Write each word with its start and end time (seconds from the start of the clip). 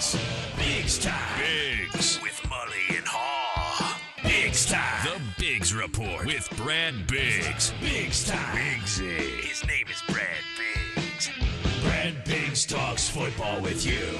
Bigs. 0.00 0.16
Bigs 0.56 0.98
time. 0.98 1.38
Bigs. 1.38 2.20
With 2.22 2.40
Mully 2.44 2.96
and 2.96 3.06
Haugh. 3.06 4.00
Bigs 4.22 4.64
time. 4.64 5.04
The 5.04 5.20
Bigs 5.38 5.74
Report 5.74 6.24
with 6.24 6.48
Brad 6.56 7.06
Biggs. 7.06 7.74
Bigs 7.82 8.26
time. 8.26 8.56
Bigsy. 8.56 9.18
His 9.42 9.62
name 9.66 9.84
is 9.90 10.02
Brad 10.08 10.26
Biggs. 10.56 11.30
Brad 11.82 12.24
Biggs 12.24 12.64
talks 12.64 13.10
football 13.10 13.60
with 13.60 13.84
you. 13.84 14.16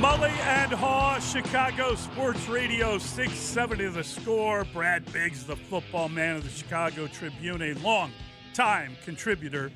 Mully 0.00 0.36
and 0.40 0.72
Haugh, 0.72 1.20
Chicago 1.20 1.94
Sports 1.94 2.48
Radio 2.48 2.98
670 2.98 3.90
The 3.90 4.02
Score. 4.02 4.64
Brad 4.72 5.04
Biggs, 5.12 5.44
the 5.44 5.54
football 5.54 6.08
man 6.08 6.34
of 6.34 6.42
the 6.42 6.50
Chicago 6.50 7.06
Tribune, 7.06 7.62
a 7.62 7.74
long 7.74 8.10
time 8.54 8.96
contributor 9.04 9.70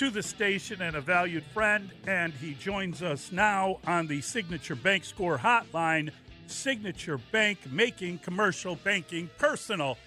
to 0.00 0.08
the 0.08 0.22
station 0.22 0.80
and 0.80 0.96
a 0.96 1.00
valued 1.02 1.44
friend. 1.52 1.90
And 2.06 2.32
he 2.32 2.54
joins 2.54 3.02
us 3.02 3.30
now 3.32 3.80
on 3.86 4.06
the 4.06 4.22
Signature 4.22 4.74
Bank 4.74 5.04
Score 5.04 5.36
Hotline. 5.36 6.10
Signature 6.46 7.18
Bank 7.18 7.58
making 7.70 8.20
commercial 8.20 8.76
banking 8.76 9.28
personal. 9.36 9.98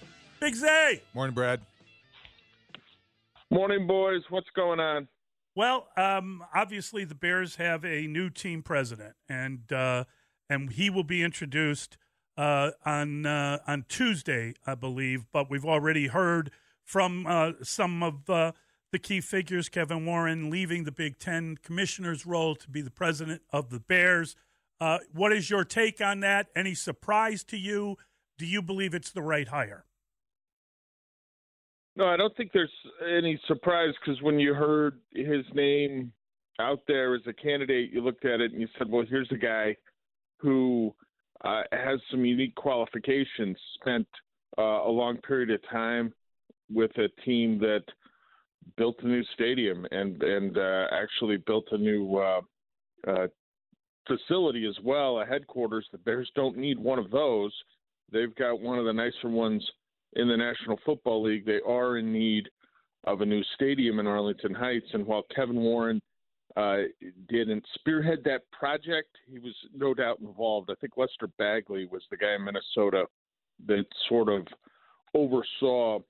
Bigsy. 0.42 1.00
Morning, 1.14 1.32
Brad. 1.32 1.60
Morning, 3.50 3.86
boys. 3.86 4.22
What's 4.30 4.50
going 4.56 4.80
on? 4.80 5.06
Well, 5.54 5.86
um, 5.96 6.42
obviously 6.52 7.04
the 7.04 7.14
Bears 7.14 7.54
have 7.54 7.84
a 7.84 8.08
new 8.08 8.30
team 8.30 8.64
president, 8.64 9.14
and 9.28 9.72
uh, 9.72 10.06
and 10.50 10.72
he 10.72 10.90
will 10.90 11.04
be 11.04 11.22
introduced 11.22 11.98
uh, 12.36 12.72
on 12.84 13.26
uh, 13.26 13.60
on 13.64 13.84
Tuesday, 13.88 14.54
I 14.66 14.74
believe. 14.74 15.26
But 15.32 15.48
we've 15.48 15.64
already 15.64 16.08
heard 16.08 16.50
from 16.82 17.28
uh, 17.28 17.52
some 17.62 18.02
of 18.02 18.28
uh, 18.28 18.50
the 18.94 18.98
key 19.00 19.20
figures, 19.20 19.68
Kevin 19.68 20.06
Warren 20.06 20.50
leaving 20.50 20.84
the 20.84 20.92
Big 20.92 21.18
Ten 21.18 21.58
commissioner's 21.64 22.24
role 22.24 22.54
to 22.54 22.70
be 22.70 22.80
the 22.80 22.92
president 22.92 23.42
of 23.50 23.70
the 23.70 23.80
Bears. 23.80 24.36
Uh, 24.80 24.98
what 25.12 25.32
is 25.32 25.50
your 25.50 25.64
take 25.64 26.00
on 26.00 26.20
that? 26.20 26.46
Any 26.54 26.76
surprise 26.76 27.42
to 27.44 27.56
you? 27.56 27.96
Do 28.38 28.46
you 28.46 28.62
believe 28.62 28.94
it's 28.94 29.10
the 29.10 29.20
right 29.20 29.48
hire? 29.48 29.84
No, 31.96 32.06
I 32.06 32.16
don't 32.16 32.36
think 32.36 32.52
there's 32.54 32.70
any 33.04 33.40
surprise 33.48 33.94
because 34.00 34.22
when 34.22 34.38
you 34.38 34.54
heard 34.54 35.00
his 35.12 35.44
name 35.54 36.12
out 36.60 36.82
there 36.86 37.16
as 37.16 37.22
a 37.26 37.32
candidate, 37.32 37.90
you 37.92 38.00
looked 38.00 38.24
at 38.24 38.40
it 38.40 38.52
and 38.52 38.60
you 38.60 38.68
said, 38.78 38.88
well, 38.88 39.04
here's 39.10 39.30
a 39.32 39.36
guy 39.36 39.74
who 40.38 40.94
uh, 41.44 41.62
has 41.72 41.98
some 42.12 42.24
unique 42.24 42.54
qualifications, 42.54 43.56
spent 43.74 44.06
uh, 44.56 44.62
a 44.62 44.88
long 44.88 45.16
period 45.16 45.50
of 45.50 45.58
time 45.68 46.14
with 46.72 46.92
a 46.98 47.08
team 47.24 47.58
that 47.58 47.82
built 48.76 48.96
a 49.02 49.06
new 49.06 49.22
stadium 49.34 49.86
and 49.90 50.22
and 50.22 50.58
uh, 50.58 50.86
actually 50.92 51.36
built 51.38 51.66
a 51.72 51.78
new 51.78 52.16
uh, 52.16 52.40
uh, 53.06 53.26
facility 54.06 54.66
as 54.66 54.76
well, 54.82 55.20
a 55.20 55.26
headquarters. 55.26 55.86
The 55.92 55.98
Bears 55.98 56.30
don't 56.34 56.56
need 56.56 56.78
one 56.78 56.98
of 56.98 57.10
those. 57.10 57.52
They've 58.12 58.34
got 58.34 58.60
one 58.60 58.78
of 58.78 58.84
the 58.84 58.92
nicer 58.92 59.28
ones 59.28 59.64
in 60.14 60.28
the 60.28 60.36
National 60.36 60.78
Football 60.84 61.22
League. 61.22 61.46
They 61.46 61.60
are 61.66 61.98
in 61.98 62.12
need 62.12 62.48
of 63.04 63.20
a 63.20 63.26
new 63.26 63.42
stadium 63.54 63.98
in 63.98 64.06
Arlington 64.06 64.54
Heights. 64.54 64.86
And 64.92 65.06
while 65.06 65.24
Kevin 65.34 65.56
Warren 65.56 66.00
uh, 66.56 66.82
didn't 67.28 67.64
spearhead 67.74 68.20
that 68.24 68.42
project, 68.52 69.08
he 69.30 69.38
was 69.38 69.54
no 69.74 69.94
doubt 69.94 70.20
involved. 70.20 70.70
I 70.70 70.74
think 70.80 70.96
Lester 70.96 71.28
Bagley 71.38 71.86
was 71.90 72.02
the 72.10 72.16
guy 72.16 72.34
in 72.34 72.44
Minnesota 72.44 73.06
that 73.66 73.84
sort 74.08 74.28
of 74.28 74.46
oversaw 75.14 76.00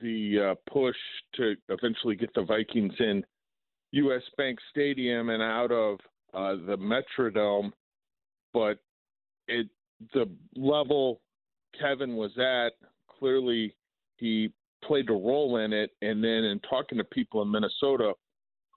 the 0.00 0.52
uh, 0.52 0.70
push 0.70 0.96
to 1.34 1.54
eventually 1.68 2.16
get 2.16 2.32
the 2.34 2.42
Vikings 2.42 2.94
in 2.98 3.24
U.S. 3.92 4.22
Bank 4.36 4.58
Stadium 4.70 5.30
and 5.30 5.42
out 5.42 5.72
of 5.72 5.98
uh, 6.34 6.64
the 6.66 6.76
Metrodome. 6.76 7.72
But 8.52 8.78
it 9.48 9.68
the 10.14 10.28
level 10.56 11.20
Kevin 11.78 12.16
was 12.16 12.32
at 12.38 12.70
clearly 13.18 13.74
he 14.16 14.52
played 14.84 15.10
a 15.10 15.14
role 15.14 15.58
in 15.58 15.72
it. 15.72 15.90
And 16.02 16.22
then 16.22 16.44
in 16.44 16.60
talking 16.60 16.98
to 16.98 17.04
people 17.04 17.42
in 17.42 17.50
Minnesota, 17.50 18.12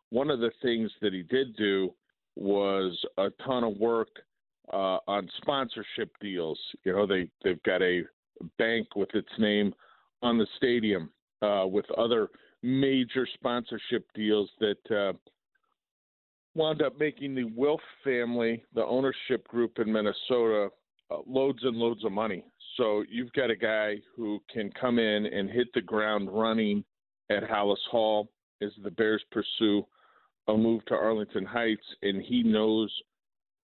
one 0.09 0.29
of 0.29 0.39
the 0.39 0.51
things 0.61 0.91
that 1.01 1.13
he 1.13 1.23
did 1.23 1.55
do 1.55 1.93
was 2.35 2.97
a 3.17 3.29
ton 3.45 3.63
of 3.63 3.77
work 3.77 4.09
uh, 4.71 4.97
on 5.07 5.29
sponsorship 5.37 6.11
deals. 6.19 6.59
You 6.83 6.93
know, 6.93 7.05
they 7.05 7.29
they've 7.43 7.61
got 7.63 7.81
a 7.81 8.03
bank 8.57 8.95
with 8.95 9.13
its 9.13 9.29
name 9.37 9.73
on 10.23 10.37
the 10.37 10.47
stadium 10.57 11.09
uh, 11.41 11.65
with 11.67 11.85
other 11.91 12.29
major 12.63 13.27
sponsorship 13.33 14.07
deals 14.15 14.49
that 14.59 14.91
uh, 14.91 15.13
wound 16.55 16.81
up 16.81 16.97
making 16.97 17.35
the 17.35 17.43
Wilf 17.43 17.81
family, 18.03 18.63
the 18.73 18.85
ownership 18.85 19.47
group 19.47 19.79
in 19.79 19.91
Minnesota, 19.91 20.69
uh, 21.11 21.17
loads 21.27 21.59
and 21.63 21.75
loads 21.75 22.05
of 22.05 22.11
money. 22.11 22.43
So 22.77 23.03
you've 23.09 23.33
got 23.33 23.51
a 23.51 23.55
guy 23.55 23.97
who 24.15 24.41
can 24.51 24.71
come 24.79 24.97
in 24.97 25.25
and 25.27 25.49
hit 25.49 25.67
the 25.73 25.81
ground 25.81 26.29
running 26.31 26.83
at 27.29 27.43
Halas 27.43 27.75
Hall 27.91 28.29
as 28.61 28.71
the 28.83 28.91
Bears 28.91 29.23
pursue 29.31 29.85
a 30.47 30.57
move 30.57 30.83
to 30.85 30.95
Arlington 30.95 31.45
Heights, 31.45 31.85
and 32.01 32.21
he 32.21 32.43
knows 32.43 32.91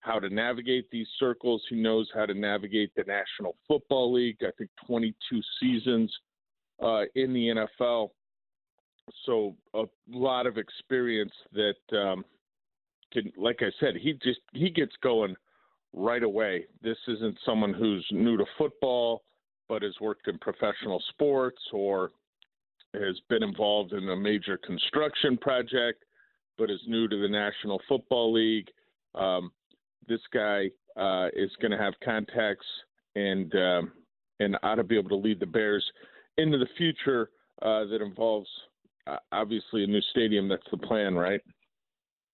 how 0.02 0.20
to 0.20 0.30
navigate 0.30 0.90
these 0.92 1.08
circles. 1.20 1.62
He 1.70 1.76
knows 1.76 2.10
how 2.14 2.26
to 2.26 2.34
navigate 2.34 2.92
the 2.96 3.04
National 3.04 3.56
Football 3.68 4.14
League. 4.14 4.38
I 4.42 4.52
think 4.58 4.70
22 4.88 5.42
seasons 5.60 6.14
uh, 6.82 7.04
in 7.16 7.34
the 7.34 7.68
NFL. 7.84 8.10
So 9.26 9.56
a 9.74 9.84
lot 10.10 10.46
of 10.46 10.58
experience 10.58 11.34
that 11.54 11.98
um, 11.98 12.24
can, 13.12 13.32
like 13.38 13.60
I 13.62 13.72
said, 13.80 13.96
he 14.00 14.14
just 14.14 14.40
he 14.54 14.70
gets 14.70 14.94
going 15.02 15.36
right 15.94 16.24
away. 16.24 16.66
This 16.84 16.98
isn't 17.08 17.38
someone 17.46 17.74
who's 17.74 18.06
new 18.12 18.38
to 18.38 18.46
football, 18.58 19.24
but 19.68 19.82
has 19.82 19.96
worked 20.00 20.28
in 20.28 20.38
professional 20.38 21.02
sports 21.10 21.62
or 21.74 22.12
has 22.94 23.20
been 23.30 23.44
involved 23.44 23.94
in 23.94 24.10
a 24.10 24.16
major 24.16 24.58
construction 24.58 25.38
project, 25.38 26.04
but 26.58 26.70
is 26.70 26.80
new 26.88 27.08
to 27.08 27.22
the 27.22 27.28
National 27.28 27.82
Football 27.88 28.34
League. 28.34 28.68
Um, 29.16 29.52
this 30.08 30.22
guy 30.34 30.70
uh, 30.98 31.28
is 31.34 31.52
going 31.62 31.72
to 31.72 31.78
have 31.78 31.94
contacts 32.04 32.66
and 33.16 33.54
um, 33.56 33.92
and 34.40 34.58
ought 34.64 34.76
to 34.76 34.84
be 34.84 34.98
able 34.98 35.10
to 35.10 35.16
lead 35.16 35.40
the 35.40 35.46
Bears 35.46 35.86
into 36.40 36.58
the 36.58 36.68
future 36.78 37.30
uh, 37.62 37.86
that 37.86 38.02
involves 38.02 38.48
uh, 39.08 39.18
obviously 39.32 39.84
a 39.84 39.88
new 39.88 40.02
stadium. 40.12 40.48
That's 40.48 40.64
the 40.72 40.78
plan, 40.78 41.16
right? 41.16 41.42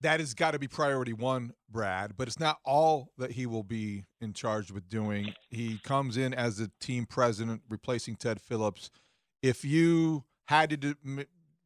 that 0.05 0.19
has 0.19 0.33
got 0.33 0.51
to 0.51 0.59
be 0.59 0.67
priority 0.67 1.13
one, 1.13 1.53
Brad, 1.69 2.13
but 2.15 2.27
it's 2.27 2.39
not 2.39 2.59
all 2.63 3.11
that 3.17 3.31
he 3.31 3.45
will 3.45 3.63
be 3.63 4.05
in 4.21 4.33
charge 4.33 4.71
with 4.71 4.87
doing. 4.87 5.33
He 5.49 5.79
comes 5.83 6.15
in 6.15 6.33
as 6.33 6.57
the 6.57 6.71
team 6.79 7.07
president, 7.07 7.63
replacing 7.69 8.17
Ted 8.17 8.39
Phillips. 8.41 8.91
If 9.41 9.65
you 9.65 10.25
had 10.45 10.69
to 10.69 10.77
do, 10.77 10.95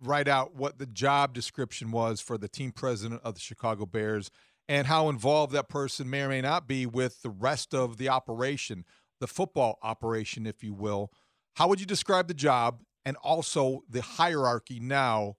write 0.01 0.27
out 0.27 0.55
what 0.55 0.77
the 0.77 0.85
job 0.85 1.33
description 1.33 1.91
was 1.91 2.21
for 2.21 2.37
the 2.37 2.47
team 2.47 2.71
president 2.71 3.21
of 3.23 3.33
the 3.33 3.41
Chicago 3.41 3.85
Bears 3.85 4.31
and 4.69 4.87
how 4.87 5.09
involved 5.09 5.51
that 5.53 5.67
person 5.67 6.09
may 6.09 6.21
or 6.21 6.29
may 6.29 6.41
not 6.41 6.67
be 6.67 6.85
with 6.85 7.21
the 7.23 7.29
rest 7.29 7.73
of 7.73 7.97
the 7.97 8.07
operation, 8.07 8.85
the 9.19 9.27
football 9.27 9.79
operation, 9.81 10.45
if 10.45 10.63
you 10.63 10.73
will, 10.73 11.11
how 11.55 11.67
would 11.67 11.79
you 11.79 11.85
describe 11.85 12.27
the 12.27 12.33
job 12.33 12.81
and 13.05 13.17
also 13.17 13.83
the 13.89 14.01
hierarchy 14.01 14.79
now 14.79 15.35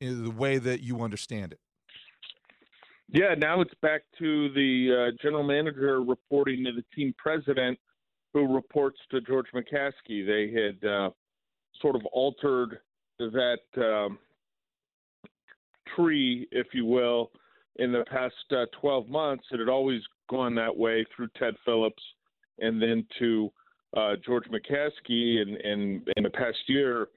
in 0.00 0.24
the 0.24 0.30
way 0.30 0.58
that 0.58 0.80
you 0.80 1.00
understand 1.02 1.52
it? 1.52 1.60
Yeah, 3.08 3.34
now 3.36 3.60
it's 3.60 3.74
back 3.82 4.02
to 4.18 4.52
the 4.54 5.12
uh, 5.12 5.16
general 5.22 5.44
manager 5.44 6.02
reporting 6.02 6.64
to 6.64 6.72
the 6.72 6.84
team 6.94 7.14
president, 7.16 7.78
who 8.32 8.52
reports 8.52 8.98
to 9.10 9.20
George 9.20 9.46
McCaskey. 9.54 10.26
They 10.26 10.52
had 10.52 10.88
uh, 10.88 11.10
sort 11.80 11.94
of 11.94 12.04
altered 12.06 12.80
that 13.18 13.58
um, 13.76 14.18
tree, 15.94 16.48
if 16.50 16.68
you 16.72 16.84
will, 16.84 17.30
in 17.76 17.92
the 17.92 18.04
past 18.10 18.34
uh, 18.50 18.66
12 18.80 19.08
months. 19.08 19.44
It 19.52 19.60
had 19.60 19.68
always 19.68 20.00
gone 20.28 20.54
that 20.56 20.76
way 20.76 21.04
through 21.14 21.28
Ted 21.38 21.54
Phillips 21.64 22.02
and 22.58 22.80
then 22.80 23.06
to 23.18 23.52
uh, 23.96 24.14
George 24.24 24.44
McCaskey. 24.46 25.40
And, 25.40 25.56
in 26.16 26.22
the 26.22 26.30
past 26.30 26.58
year, 26.66 27.08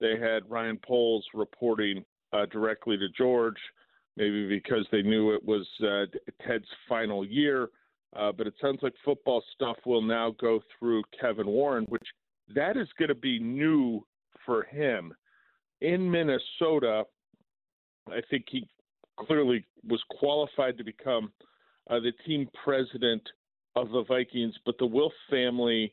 they 0.00 0.18
had 0.18 0.48
Ryan 0.48 0.78
Poles 0.86 1.24
reporting 1.34 2.04
uh, 2.32 2.46
directly 2.46 2.96
to 2.96 3.08
George 3.16 3.56
maybe 4.16 4.48
because 4.48 4.86
they 4.90 5.02
knew 5.02 5.34
it 5.34 5.44
was 5.44 5.66
uh, 5.82 6.06
Ted's 6.46 6.66
final 6.88 7.24
year. 7.24 7.68
Uh, 8.14 8.32
but 8.32 8.46
it 8.46 8.54
sounds 8.60 8.78
like 8.82 8.94
football 9.04 9.42
stuff 9.54 9.76
will 9.84 10.00
now 10.00 10.34
go 10.40 10.60
through 10.78 11.02
Kevin 11.20 11.46
Warren, 11.46 11.84
which 11.88 12.06
that 12.54 12.76
is 12.76 12.88
going 12.98 13.08
to 13.08 13.14
be 13.14 13.38
new 13.38 14.06
for 14.46 14.62
him. 14.64 15.12
In 15.82 16.10
Minnesota, 16.10 17.04
I 18.08 18.20
think 18.30 18.46
he 18.48 18.66
clearly 19.18 19.66
was 19.86 20.02
qualified 20.18 20.78
to 20.78 20.84
become 20.84 21.30
uh, 21.90 22.00
the 22.00 22.12
team 22.24 22.48
president 22.64 23.22
of 23.74 23.90
the 23.90 24.04
Vikings, 24.04 24.54
but 24.64 24.78
the 24.78 24.86
Wilf 24.86 25.12
family 25.28 25.92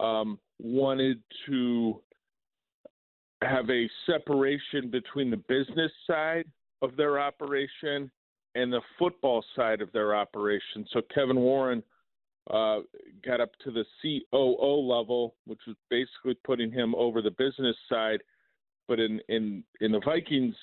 um, 0.00 0.38
wanted 0.60 1.20
to 1.46 2.00
have 3.42 3.68
a 3.70 3.88
separation 4.06 4.90
between 4.90 5.30
the 5.30 5.36
business 5.48 5.92
side 6.06 6.44
of 6.82 6.96
their 6.96 7.18
operation 7.18 8.10
and 8.54 8.72
the 8.72 8.80
football 8.98 9.44
side 9.56 9.80
of 9.80 9.90
their 9.92 10.14
operation. 10.14 10.86
So 10.92 11.00
Kevin 11.14 11.36
Warren 11.36 11.82
uh, 12.50 12.80
got 13.24 13.40
up 13.40 13.50
to 13.64 13.70
the 13.70 13.84
COO 14.02 14.80
level, 14.80 15.34
which 15.46 15.60
was 15.66 15.76
basically 15.90 16.36
putting 16.44 16.70
him 16.70 16.94
over 16.94 17.22
the 17.22 17.30
business 17.30 17.76
side. 17.88 18.20
But 18.86 19.00
in 19.00 19.20
in 19.28 19.64
in 19.80 19.92
the 19.92 20.00
Vikings 20.04 20.54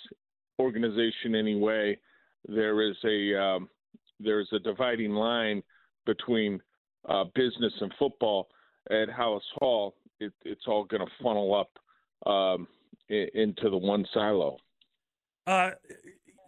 organization 0.60 1.34
anyway, 1.36 1.98
there 2.48 2.81
is 2.81 2.95
a 3.04 3.42
um, 3.42 3.69
there 4.19 4.39
is 4.39 4.48
a 4.51 4.60
dividing 4.60 5.12
line 5.12 5.63
between 6.06 6.62
uh, 7.10 7.25
business 7.36 7.74
and 7.81 7.92
football. 7.98 8.48
At 8.89 9.10
Halas 9.10 9.42
Hall, 9.56 9.95
it, 10.19 10.33
it's 10.44 10.63
all 10.68 10.86
going 10.86 11.06
to 11.06 11.12
funnel 11.24 11.54
up 11.54 12.30
um, 12.30 12.68
into 13.10 13.69
the 13.69 13.78
one 13.78 14.06
silo. 14.13 14.57
Uh, 15.45 15.72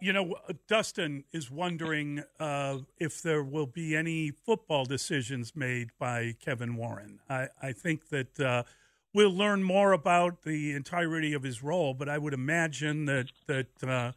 you 0.00 0.12
know, 0.12 0.36
Dustin 0.68 1.24
is 1.32 1.50
wondering 1.50 2.22
uh, 2.38 2.78
if 2.98 3.22
there 3.22 3.42
will 3.42 3.66
be 3.66 3.96
any 3.96 4.30
football 4.30 4.84
decisions 4.84 5.56
made 5.56 5.90
by 5.98 6.34
Kevin 6.44 6.76
Warren. 6.76 7.20
I, 7.28 7.48
I 7.62 7.72
think 7.72 8.08
that 8.10 8.38
uh, 8.38 8.64
we'll 9.14 9.34
learn 9.34 9.62
more 9.62 9.92
about 9.92 10.42
the 10.42 10.72
entirety 10.72 11.32
of 11.32 11.42
his 11.42 11.62
role, 11.62 11.94
but 11.94 12.08
I 12.08 12.18
would 12.18 12.34
imagine 12.34 13.06
that 13.06 13.30
that 13.46 13.82
uh, 13.82 14.12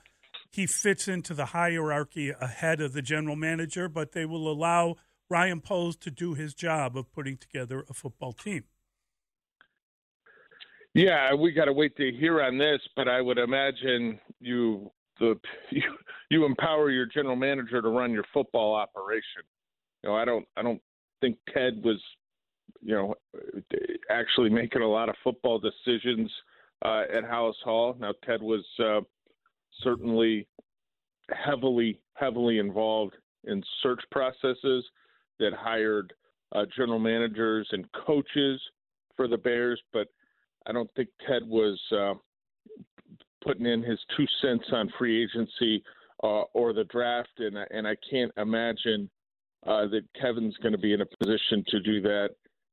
he 0.52 0.68
fits 0.68 1.08
into 1.08 1.34
the 1.34 1.46
hierarchy 1.46 2.32
ahead 2.32 2.82
of 2.82 2.92
the 2.94 3.02
general 3.02 3.38
manager. 3.38 3.88
But 3.88 4.12
they 4.12 4.26
will 4.26 4.52
allow 4.52 4.96
Ryan 5.30 5.62
Poles 5.62 5.96
to 5.98 6.12
do 6.12 6.34
his 6.34 6.54
job 6.54 6.98
of 6.98 7.12
putting 7.12 7.38
together 7.38 7.84
a 7.90 7.94
football 7.94 8.34
team. 8.34 8.64
Yeah, 10.94 11.34
we 11.34 11.52
got 11.52 11.66
to 11.66 11.74
wait 11.74 11.96
to 11.98 12.12
hear 12.12 12.42
on 12.42 12.58
this, 12.58 12.80
but 12.96 13.08
I 13.08 13.22
would 13.22 13.38
imagine 13.38 14.20
you 14.40 14.92
the 15.20 15.40
you, 15.72 15.84
you 16.30 16.46
empower 16.46 16.90
your 16.90 17.06
general 17.06 17.36
manager 17.36 17.82
to 17.82 17.90
run 17.90 18.12
your 18.12 18.26
football 18.34 18.74
operation. 18.76 19.44
You 20.04 20.10
know, 20.10 20.16
I 20.16 20.26
don't 20.26 20.48
I 20.56 20.64
don't 20.64 20.82
think 21.22 21.38
Ted 21.54 21.84
was 21.84 22.02
you 22.82 22.96
know 22.96 23.16
actually 24.10 24.50
making 24.50 24.82
a 24.82 24.88
lot 24.88 25.10
of 25.10 25.16
football 25.24 25.60
decisions 25.60 26.32
uh, 26.84 27.04
at 27.14 27.24
Halas 27.24 27.54
Hall. 27.64 27.96
Now 28.00 28.14
Ted 28.26 28.42
was 28.42 28.66
uh, 28.80 29.02
certainly 29.84 30.48
heavily 31.30 32.00
heavily 32.14 32.60
involved 32.60 33.16
in 33.44 33.62
search 33.84 34.02
processes 34.10 34.84
that 35.40 35.54
hired 35.54 36.14
uh, 36.54 36.66
general 36.76 37.00
managers 37.00 37.68
and 37.72 37.86
coaches 38.06 38.62
for 39.16 39.28
the 39.28 39.38
Bears, 39.38 39.82
but 39.94 40.08
I 40.66 40.72
don't 40.72 40.90
think 40.96 41.10
Ted 41.28 41.44
was 41.46 41.80
uh, 41.92 42.14
putting 43.44 43.66
in 43.66 43.82
his 43.82 44.00
two 44.16 44.26
cents 44.42 44.66
on 44.72 44.92
free 44.98 45.24
agency 45.24 45.84
uh, 46.24 46.44
or 46.54 46.74
the 46.74 46.84
draft, 46.86 47.40
and 47.40 47.58
and 47.72 47.88
I 47.88 47.96
can't 48.10 48.32
imagine 48.38 49.10
uh, 49.66 49.88
that 49.88 50.04
Kevin's 50.20 50.56
going 50.58 50.74
to 50.74 50.78
be 50.78 50.94
in 50.94 51.02
a 51.02 51.06
position 51.06 51.64
to 51.70 51.80
do 51.80 52.02
that 52.02 52.30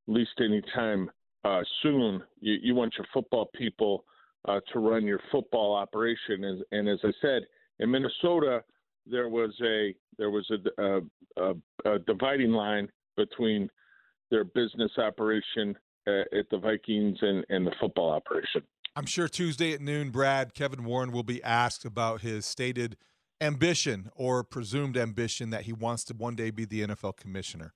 at 0.08 0.14
least 0.14 0.40
anytime 0.40 1.11
uh, 1.44 1.62
soon. 1.82 2.22
You, 2.40 2.55
you 2.62 2.75
want 2.75 2.94
your 2.99 3.06
football 3.12 3.50
people 3.55 4.05
uh, 4.46 4.61
to 4.72 4.78
run 4.78 5.05
your 5.05 5.20
football 5.31 5.75
operation, 5.75 6.44
and, 6.44 6.64
and 6.72 6.88
as 6.88 6.99
I 7.05 7.12
said, 7.20 7.43
in 7.78 7.90
Minnesota 7.90 8.62
there 9.06 9.29
was 9.29 9.53
a 9.62 9.95
there 10.19 10.31
was 10.31 10.51
a, 10.51 10.83
a, 10.83 11.01
a, 11.37 11.95
a 11.95 11.99
dividing 12.01 12.53
line 12.53 12.89
between 13.17 13.69
their 14.31 14.45
business 14.45 14.91
operation 14.99 15.77
uh, 16.06 16.23
at 16.39 16.49
the 16.51 16.59
Vikings 16.59 17.19
and, 17.21 17.45
and 17.49 17.67
the 17.67 17.73
football 17.81 18.11
operation. 18.11 18.62
I'm 18.97 19.06
sure 19.06 19.29
Tuesday 19.29 19.73
at 19.73 19.81
noon, 19.81 20.11
Brad, 20.11 20.55
Kevin 20.55 20.85
Warren 20.85 21.11
will 21.11 21.25
be 21.25 21.43
asked 21.43 21.85
about 21.85 22.21
his 22.21 22.47
stated 22.47 22.97
ambition 23.41 24.11
or 24.15 24.45
presumed 24.45 24.97
ambition 24.97 25.50
that 25.50 25.62
he 25.62 25.73
wants 25.73 26.05
to 26.05 26.15
one 26.15 26.37
day 26.37 26.50
be 26.50 26.65
the 26.65 26.87
NFL 26.87 27.17
commissioner. 27.17 27.73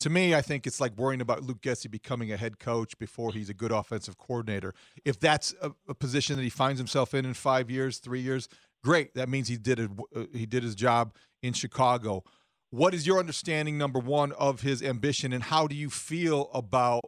To 0.00 0.10
me, 0.10 0.34
I 0.34 0.42
think 0.42 0.66
it's 0.66 0.80
like 0.80 0.96
worrying 0.96 1.20
about 1.20 1.44
Luke 1.44 1.60
Getsy 1.60 1.88
becoming 1.88 2.32
a 2.32 2.36
head 2.36 2.58
coach 2.58 2.98
before 2.98 3.32
he's 3.32 3.48
a 3.48 3.54
good 3.54 3.70
offensive 3.70 4.18
coordinator. 4.18 4.74
If 5.04 5.20
that's 5.20 5.54
a, 5.62 5.72
a 5.88 5.94
position 5.94 6.36
that 6.36 6.42
he 6.42 6.50
finds 6.50 6.80
himself 6.80 7.14
in 7.14 7.24
in 7.24 7.34
five 7.34 7.70
years, 7.70 7.98
three 7.98 8.20
years, 8.20 8.48
great. 8.84 9.14
That 9.14 9.28
means 9.28 9.48
he 9.48 9.56
did 9.56 9.78
it. 9.80 9.90
Uh, 10.14 10.24
he 10.32 10.46
did 10.46 10.62
his 10.62 10.74
job 10.74 11.14
in 11.42 11.52
Chicago. 11.52 12.24
What 12.70 12.94
is 12.94 13.06
your 13.06 13.18
understanding, 13.18 13.76
number 13.76 13.98
one, 13.98 14.32
of 14.32 14.62
his 14.62 14.82
ambition, 14.82 15.32
and 15.32 15.44
how 15.44 15.66
do 15.66 15.74
you 15.74 15.90
feel 15.90 16.50
about? 16.54 17.02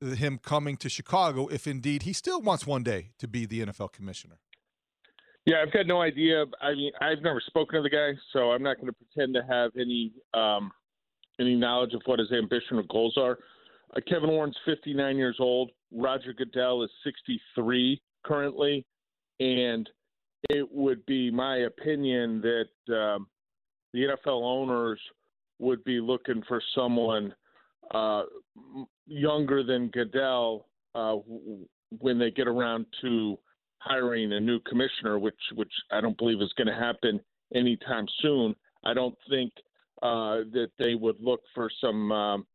him 0.00 0.38
coming 0.38 0.76
to 0.76 0.88
Chicago 0.88 1.48
if 1.48 1.66
indeed 1.66 2.02
he 2.02 2.12
still 2.12 2.40
wants 2.40 2.66
one 2.66 2.82
day 2.82 3.10
to 3.18 3.26
be 3.26 3.46
the 3.46 3.60
NFL 3.66 3.92
commissioner? 3.92 4.38
Yeah, 5.44 5.56
I've 5.62 5.72
got 5.72 5.86
no 5.86 6.02
idea. 6.02 6.44
I 6.60 6.72
mean, 6.74 6.92
I've 7.00 7.22
never 7.22 7.40
spoken 7.46 7.76
to 7.76 7.82
the 7.82 7.90
guy, 7.90 8.10
so 8.32 8.52
I'm 8.52 8.62
not 8.62 8.76
going 8.76 8.88
to 8.88 8.92
pretend 8.92 9.34
to 9.34 9.42
have 9.48 9.70
any 9.78 10.12
um, 10.34 10.70
any 11.40 11.54
knowledge 11.54 11.94
of 11.94 12.02
what 12.04 12.18
his 12.18 12.30
ambition 12.32 12.76
or 12.76 12.82
goals 12.90 13.16
are. 13.16 13.38
Uh, 13.96 14.00
Kevin 14.06 14.28
Warren's 14.30 14.56
59 14.66 15.16
years 15.16 15.36
old. 15.40 15.70
Roger 15.90 16.34
Goodell 16.34 16.82
is 16.82 16.90
63 17.04 18.02
currently, 18.24 18.84
and 19.40 19.88
it 20.50 20.70
would 20.70 21.04
be 21.06 21.30
my 21.30 21.58
opinion 21.58 22.40
that 22.40 22.94
um, 22.94 23.26
the 23.92 24.00
NFL 24.00 24.42
owners 24.42 25.00
would 25.58 25.82
be 25.84 26.00
looking 26.00 26.42
for 26.46 26.62
someone 26.74 27.34
uh, 27.92 28.22
younger 29.06 29.62
than 29.62 29.88
Goodell 29.88 30.66
uh, 30.94 31.16
when 31.98 32.18
they 32.18 32.30
get 32.30 32.46
around 32.46 32.86
to 33.00 33.38
hiring 33.78 34.32
a 34.32 34.40
new 34.40 34.60
commissioner, 34.60 35.18
which 35.18 35.38
which 35.54 35.72
I 35.90 36.00
don't 36.00 36.18
believe 36.18 36.40
is 36.40 36.52
going 36.56 36.68
to 36.68 36.74
happen 36.74 37.20
anytime 37.54 38.06
soon. 38.20 38.54
I 38.84 38.94
don't 38.94 39.16
think 39.28 39.52
uh, 40.02 40.46
that 40.52 40.70
they 40.78 40.94
would 40.94 41.16
look 41.20 41.40
for 41.54 41.70
some 41.80 42.12
um, 42.12 42.46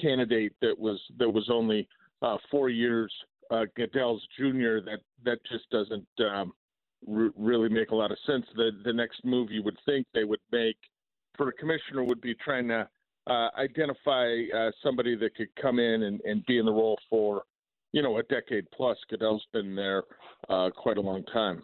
candidate 0.00 0.52
that 0.60 0.78
was 0.78 1.00
that 1.18 1.30
was 1.30 1.48
only 1.50 1.88
uh, 2.22 2.36
four 2.50 2.68
years 2.68 3.12
uh, 3.50 3.64
Goodell's 3.76 4.26
junior. 4.38 4.80
That 4.80 5.00
that 5.24 5.38
just 5.50 5.68
doesn't 5.70 6.06
um, 6.20 6.52
really 7.06 7.68
make 7.68 7.90
a 7.90 7.94
lot 7.94 8.10
of 8.10 8.18
sense. 8.26 8.44
The 8.56 8.70
the 8.84 8.92
next 8.92 9.24
move 9.24 9.50
you 9.50 9.62
would 9.62 9.78
think 9.86 10.06
they 10.14 10.24
would 10.24 10.40
make 10.52 10.76
for 11.36 11.48
a 11.48 11.52
commissioner 11.52 12.04
would 12.04 12.20
be 12.20 12.34
trying 12.44 12.68
to 12.68 12.88
uh, 13.28 13.48
identify 13.58 14.42
uh, 14.54 14.70
somebody 14.82 15.14
that 15.16 15.34
could 15.36 15.48
come 15.60 15.78
in 15.78 16.02
and, 16.02 16.20
and 16.22 16.44
be 16.46 16.58
in 16.58 16.66
the 16.66 16.72
role 16.72 16.98
for, 17.08 17.44
you 17.92 18.02
know, 18.02 18.18
a 18.18 18.22
decade 18.24 18.66
plus. 18.76 18.98
Goodell's 19.08 19.46
been 19.52 19.74
there 19.74 20.02
uh, 20.48 20.70
quite 20.76 20.98
a 20.98 21.00
long 21.00 21.24
time. 21.32 21.62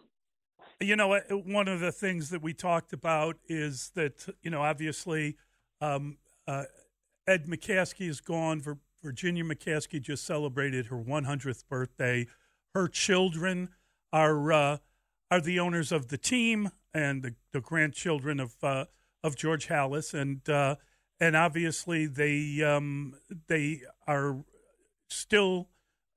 You 0.81 0.97
know, 0.97 1.19
one 1.31 1.69
of 1.69 1.81
the 1.81 1.93
things 1.93 2.31
that 2.31 2.43
we 2.43 2.53
talked 2.53 2.93
about 2.93 3.37
is 3.49 3.93
that, 3.95 4.29
you 4.43 4.51
know, 4.51 4.63
obviously 4.63 5.37
um, 5.81 6.19
uh, 6.47 6.65
Ed 7.27 7.47
McCaskey 7.47 8.09
is 8.09 8.21
gone. 8.21 8.63
Virginia 9.03 9.45
McCaskey 9.45 10.01
just 10.01 10.27
celebrated 10.27 10.87
her 10.87 10.97
100th 10.97 11.65
birthday. 11.69 12.27
Her 12.75 12.89
children 12.89 13.71
are 14.13 14.53
uh, 14.53 14.77
are 15.31 15.41
the 15.41 15.59
owners 15.59 15.93
of 15.93 16.09
the 16.09 16.19
team 16.19 16.71
and 16.93 17.23
the, 17.23 17.35
the 17.53 17.61
grandchildren 17.61 18.41
of 18.41 18.55
uh, 18.63 18.85
of 19.23 19.37
George 19.37 19.69
Halas, 19.69 20.15
and 20.15 20.49
and 21.21 21.37
obviously 21.37 22.07
they 22.07 22.63
um, 22.63 23.15
they 23.49 23.83
are 24.07 24.45
still 25.09 25.69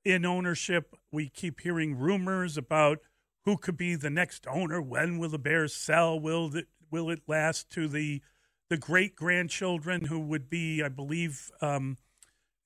in 0.04 0.24
ownership. 0.24 0.94
We 1.10 1.28
keep 1.28 1.60
hearing 1.60 1.96
rumors 1.96 2.56
about 2.56 2.98
who 3.44 3.56
could 3.56 3.76
be 3.76 3.94
the 3.94 4.10
next 4.10 4.46
owner. 4.46 4.80
When 4.82 5.18
will 5.18 5.30
the 5.30 5.38
Bears 5.38 5.74
sell? 5.74 6.18
Will 6.20 6.54
it 6.54 6.68
will 6.90 7.10
it 7.10 7.22
last 7.26 7.70
to 7.70 7.88
the 7.88 8.22
the 8.68 8.76
great 8.76 9.16
grandchildren 9.16 10.04
who 10.04 10.20
would 10.20 10.50
be, 10.50 10.82
I 10.82 10.90
believe, 10.90 11.50
um, 11.62 11.96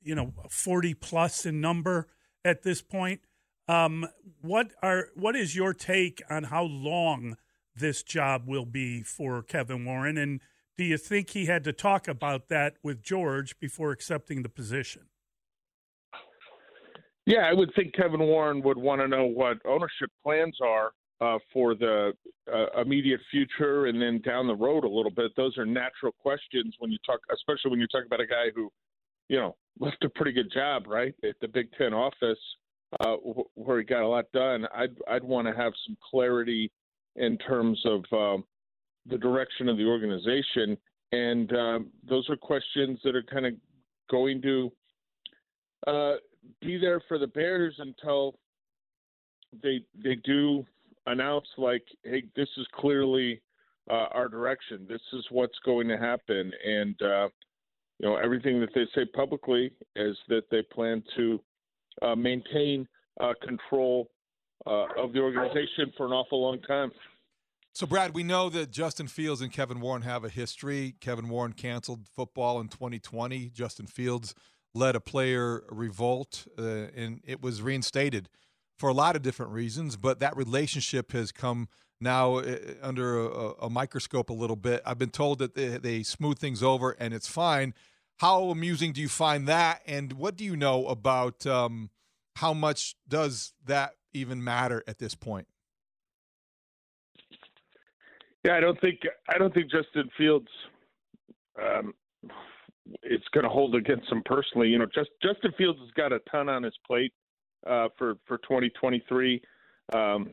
you 0.02 0.14
know, 0.14 0.32
forty 0.50 0.94
plus 0.94 1.46
in 1.46 1.60
number 1.60 2.08
at 2.44 2.62
this 2.62 2.82
point? 2.82 3.20
Um, 3.68 4.06
what 4.40 4.72
are 4.82 5.08
what 5.14 5.36
is 5.36 5.54
your 5.54 5.72
take 5.72 6.22
on 6.28 6.44
how 6.44 6.64
long 6.64 7.36
this 7.74 8.02
job 8.02 8.42
will 8.46 8.66
be 8.66 9.02
for 9.02 9.42
Kevin 9.42 9.84
Warren 9.84 10.18
and 10.18 10.40
do 10.76 10.84
you 10.84 10.96
think 10.96 11.30
he 11.30 11.46
had 11.46 11.64
to 11.64 11.72
talk 11.72 12.08
about 12.08 12.48
that 12.48 12.76
with 12.82 13.02
George 13.02 13.58
before 13.60 13.92
accepting 13.92 14.42
the 14.42 14.48
position? 14.48 15.02
Yeah, 17.26 17.42
I 17.48 17.52
would 17.52 17.70
think 17.76 17.94
Kevin 17.94 18.20
Warren 18.20 18.62
would 18.62 18.78
want 18.78 19.00
to 19.00 19.06
know 19.06 19.26
what 19.26 19.58
ownership 19.64 20.10
plans 20.24 20.56
are 20.60 20.92
uh, 21.20 21.38
for 21.52 21.74
the 21.74 22.12
uh, 22.52 22.80
immediate 22.80 23.20
future 23.30 23.86
and 23.86 24.00
then 24.00 24.20
down 24.22 24.48
the 24.48 24.56
road 24.56 24.84
a 24.84 24.88
little 24.88 25.10
bit. 25.10 25.30
Those 25.36 25.56
are 25.56 25.66
natural 25.66 26.12
questions 26.18 26.74
when 26.78 26.90
you 26.90 26.98
talk, 27.06 27.20
especially 27.32 27.70
when 27.70 27.80
you 27.80 27.86
talk 27.88 28.04
about 28.04 28.20
a 28.20 28.26
guy 28.26 28.46
who, 28.54 28.68
you 29.28 29.38
know, 29.38 29.54
left 29.78 30.02
a 30.02 30.08
pretty 30.08 30.32
good 30.32 30.50
job, 30.52 30.88
right, 30.88 31.14
at 31.22 31.36
the 31.40 31.48
Big 31.48 31.68
Ten 31.78 31.94
office 31.94 32.40
uh, 33.00 33.16
where 33.54 33.78
he 33.78 33.84
got 33.84 34.02
a 34.02 34.08
lot 34.08 34.30
done. 34.32 34.66
I'd 34.74 34.96
I'd 35.08 35.24
want 35.24 35.48
to 35.48 35.54
have 35.54 35.72
some 35.86 35.96
clarity 36.10 36.70
in 37.16 37.38
terms 37.38 37.80
of 37.84 38.04
um, 38.12 38.44
the 39.06 39.18
direction 39.18 39.68
of 39.68 39.76
the 39.76 39.86
organization. 39.86 40.76
And 41.12 41.52
um, 41.54 41.90
those 42.08 42.28
are 42.30 42.36
questions 42.36 42.98
that 43.04 43.14
are 43.14 43.22
kind 43.22 43.46
of 43.46 43.54
going 44.10 44.40
to 44.42 44.72
uh, 45.86 46.14
be 46.60 46.78
there 46.78 47.02
for 47.08 47.18
the 47.18 47.26
Bears 47.26 47.74
until 47.78 48.38
they 49.62 49.80
they 50.02 50.16
do 50.16 50.64
announce 51.06 51.46
like, 51.58 51.84
hey, 52.04 52.24
this 52.36 52.48
is 52.56 52.66
clearly 52.74 53.42
uh, 53.90 54.06
our 54.12 54.28
direction. 54.28 54.86
This 54.88 55.02
is 55.12 55.24
what's 55.30 55.58
going 55.64 55.88
to 55.88 55.98
happen, 55.98 56.52
and 56.64 57.02
uh, 57.02 57.28
you 57.98 58.08
know 58.08 58.16
everything 58.16 58.60
that 58.60 58.70
they 58.74 58.86
say 58.94 59.04
publicly 59.04 59.72
is 59.96 60.16
that 60.28 60.44
they 60.50 60.62
plan 60.62 61.02
to 61.16 61.40
uh, 62.00 62.14
maintain 62.14 62.86
uh, 63.20 63.32
control 63.42 64.10
uh, 64.66 64.86
of 64.96 65.12
the 65.12 65.20
organization 65.20 65.92
for 65.96 66.06
an 66.06 66.12
awful 66.12 66.42
long 66.42 66.60
time. 66.62 66.90
So, 67.74 67.86
Brad, 67.86 68.14
we 68.14 68.22
know 68.22 68.50
that 68.50 68.70
Justin 68.70 69.06
Fields 69.06 69.40
and 69.40 69.50
Kevin 69.50 69.80
Warren 69.80 70.02
have 70.02 70.24
a 70.24 70.28
history. 70.28 70.94
Kevin 71.00 71.28
Warren 71.28 71.54
canceled 71.54 72.06
football 72.14 72.60
in 72.60 72.68
2020. 72.68 73.48
Justin 73.48 73.86
Fields 73.86 74.34
led 74.74 74.94
a 74.94 75.00
player 75.00 75.62
revolt, 75.70 76.46
uh, 76.58 76.62
and 76.94 77.20
it 77.24 77.42
was 77.42 77.62
reinstated 77.62 78.28
for 78.76 78.88
a 78.88 78.92
lot 78.92 79.16
of 79.16 79.22
different 79.22 79.52
reasons. 79.52 79.96
But 79.96 80.20
that 80.20 80.36
relationship 80.36 81.12
has 81.12 81.32
come 81.32 81.68
now 82.02 82.42
under 82.82 83.26
a, 83.26 83.52
a, 83.62 83.70
microscope 83.70 84.28
a 84.28 84.34
little 84.34 84.56
bit. 84.56 84.82
I've 84.84 84.98
been 84.98 85.10
told 85.10 85.38
that 85.38 85.54
they, 85.54 85.78
they 85.78 86.02
smooth 86.02 86.38
things 86.38 86.62
over 86.62 86.96
and 86.98 87.14
it's 87.14 87.28
fine. 87.28 87.74
How 88.22 88.50
amusing 88.50 88.92
do 88.92 89.00
you 89.00 89.08
find 89.08 89.48
that? 89.48 89.82
And 89.84 90.12
what 90.12 90.36
do 90.36 90.44
you 90.44 90.54
know 90.54 90.86
about 90.86 91.44
um, 91.44 91.90
how 92.36 92.54
much 92.54 92.94
does 93.08 93.52
that 93.66 93.94
even 94.12 94.44
matter 94.44 94.84
at 94.86 95.00
this 95.00 95.16
point? 95.16 95.48
Yeah, 98.44 98.54
I 98.54 98.60
don't 98.60 98.80
think 98.80 99.00
I 99.28 99.38
don't 99.38 99.52
think 99.52 99.72
Justin 99.72 100.08
Fields 100.16 100.46
um, 101.60 101.94
it's 103.02 103.26
going 103.34 103.42
to 103.42 103.50
hold 103.50 103.74
against 103.74 104.08
him 104.12 104.22
personally. 104.24 104.68
You 104.68 104.78
know, 104.78 104.86
just 104.94 105.10
Justin 105.20 105.50
Fields 105.58 105.80
has 105.80 105.90
got 105.96 106.12
a 106.12 106.20
ton 106.30 106.48
on 106.48 106.62
his 106.62 106.74
plate 106.86 107.12
uh, 107.66 107.88
for 107.98 108.14
for 108.28 108.38
2023 108.38 109.42
um, 109.96 110.30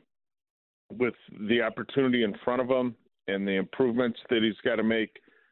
with 0.92 1.16
the 1.50 1.64
opportunity 1.64 2.24
in 2.24 2.36
front 2.46 2.62
of 2.62 2.70
him 2.70 2.94
and 3.28 3.48
the 3.48 3.56
improvements 3.56 4.20
that 4.30 4.44
he's 4.44 4.62
got 4.64 4.76
to 4.76 4.84
make. 4.84 5.10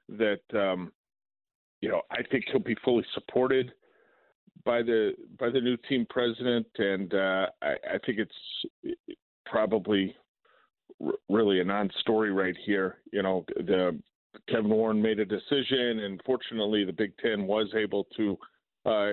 That 0.07 0.41
um, 0.53 0.91
you 1.81 1.89
know, 1.89 2.01
I 2.11 2.23
think 2.31 2.45
he'll 2.51 2.59
be 2.61 2.75
fully 2.83 3.05
supported 3.13 3.71
by 4.65 4.81
the 4.81 5.13
by 5.39 5.49
the 5.49 5.61
new 5.61 5.77
team 5.89 6.05
president, 6.09 6.67
and 6.77 7.13
uh, 7.13 7.47
I, 7.61 7.71
I 7.93 7.97
think 8.05 8.19
it's 8.19 8.95
probably 9.45 10.15
r- 11.03 11.13
really 11.29 11.61
a 11.61 11.63
non-story 11.63 12.31
right 12.31 12.55
here. 12.65 12.97
You 13.11 13.21
know, 13.21 13.45
the 13.55 13.99
Kevin 14.49 14.69
Warren 14.69 15.01
made 15.01 15.19
a 15.19 15.25
decision, 15.25 15.99
and 15.99 16.21
fortunately, 16.25 16.83
the 16.83 16.93
Big 16.93 17.13
Ten 17.17 17.45
was 17.45 17.67
able 17.75 18.07
to 18.17 18.37
uh, 18.85 19.11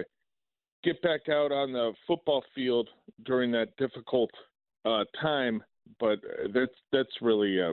get 0.82 1.00
back 1.02 1.28
out 1.28 1.52
on 1.52 1.72
the 1.72 1.92
football 2.06 2.42
field 2.54 2.88
during 3.24 3.50
that 3.52 3.76
difficult 3.76 4.30
uh, 4.84 5.04
time. 5.20 5.62
But 6.00 6.18
that's 6.54 6.72
that's 6.92 7.10
really 7.20 7.58
a, 7.58 7.72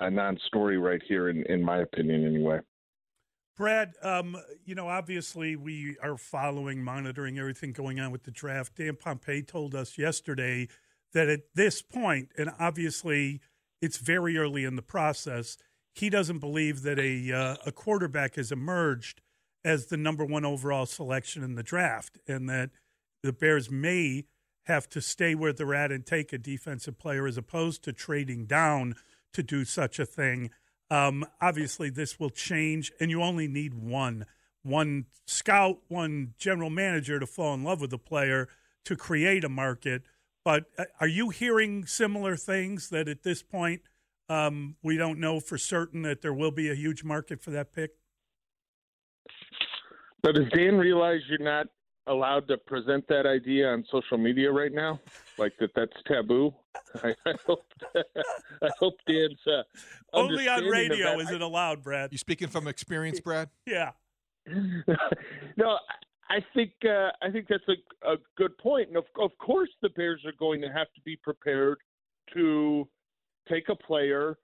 a 0.00 0.10
non-story 0.10 0.78
right 0.78 1.02
here, 1.06 1.28
in, 1.28 1.44
in 1.46 1.62
my 1.62 1.78
opinion, 1.78 2.26
anyway. 2.26 2.58
Brad, 3.56 3.92
um, 4.02 4.36
you 4.64 4.74
know, 4.74 4.88
obviously 4.88 5.56
we 5.56 5.96
are 6.02 6.16
following, 6.16 6.82
monitoring 6.82 7.38
everything 7.38 7.72
going 7.72 8.00
on 8.00 8.10
with 8.10 8.24
the 8.24 8.30
draft. 8.30 8.76
Dan 8.76 8.94
Pompei 8.94 9.46
told 9.46 9.74
us 9.74 9.98
yesterday 9.98 10.68
that 11.12 11.28
at 11.28 11.42
this 11.54 11.82
point, 11.82 12.30
and 12.38 12.50
obviously 12.58 13.40
it's 13.82 13.98
very 13.98 14.38
early 14.38 14.64
in 14.64 14.76
the 14.76 14.82
process, 14.82 15.58
he 15.94 16.08
doesn't 16.08 16.38
believe 16.38 16.82
that 16.82 16.98
a 16.98 17.32
uh, 17.32 17.56
a 17.66 17.72
quarterback 17.72 18.36
has 18.36 18.50
emerged 18.50 19.20
as 19.64 19.86
the 19.86 19.96
number 19.96 20.24
one 20.24 20.44
overall 20.44 20.86
selection 20.86 21.42
in 21.42 21.54
the 21.54 21.62
draft, 21.62 22.18
and 22.26 22.48
that 22.48 22.70
the 23.22 23.32
Bears 23.32 23.70
may 23.70 24.24
have 24.66 24.88
to 24.88 25.00
stay 25.00 25.34
where 25.34 25.52
they're 25.52 25.74
at 25.74 25.92
and 25.92 26.06
take 26.06 26.32
a 26.32 26.38
defensive 26.38 26.98
player 26.98 27.26
as 27.26 27.36
opposed 27.36 27.82
to 27.84 27.92
trading 27.92 28.46
down 28.46 28.94
to 29.34 29.42
do 29.42 29.64
such 29.64 29.98
a 29.98 30.06
thing. 30.06 30.50
Um, 30.92 31.24
obviously, 31.40 31.88
this 31.88 32.20
will 32.20 32.28
change, 32.28 32.92
and 33.00 33.10
you 33.10 33.22
only 33.22 33.48
need 33.48 33.72
one 33.72 34.26
one 34.62 35.06
scout, 35.24 35.78
one 35.88 36.34
general 36.38 36.68
manager 36.68 37.18
to 37.18 37.26
fall 37.26 37.54
in 37.54 37.64
love 37.64 37.80
with 37.80 37.92
a 37.94 37.98
player 37.98 38.46
to 38.84 38.94
create 38.94 39.42
a 39.42 39.48
market. 39.48 40.02
But 40.44 40.66
uh, 40.78 40.84
are 41.00 41.06
you 41.06 41.30
hearing 41.30 41.86
similar 41.86 42.36
things 42.36 42.90
that 42.90 43.08
at 43.08 43.22
this 43.22 43.42
point 43.42 43.80
um, 44.28 44.76
we 44.82 44.98
don't 44.98 45.18
know 45.18 45.40
for 45.40 45.56
certain 45.56 46.02
that 46.02 46.20
there 46.20 46.34
will 46.34 46.50
be 46.50 46.70
a 46.70 46.74
huge 46.74 47.02
market 47.02 47.40
for 47.40 47.50
that 47.52 47.72
pick? 47.72 47.92
But 50.22 50.34
does 50.34 50.48
Dan 50.54 50.76
realize 50.76 51.20
you're 51.26 51.38
not 51.38 51.68
allowed 52.06 52.46
to 52.48 52.58
present 52.58 53.08
that 53.08 53.26
idea 53.26 53.68
on 53.68 53.84
social 53.90 54.18
media 54.18 54.52
right 54.52 54.72
now? 54.72 55.00
Like 55.42 55.58
that 55.58 55.70
that's 55.74 56.00
taboo? 56.06 56.54
I, 57.02 57.16
I 57.26 57.32
hope 57.44 57.64
I 57.96 58.70
hope 58.78 58.94
Dan's 59.08 59.40
uh, 59.44 59.62
only 60.12 60.46
on 60.46 60.66
radio 60.66 61.18
is 61.18 61.32
it 61.32 61.42
allowed, 61.42 61.82
Brad. 61.82 62.12
You 62.12 62.18
speaking 62.18 62.46
from 62.46 62.68
experience, 62.68 63.18
Brad? 63.18 63.48
yeah. 63.66 63.90
no, 65.56 65.78
I 66.30 66.44
think 66.54 66.70
uh, 66.84 67.10
I 67.20 67.32
think 67.32 67.48
that's 67.48 67.64
a, 67.66 68.12
a 68.12 68.18
good 68.36 68.56
point, 68.58 68.86
and 68.86 68.96
of, 68.96 69.04
of 69.20 69.32
course 69.38 69.70
the 69.82 69.88
Bears 69.88 70.22
are 70.24 70.32
going 70.38 70.60
to 70.60 70.68
have 70.68 70.86
to 70.94 71.00
be 71.04 71.16
prepared 71.16 71.78
to 72.34 72.88
take 73.48 73.68
a 73.68 73.74
player 73.74 74.38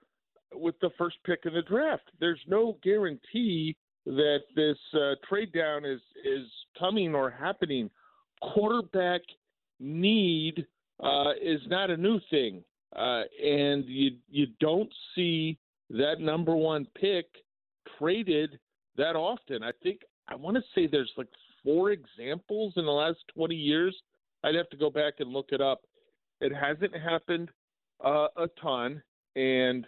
with 0.52 0.74
the 0.80 0.90
first 0.98 1.18
pick 1.24 1.42
in 1.44 1.54
the 1.54 1.62
draft. 1.62 2.10
There's 2.18 2.42
no 2.48 2.76
guarantee 2.82 3.76
that 4.04 4.40
this 4.56 4.78
uh, 4.94 5.14
trade 5.28 5.52
down 5.52 5.84
is 5.84 6.00
is 6.24 6.48
coming 6.76 7.14
or 7.14 7.30
happening. 7.30 7.88
Quarterback 8.42 9.20
need 9.78 10.66
uh, 11.02 11.32
is 11.40 11.60
not 11.66 11.90
a 11.90 11.96
new 11.96 12.20
thing, 12.30 12.62
uh, 12.96 13.22
and 13.42 13.84
you 13.86 14.16
you 14.28 14.46
don't 14.60 14.92
see 15.14 15.58
that 15.90 16.20
number 16.20 16.54
one 16.54 16.86
pick 17.00 17.26
traded 17.98 18.58
that 18.96 19.16
often. 19.16 19.62
I 19.62 19.70
think 19.82 20.00
I 20.28 20.34
want 20.34 20.56
to 20.56 20.62
say 20.74 20.86
there's 20.86 21.12
like 21.16 21.28
four 21.64 21.90
examples 21.90 22.74
in 22.76 22.84
the 22.84 22.90
last 22.90 23.18
20 23.34 23.54
years. 23.54 23.96
I'd 24.44 24.54
have 24.54 24.68
to 24.70 24.76
go 24.76 24.90
back 24.90 25.14
and 25.18 25.30
look 25.30 25.48
it 25.50 25.60
up. 25.60 25.80
It 26.40 26.52
hasn't 26.54 26.94
happened 26.96 27.50
uh, 28.04 28.28
a 28.36 28.48
ton, 28.60 29.02
and 29.34 29.86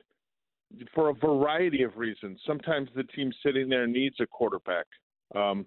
for 0.94 1.10
a 1.10 1.14
variety 1.14 1.82
of 1.82 1.96
reasons. 1.96 2.40
Sometimes 2.46 2.88
the 2.94 3.04
team 3.04 3.32
sitting 3.44 3.68
there 3.68 3.86
needs 3.86 4.16
a 4.20 4.26
quarterback. 4.26 4.86
Um, 5.34 5.66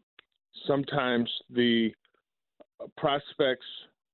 sometimes 0.67 1.29
the 1.49 1.91
prospects 2.97 3.65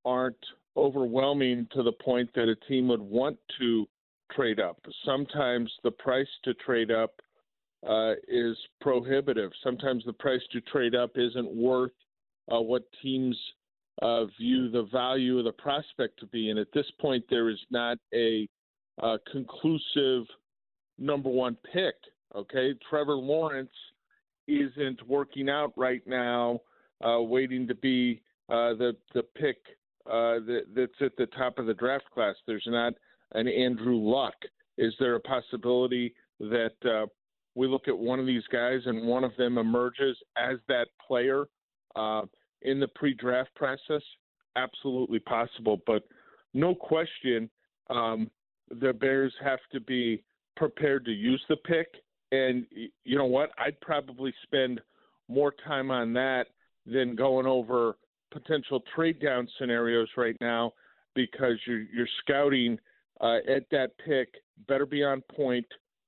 aren't 0.05 0.37
overwhelming 0.77 1.67
to 1.73 1.83
the 1.83 1.91
point 1.91 2.29
that 2.35 2.47
a 2.49 2.55
team 2.67 2.87
would 2.87 3.01
want 3.01 3.37
to 3.59 3.87
trade 4.31 4.59
up. 4.59 4.77
Sometimes 5.05 5.71
the 5.83 5.91
price 5.91 6.27
to 6.43 6.53
trade 6.55 6.91
up 6.91 7.13
uh, 7.87 8.13
is 8.27 8.57
prohibitive. 8.81 9.51
Sometimes 9.63 10.03
the 10.05 10.13
price 10.13 10.41
to 10.51 10.61
trade 10.61 10.95
up 10.95 11.11
isn't 11.15 11.49
worth 11.49 11.91
uh, 12.51 12.59
what 12.59 12.83
teams 13.01 13.37
uh, 14.01 14.25
view 14.39 14.69
the 14.69 14.87
value 14.91 15.39
of 15.39 15.45
the 15.45 15.51
prospect 15.51 16.19
to 16.19 16.25
be. 16.27 16.49
And 16.49 16.59
at 16.59 16.71
this 16.73 16.85
point, 16.99 17.23
there 17.29 17.49
is 17.49 17.59
not 17.69 17.97
a 18.13 18.47
uh, 19.01 19.17
conclusive 19.31 20.25
number 20.97 21.29
one 21.29 21.57
pick. 21.73 21.95
Okay, 22.35 22.73
Trevor 22.89 23.15
Lawrence 23.15 23.71
isn't 24.47 25.07
working 25.07 25.49
out 25.49 25.73
right 25.75 26.05
now, 26.05 26.59
uh, 27.03 27.21
waiting 27.21 27.67
to 27.67 27.75
be 27.75 28.21
uh, 28.49 28.73
the 28.73 28.95
the 29.13 29.23
pick 29.23 29.57
uh, 30.09 30.39
that, 30.45 30.61
that's 30.75 31.01
at 31.01 31.15
the 31.17 31.27
top 31.27 31.59
of 31.59 31.65
the 31.65 31.73
draft 31.73 32.05
class. 32.13 32.35
There's 32.47 32.67
not 32.67 32.93
an 33.33 33.47
Andrew 33.47 33.97
Luck. 33.97 34.33
Is 34.77 34.93
there 34.99 35.15
a 35.15 35.19
possibility 35.19 36.13
that 36.39 36.73
uh, 36.85 37.05
we 37.55 37.67
look 37.67 37.87
at 37.87 37.97
one 37.97 38.19
of 38.19 38.25
these 38.25 38.47
guys 38.51 38.79
and 38.85 39.07
one 39.07 39.23
of 39.23 39.31
them 39.37 39.57
emerges 39.57 40.17
as 40.37 40.57
that 40.67 40.87
player 41.05 41.45
uh, 41.95 42.21
in 42.61 42.79
the 42.79 42.87
pre-draft 42.95 43.53
process? 43.55 44.01
Absolutely 44.55 45.19
possible, 45.19 45.79
but 45.85 46.03
no 46.53 46.73
question, 46.73 47.49
um, 47.89 48.29
the 48.81 48.93
Bears 48.93 49.33
have 49.43 49.59
to 49.71 49.79
be 49.79 50.23
prepared 50.55 51.05
to 51.05 51.11
use 51.11 51.43
the 51.49 51.57
pick. 51.57 51.87
And 52.31 52.65
you 53.03 53.17
know 53.17 53.25
what? 53.25 53.51
I'd 53.57 53.79
probably 53.81 54.33
spend 54.43 54.81
more 55.27 55.53
time 55.67 55.91
on 55.91 56.13
that 56.13 56.47
than 56.85 57.15
going 57.15 57.45
over 57.45 57.97
potential 58.31 58.81
trade 58.95 59.21
down 59.21 59.47
scenarios 59.57 60.09
right 60.17 60.35
now 60.41 60.73
because 61.15 61.55
you're, 61.65 61.83
you're 61.93 62.07
scouting 62.21 62.77
uh, 63.21 63.37
at 63.47 63.69
that 63.71 63.91
pick. 64.05 64.35
Better 64.67 64.85
be 64.85 65.03
on 65.03 65.21
point. 65.35 65.65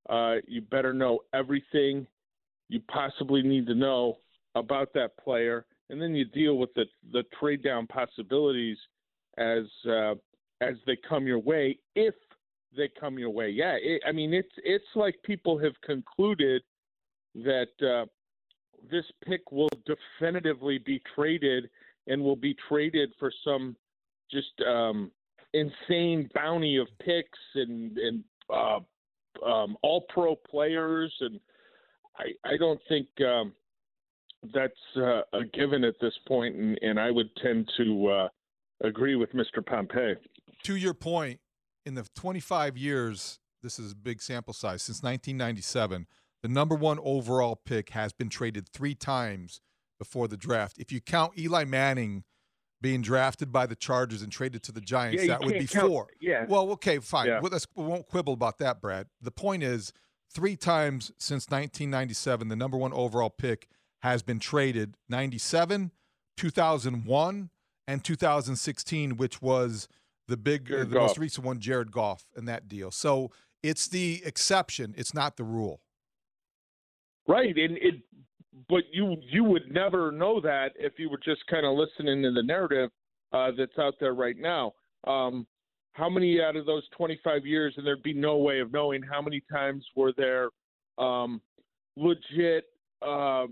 Uh, 0.10 0.36
you 0.48 0.62
better 0.62 0.94
know 0.94 1.20
everything 1.34 2.08
you 2.70 2.82
possibly 2.92 3.42
need 3.42 3.68
to 3.68 3.76
know 3.76 4.18
about 4.56 4.94
that 4.94 5.18
player, 5.18 5.66
and 5.90 6.02
then 6.02 6.16
you 6.16 6.26
deal 6.26 6.58
with 6.58 6.74
the 6.74 6.86
the 7.12 7.24
trade 7.40 7.64
down 7.64 7.86
possibilities 7.88 8.78
as 9.38 9.66
uh, 9.90 10.16
as 10.62 10.76
they 10.86 10.98
come 11.08 11.28
your 11.28 11.40
way 11.40 11.78
if 11.96 12.16
they 12.76 12.90
come 13.00 13.20
your 13.20 13.30
way. 13.30 13.50
Yeah, 13.50 13.76
it, 13.80 14.02
I 14.08 14.12
mean 14.12 14.34
it's 14.34 14.54
it's 14.64 14.86
like 14.96 15.16
people 15.24 15.58
have 15.60 15.74
concluded 15.86 16.64
that 17.36 17.68
uh, 17.82 18.06
this 18.90 19.06
pick 19.26 19.52
will 19.52 19.70
definitively 19.86 20.78
be 20.78 21.02
traded 21.16 21.70
and 22.08 22.22
will 22.22 22.36
be 22.36 22.56
traded 22.68 23.12
for 23.20 23.32
some 23.44 23.76
just 24.32 24.62
um, 24.68 25.12
insane 25.54 26.30
bounty 26.34 26.78
of 26.78 26.88
picks 27.04 27.40
and 27.56 27.98
and 27.98 28.24
uh, 28.54 28.80
um, 29.46 29.78
all 29.82 30.06
pro 30.10 30.36
players, 30.36 31.14
and 31.22 31.40
I, 32.18 32.26
I 32.46 32.58
don't 32.58 32.80
think 32.88 33.08
um, 33.22 33.54
that's 34.54 34.74
uh, 34.98 35.22
a 35.34 35.46
given 35.54 35.84
at 35.84 35.96
this 36.02 36.14
point, 36.28 36.56
and, 36.56 36.78
and 36.82 37.00
I 37.00 37.12
would 37.12 37.30
tend 37.42 37.70
to 37.78 38.08
uh, 38.08 38.28
agree 38.84 39.16
with 39.16 39.32
Mr. 39.34 39.60
Pompei. 39.60 40.16
To 40.64 40.76
your 40.76 40.94
point, 40.94 41.40
in 41.86 41.96
the 41.96 42.06
25 42.16 42.78
years, 42.78 43.40
this 43.64 43.80
is 43.80 43.94
a 43.94 43.96
big 43.96 44.22
sample 44.22 44.54
size, 44.54 44.84
since 44.84 45.02
1997, 45.02 46.08
the 46.42 46.48
number 46.48 46.76
one 46.76 47.00
overall 47.04 47.56
pick 47.56 47.92
has 47.92 48.14
been 48.14 48.30
traded 48.30 48.68
three 48.70 48.96
times 48.96 49.62
before 50.02 50.28
the 50.28 50.36
draft. 50.36 50.80
If 50.80 50.92
you 50.92 51.00
count 51.00 51.38
Eli 51.38 51.64
Manning 51.64 52.24
being 52.82 53.04
drafted 53.04 53.52
by 53.52 53.68
the 53.68 53.76
Chargers 53.76 54.24
and 54.24 54.32
traded 54.32 54.64
to 54.64 54.72
the 54.72 54.82
Giants, 54.82 55.22
yeah, 55.22 55.38
that 55.38 55.46
would 55.46 55.60
be 55.60 55.68
count, 55.68 55.90
four. 55.90 56.08
Yeah. 56.20 56.46
Well, 56.50 56.72
okay, 56.72 56.98
fine. 56.98 57.28
Yeah. 57.28 57.40
Well, 57.40 57.52
let's, 57.52 57.68
we 57.76 57.86
won't 57.86 58.08
quibble 58.08 58.34
about 58.34 58.58
that, 58.58 58.82
Brad. 58.82 59.06
The 59.22 59.30
point 59.30 59.62
is, 59.62 59.94
three 60.34 60.56
times 60.56 61.12
since 61.20 61.46
1997, 61.50 62.48
the 62.48 62.56
number 62.56 62.78
one 62.78 62.92
overall 62.94 63.30
pick 63.30 63.68
has 64.00 64.24
been 64.24 64.40
traded 64.40 64.96
97, 65.08 65.92
2001, 66.36 67.50
and 67.88 68.04
2016, 68.04 69.18
which 69.18 69.40
was 69.40 69.88
the 70.28 70.36
big, 70.36 70.72
uh, 70.74 70.80
the 70.80 70.86
Goff. 70.86 71.10
most 71.10 71.20
recent 71.20 71.46
one, 71.46 71.60
Jared 71.60 71.92
Goff, 71.92 72.26
and 72.36 72.48
that 72.48 72.68
deal. 72.68 72.90
So 72.90 73.30
it's 73.62 73.88
the 73.88 74.24
exception, 74.26 74.96
it's 74.98 75.14
not 75.14 75.38
the 75.38 75.44
rule. 75.44 75.80
Right, 77.28 77.56
and 77.56 77.78
it, 77.78 78.02
but 78.70 78.84
you 78.92 79.18
you 79.22 79.44
would 79.44 79.72
never 79.72 80.12
know 80.12 80.42
that 80.42 80.72
if 80.78 80.94
you 80.98 81.10
were 81.10 81.20
just 81.24 81.46
kind 81.48 81.66
of 81.66 81.76
listening 81.78 82.22
to 82.24 82.32
the 82.32 82.44
narrative 82.44 82.90
uh, 83.34 83.52
that's 83.58 83.78
out 83.80 83.96
there 84.00 84.14
right 84.14 84.38
now. 84.38 84.74
Um, 85.06 85.48
how 85.94 86.10
many 86.10 86.42
out 86.42 86.56
of 86.56 86.66
those 86.66 86.84
25 86.96 87.46
years, 87.46 87.74
and 87.78 87.86
there'd 87.86 88.04
be 88.04 88.14
no 88.14 88.38
way 88.38 88.60
of 88.60 88.72
knowing 88.72 89.02
how 89.02 89.22
many 89.22 89.42
times 89.52 89.86
were 89.96 90.14
there 90.16 90.50
um, 90.98 91.42
legit, 91.98 92.66
uh, 93.02 93.48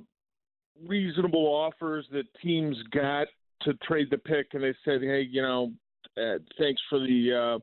reasonable 0.88 1.46
offers 1.46 2.06
that 2.12 2.24
teams 2.41 2.77
got 2.91 3.27
to 3.62 3.74
trade 3.84 4.08
the 4.10 4.18
pick, 4.18 4.48
and 4.53 4.63
they 4.63 4.74
said, 4.86 5.01
"Hey, 5.01 5.22
you 5.29 5.41
know, 5.41 5.74
uh, 6.18 6.39
thanks 6.58 6.82
for 6.89 7.00
the 7.00 7.34
uh, 7.34 7.60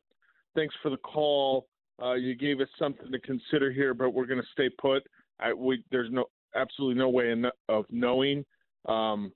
thanks 0.55 0.75
for 0.83 0.91
the 0.91 0.99
call. 0.99 1.69
Uh, 2.03 2.15
you 2.15 2.35
gave 2.35 2.61
us 2.61 2.69
something 2.79 3.11
to 3.11 3.19
consider 3.21 3.71
here, 3.71 3.95
but 3.95 4.11
we're 4.11 4.27
going 4.27 4.41
to 4.41 4.49
stay 4.53 4.69
put." 4.69 5.03
I, 5.39 5.53
we, 5.53 5.83
there's 5.91 6.11
no 6.11 6.27
absolutely 6.57 6.99
no 6.99 7.09
way 7.09 7.35
of 7.69 7.85
knowing. 7.91 8.45
Um, 8.89 9.33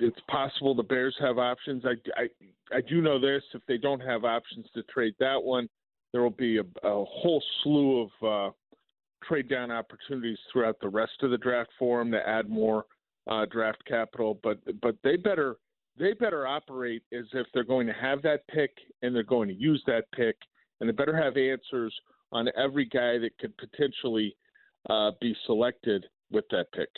it's 0.00 0.18
possible 0.28 0.74
the 0.74 0.82
Bears 0.82 1.16
have 1.20 1.38
options. 1.38 1.84
I, 1.84 1.94
I, 2.20 2.76
I 2.76 2.80
do 2.80 3.00
know 3.00 3.20
this: 3.20 3.42
if 3.54 3.62
they 3.68 3.78
don't 3.78 4.00
have 4.00 4.24
options 4.24 4.66
to 4.74 4.82
trade 4.84 5.14
that 5.20 5.42
one, 5.42 5.68
there 6.12 6.22
will 6.22 6.30
be 6.30 6.58
a, 6.58 6.62
a 6.62 7.04
whole 7.04 7.42
slew 7.62 8.02
of 8.02 8.10
uh, 8.26 8.52
trade 9.26 9.48
down 9.48 9.70
opportunities 9.70 10.38
throughout 10.52 10.76
the 10.80 10.88
rest 10.88 11.12
of 11.22 11.30
the 11.30 11.38
draft 11.38 11.70
for 11.78 12.00
them 12.00 12.10
to 12.12 12.28
add 12.28 12.48
more 12.48 12.86
uh, 13.28 13.46
draft 13.50 13.82
capital. 13.86 14.38
But 14.42 14.58
but 14.80 14.96
they 15.04 15.16
better 15.16 15.56
they 15.98 16.12
better 16.14 16.46
operate 16.46 17.02
as 17.12 17.26
if 17.32 17.46
they're 17.52 17.64
going 17.64 17.86
to 17.86 17.92
have 17.92 18.22
that 18.22 18.46
pick 18.48 18.72
and 19.02 19.14
they're 19.14 19.22
going 19.22 19.48
to 19.48 19.54
use 19.54 19.82
that 19.86 20.04
pick, 20.12 20.36
and 20.80 20.88
they 20.88 20.92
better 20.92 21.16
have 21.16 21.36
answers 21.36 21.94
on 22.32 22.48
every 22.56 22.86
guy 22.86 23.18
that 23.18 23.38
could 23.38 23.56
potentially 23.58 24.34
uh, 24.90 25.10
be 25.20 25.36
selected 25.46 26.06
with 26.32 26.44
that 26.50 26.66
pick. 26.72 26.88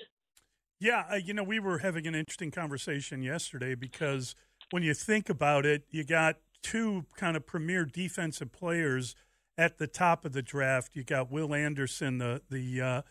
Yeah, 0.80 1.04
uh, 1.10 1.16
you 1.16 1.34
know, 1.34 1.44
we 1.44 1.60
were 1.60 1.78
having 1.78 2.06
an 2.06 2.14
interesting 2.14 2.50
conversation 2.50 3.22
yesterday 3.22 3.74
because 3.74 4.34
when 4.70 4.82
you 4.82 4.94
think 4.94 5.28
about 5.28 5.64
it, 5.64 5.84
you 5.90 6.04
got 6.04 6.36
two 6.62 7.06
kind 7.16 7.36
of 7.36 7.46
premier 7.46 7.84
defensive 7.84 8.52
players 8.52 9.14
at 9.56 9.78
the 9.78 9.86
top 9.86 10.24
of 10.24 10.32
the 10.32 10.42
draft. 10.42 10.96
You 10.96 11.04
got 11.04 11.30
Will 11.30 11.54
Anderson, 11.54 12.18
the 12.18 12.42
the 12.50 12.80
uh, 12.80 13.02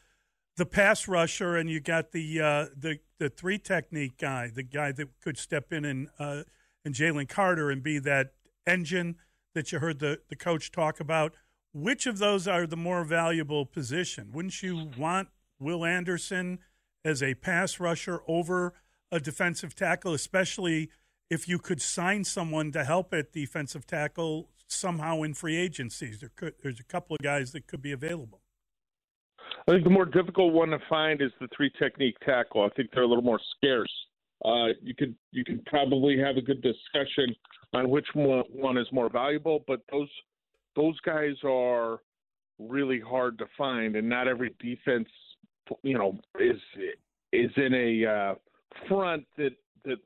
the 0.58 0.66
pass 0.66 1.08
rusher, 1.08 1.56
and 1.56 1.70
you 1.70 1.80
got 1.80 2.12
the 2.12 2.42
uh, 2.42 2.66
the 2.76 3.00
the 3.20 3.30
three 3.30 3.58
technique 3.58 4.18
guy, 4.18 4.52
the 4.54 4.64
guy 4.64 4.92
that 4.92 5.08
could 5.22 5.38
step 5.38 5.72
in 5.72 5.86
and 5.86 6.10
uh, 6.20 6.44
and 6.84 6.94
Jalen 6.94 7.30
Carter 7.30 7.72
and 7.72 7.82
be 7.82 8.00
that 8.00 8.34
engine 8.68 9.16
that 9.56 9.72
you 9.72 9.80
heard 9.80 10.00
the 10.00 10.20
the 10.30 10.36
coach 10.36 10.72
talk 10.72 11.00
about. 11.00 11.34
Which 11.74 12.06
of 12.06 12.20
those 12.20 12.48
are 12.48 12.68
the 12.68 12.78
more 12.78 13.04
valuable 13.04 13.66
position? 13.66 14.32
Wouldn't 14.32 14.62
you 14.62 14.92
want 14.98 15.30
Will 15.64 15.86
Anderson 15.86 16.60
as 17.06 17.24
a 17.24 17.36
pass 17.36 17.80
rusher 17.80 18.22
over 18.28 18.74
a 19.12 19.20
defensive 19.20 19.76
tackle, 19.76 20.14
especially 20.14 20.90
if 21.30 21.48
you 21.48 21.60
could 21.60 21.82
sign 21.82 22.24
someone 22.24 22.72
to 22.72 22.84
help 22.84 23.14
at 23.14 23.32
defensive 23.32 23.86
tackle 23.88 24.50
somehow 24.68 25.22
in 25.24 25.34
free 25.34 25.58
agencies? 25.58 26.20
There 26.20 26.32
could, 26.36 26.56
there's 26.62 26.80
a 26.80 26.84
couple 26.84 27.16
of 27.16 27.22
guys 27.22 27.52
that 27.52 27.68
could 27.68 27.82
be 27.82 27.92
available. 27.92 28.42
I 29.68 29.72
think 29.72 29.84
the 29.84 29.90
more 29.90 30.06
difficult 30.06 30.54
one 30.54 30.70
to 30.70 30.80
find 30.90 31.22
is 31.22 31.32
the 31.40 31.48
three 31.56 31.72
technique 31.80 32.18
tackle. 32.26 32.64
I 32.64 32.70
think 32.76 32.90
they're 32.94 33.04
a 33.04 33.08
little 33.08 33.24
more 33.24 33.40
scarce. 33.58 33.92
Uh, 34.44 34.68
you 34.82 34.94
could 34.94 35.16
you 35.32 35.46
could 35.46 35.66
probably 35.66 36.18
have 36.20 36.36
a 36.36 36.42
good 36.42 36.62
discussion 36.62 37.34
on 37.74 37.90
which 37.90 38.08
one, 38.14 38.44
one 38.52 38.78
is 38.78 38.88
more 38.92 39.10
valuable, 39.10 39.64
but 39.68 39.80
those 39.90 40.10
those 40.76 41.00
guys 41.02 41.36
are 41.46 42.00
really 42.60 43.00
hard 43.00 43.38
to 43.38 43.46
find, 43.58 43.96
and 43.96 44.08
not 44.08 44.28
every 44.28 44.54
defense, 44.60 45.08
you 45.82 45.98
know, 45.98 46.18
is 46.40 46.60
is 47.32 47.52
in 47.58 47.74
a 47.74 48.06
uh, 48.06 48.36
front 48.88 49.26
that 49.38 49.54
that 49.86 49.98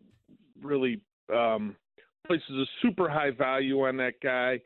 really 0.62 1.02
um, 1.34 1.76
places 2.26 2.50
a 2.50 2.66
super 2.82 3.10
high 3.10 3.32
value 3.32 3.82
on 3.82 3.98
that 3.98 4.14
guy. 4.22 4.60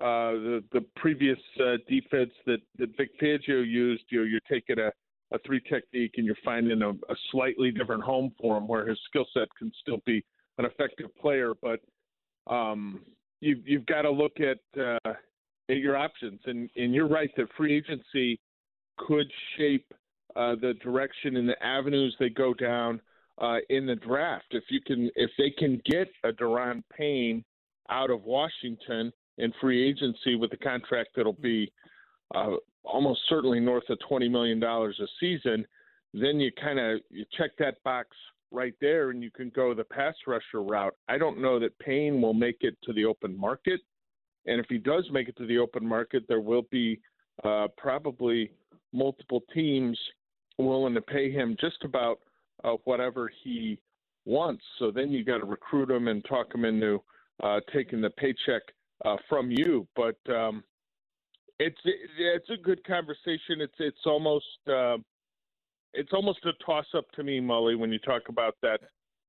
Uh, 0.00 0.32
the 0.32 0.64
the 0.72 0.84
previous 0.96 1.38
uh, 1.60 1.76
defense 1.88 2.32
that 2.46 2.60
that 2.78 2.96
Vic 2.96 3.10
Fangio 3.20 3.66
used, 3.66 4.04
you 4.10 4.20
know, 4.20 4.24
you're 4.24 4.40
taking 4.48 4.78
a 4.78 4.92
a 5.32 5.38
three 5.40 5.60
technique 5.60 6.14
and 6.16 6.24
you're 6.24 6.36
finding 6.44 6.80
a, 6.82 6.90
a 6.90 7.16
slightly 7.30 7.70
different 7.70 8.02
home 8.02 8.32
for 8.40 8.56
him 8.56 8.66
where 8.66 8.86
his 8.86 8.98
skill 9.08 9.26
set 9.34 9.48
can 9.58 9.70
still 9.80 10.00
be 10.06 10.24
an 10.58 10.64
effective 10.64 11.14
player, 11.20 11.52
but 11.60 11.80
um, 12.52 13.02
you, 13.40 13.60
you've 13.64 13.86
got 13.86 14.02
to 14.02 14.10
look 14.10 14.38
at 14.40 14.58
uh, 14.80 15.12
at 15.70 15.76
your 15.76 15.96
options, 15.96 16.40
and 16.46 16.70
and 16.76 16.94
you're 16.94 17.08
right 17.08 17.30
that 17.36 17.46
free 17.56 17.76
agency 17.76 18.40
could 18.96 19.30
shape 19.56 19.92
uh, 20.38 20.54
the 20.60 20.74
direction 20.82 21.36
and 21.36 21.48
the 21.48 21.60
avenues 21.62 22.14
they 22.18 22.28
go 22.28 22.54
down 22.54 23.00
uh, 23.38 23.56
in 23.70 23.86
the 23.86 23.96
draft. 23.96 24.46
If 24.52 24.64
you 24.70 24.80
can, 24.80 25.10
if 25.16 25.30
they 25.36 25.50
can 25.50 25.82
get 25.84 26.08
a 26.24 26.30
Da'Ron 26.30 26.82
Payne 26.96 27.44
out 27.90 28.10
of 28.10 28.22
Washington 28.22 29.12
in 29.38 29.52
free 29.60 29.88
agency 29.88 30.36
with 30.36 30.52
a 30.52 30.56
contract 30.56 31.10
that'll 31.16 31.32
be 31.32 31.72
uh, 32.34 32.54
almost 32.84 33.20
certainly 33.28 33.60
north 33.60 33.88
of 33.90 33.98
twenty 34.08 34.28
million 34.28 34.60
dollars 34.60 34.98
a 35.02 35.06
season, 35.18 35.66
then 36.14 36.38
you 36.38 36.50
kind 36.52 36.78
of 36.78 37.00
you 37.10 37.24
check 37.36 37.50
that 37.58 37.82
box 37.82 38.08
right 38.50 38.74
there, 38.80 39.10
and 39.10 39.22
you 39.22 39.30
can 39.30 39.50
go 39.50 39.74
the 39.74 39.84
pass 39.84 40.14
rusher 40.26 40.62
route. 40.62 40.94
I 41.08 41.18
don't 41.18 41.40
know 41.40 41.58
that 41.58 41.78
Payne 41.80 42.22
will 42.22 42.34
make 42.34 42.58
it 42.60 42.76
to 42.84 42.92
the 42.92 43.04
open 43.04 43.36
market, 43.36 43.80
and 44.46 44.60
if 44.60 44.66
he 44.68 44.78
does 44.78 45.08
make 45.10 45.28
it 45.28 45.36
to 45.38 45.46
the 45.46 45.58
open 45.58 45.86
market, 45.86 46.24
there 46.28 46.40
will 46.40 46.66
be 46.70 47.00
uh, 47.44 47.66
probably 47.76 48.50
multiple 48.92 49.42
teams 49.52 49.98
willing 50.58 50.94
to 50.94 51.00
pay 51.00 51.30
him 51.30 51.56
just 51.60 51.84
about 51.84 52.20
uh, 52.64 52.74
whatever 52.84 53.30
he 53.42 53.78
wants. 54.24 54.62
So 54.78 54.90
then 54.90 55.10
you 55.10 55.24
got 55.24 55.38
to 55.38 55.46
recruit 55.46 55.90
him 55.90 56.08
and 56.08 56.24
talk 56.24 56.54
him 56.54 56.64
into 56.64 57.02
uh, 57.42 57.60
taking 57.72 58.00
the 58.00 58.10
paycheck 58.10 58.62
uh, 59.04 59.16
from 59.28 59.50
you. 59.50 59.86
But 59.94 60.16
um, 60.32 60.62
it's 61.58 61.78
it's 61.84 62.50
a 62.50 62.56
good 62.56 62.84
conversation. 62.84 63.60
It's 63.60 63.74
it's 63.78 64.06
almost 64.06 64.44
uh, 64.68 64.96
it's 65.94 66.12
almost 66.12 66.44
a 66.44 66.52
toss 66.64 66.86
up 66.96 67.10
to 67.12 67.22
me, 67.22 67.40
Mully, 67.40 67.78
when 67.78 67.92
you 67.92 67.98
talk 68.00 68.22
about 68.28 68.56
that 68.62 68.80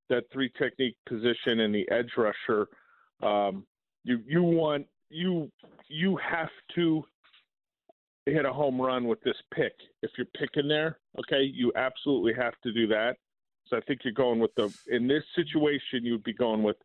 that 0.09 0.23
three 0.33 0.51
technique 0.57 0.95
position 1.07 1.61
and 1.61 1.73
the 1.73 1.89
edge 1.91 2.11
rusher. 2.17 2.67
Um, 3.21 3.65
you 4.03 4.21
you 4.25 4.43
want 4.43 4.87
you 5.09 5.51
you 5.87 6.17
have 6.17 6.49
to 6.75 7.03
hit 8.31 8.45
a 8.45 8.53
home 8.53 8.79
run 8.79 9.05
with 9.05 9.21
this 9.21 9.35
pick 9.53 9.73
if 10.01 10.11
you're 10.17 10.27
picking 10.37 10.67
there. 10.67 10.99
Okay, 11.19 11.43
you 11.43 11.71
absolutely 11.75 12.33
have 12.33 12.53
to 12.63 12.71
do 12.71 12.87
that. 12.87 13.17
So 13.67 13.77
I 13.77 13.81
think 13.81 14.01
you're 14.03 14.13
going 14.13 14.39
with 14.39 14.53
the 14.55 14.73
in 14.87 15.07
this 15.07 15.23
situation 15.35 16.03
you 16.03 16.13
would 16.13 16.23
be 16.23 16.33
going 16.33 16.63
with 16.63 16.77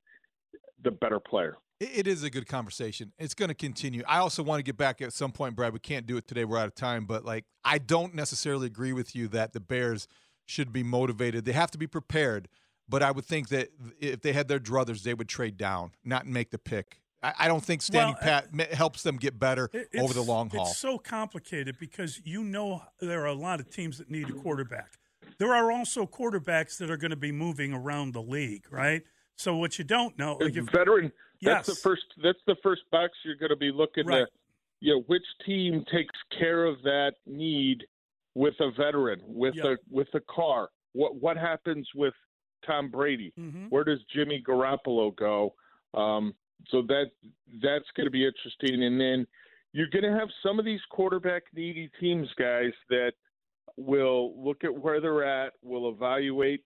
the 0.82 0.90
better 0.90 1.20
player. 1.20 1.56
It 1.80 2.06
is 2.06 2.22
a 2.22 2.30
good 2.30 2.46
conversation. 2.46 3.12
It's 3.18 3.34
going 3.34 3.48
to 3.48 3.54
continue. 3.54 4.04
I 4.06 4.18
also 4.18 4.42
want 4.42 4.60
to 4.60 4.62
get 4.62 4.76
back 4.76 5.02
at 5.02 5.12
some 5.12 5.32
point, 5.32 5.56
Brad. 5.56 5.72
We 5.72 5.80
can't 5.80 6.06
do 6.06 6.16
it 6.16 6.26
today. 6.26 6.44
We're 6.44 6.58
out 6.58 6.68
of 6.68 6.74
time. 6.74 7.04
But 7.04 7.24
like, 7.24 7.44
I 7.64 7.78
don't 7.78 8.14
necessarily 8.14 8.66
agree 8.66 8.92
with 8.92 9.16
you 9.16 9.26
that 9.28 9.52
the 9.52 9.60
Bears 9.60 10.06
should 10.46 10.72
be 10.72 10.82
motivated. 10.82 11.44
They 11.44 11.52
have 11.52 11.70
to 11.72 11.78
be 11.78 11.86
prepared. 11.86 12.48
But 12.88 13.02
I 13.02 13.10
would 13.10 13.24
think 13.24 13.48
that 13.48 13.70
if 13.98 14.20
they 14.20 14.32
had 14.32 14.46
their 14.46 14.60
druthers, 14.60 15.02
they 15.02 15.14
would 15.14 15.28
trade 15.28 15.56
down, 15.56 15.92
not 16.04 16.26
make 16.26 16.50
the 16.50 16.58
pick. 16.58 17.00
I, 17.24 17.32
I 17.44 17.48
don't 17.48 17.64
think 17.64 17.82
standing 17.82 18.16
Well, 18.20 18.34
uh, 18.34 18.40
pat 18.42 18.54
ma- 18.54 18.76
helps 18.76 19.02
them 19.02 19.16
get 19.16 19.38
better 19.38 19.70
It- 19.72 19.88
over 19.98 20.12
the 20.12 20.22
long 20.22 20.50
haul. 20.50 20.66
It's 20.68 20.76
so 20.76 20.98
complicated 20.98 21.78
because 21.78 22.20
you 22.24 22.44
know 22.44 22.82
there 23.00 23.22
are 23.22 23.26
a 23.28 23.34
lot 23.34 23.60
of 23.60 23.70
teams 23.70 23.98
that 23.98 24.10
need 24.10 24.28
a 24.28 24.32
quarterback. 24.34 24.98
There 25.38 25.54
are 25.54 25.72
also 25.72 26.06
quarterbacks 26.06 26.76
that 26.78 26.90
are 26.90 26.96
going 26.96 27.10
to 27.10 27.16
be 27.16 27.32
moving 27.32 27.72
around 27.72 28.12
the 28.12 28.22
league, 28.22 28.66
right? 28.70 29.02
So 29.36 29.56
what 29.56 29.78
you 29.78 29.84
don't 29.84 30.16
know, 30.18 30.36
like 30.40 30.54
if, 30.56 30.66
veteran. 30.66 31.10
Yes. 31.40 31.66
That's 31.66 31.68
the 31.68 31.82
first. 31.88 32.04
That's 32.22 32.38
the 32.46 32.56
first 32.62 32.82
box 32.92 33.12
you're 33.24 33.36
going 33.36 33.50
to 33.50 33.56
be 33.56 33.72
looking 33.72 34.06
Right. 34.06 34.20
to. 34.20 34.26
you 34.80 34.94
know, 34.94 35.00
which 35.06 35.24
team 35.46 35.84
takes 35.90 36.14
care 36.38 36.64
of 36.66 36.80
that 36.82 37.14
need 37.26 37.84
with 38.34 38.54
a 38.60 38.70
veteran, 38.70 39.20
with 39.26 39.54
Yeah. 39.56 39.72
a 39.72 39.76
with 39.90 40.08
a 40.14 40.20
Carr? 40.20 40.68
What 40.92 41.16
what 41.16 41.36
happens 41.36 41.88
with 41.94 42.14
Tom 42.66 42.90
Brady? 42.90 43.32
Mhm. 43.38 43.70
Where 43.70 43.82
does 43.84 43.98
Jimmy 44.14 44.42
Garoppolo 44.46 45.14
go? 45.16 45.54
Um, 45.94 46.34
so 46.68 46.82
that 46.82 47.06
that's 47.62 47.84
going 47.96 48.06
to 48.06 48.10
be 48.10 48.26
interesting. 48.26 48.84
And 48.84 49.00
then 49.00 49.26
you're 49.72 49.88
going 49.90 50.04
to 50.04 50.18
have 50.18 50.28
some 50.42 50.58
of 50.58 50.64
these 50.64 50.80
quarterback 50.90 51.44
needy 51.54 51.90
teams, 52.00 52.28
guys, 52.38 52.72
that 52.90 53.12
will 53.76 54.32
look 54.42 54.64
at 54.64 54.74
where 54.74 55.00
they're 55.00 55.24
at, 55.24 55.54
will 55.62 55.90
evaluate 55.90 56.62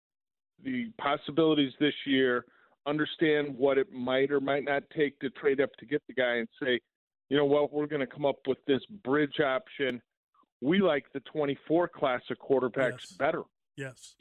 the 0.62 0.90
possibilities 1.00 1.72
this 1.80 1.94
year, 2.04 2.44
understand 2.86 3.56
what 3.56 3.78
it 3.78 3.92
might 3.92 4.30
or 4.30 4.40
might 4.40 4.64
not 4.64 4.82
take 4.96 5.18
to 5.20 5.30
trade 5.30 5.60
up 5.60 5.70
to 5.78 5.86
get 5.86 6.02
the 6.06 6.14
guy, 6.14 6.36
and 6.36 6.48
say, 6.62 6.80
you 7.28 7.36
know 7.36 7.44
what, 7.44 7.72
we're 7.72 7.86
going 7.86 8.00
to 8.00 8.06
come 8.06 8.26
up 8.26 8.36
with 8.46 8.58
this 8.66 8.80
bridge 9.04 9.40
option. 9.40 10.00
We 10.60 10.80
like 10.80 11.04
the 11.14 11.20
24 11.32 11.88
class 11.88 12.22
of 12.30 12.38
quarterbacks 12.38 13.00
Yes. 13.00 13.12
better. 13.18 13.42
Yes, 13.76 14.16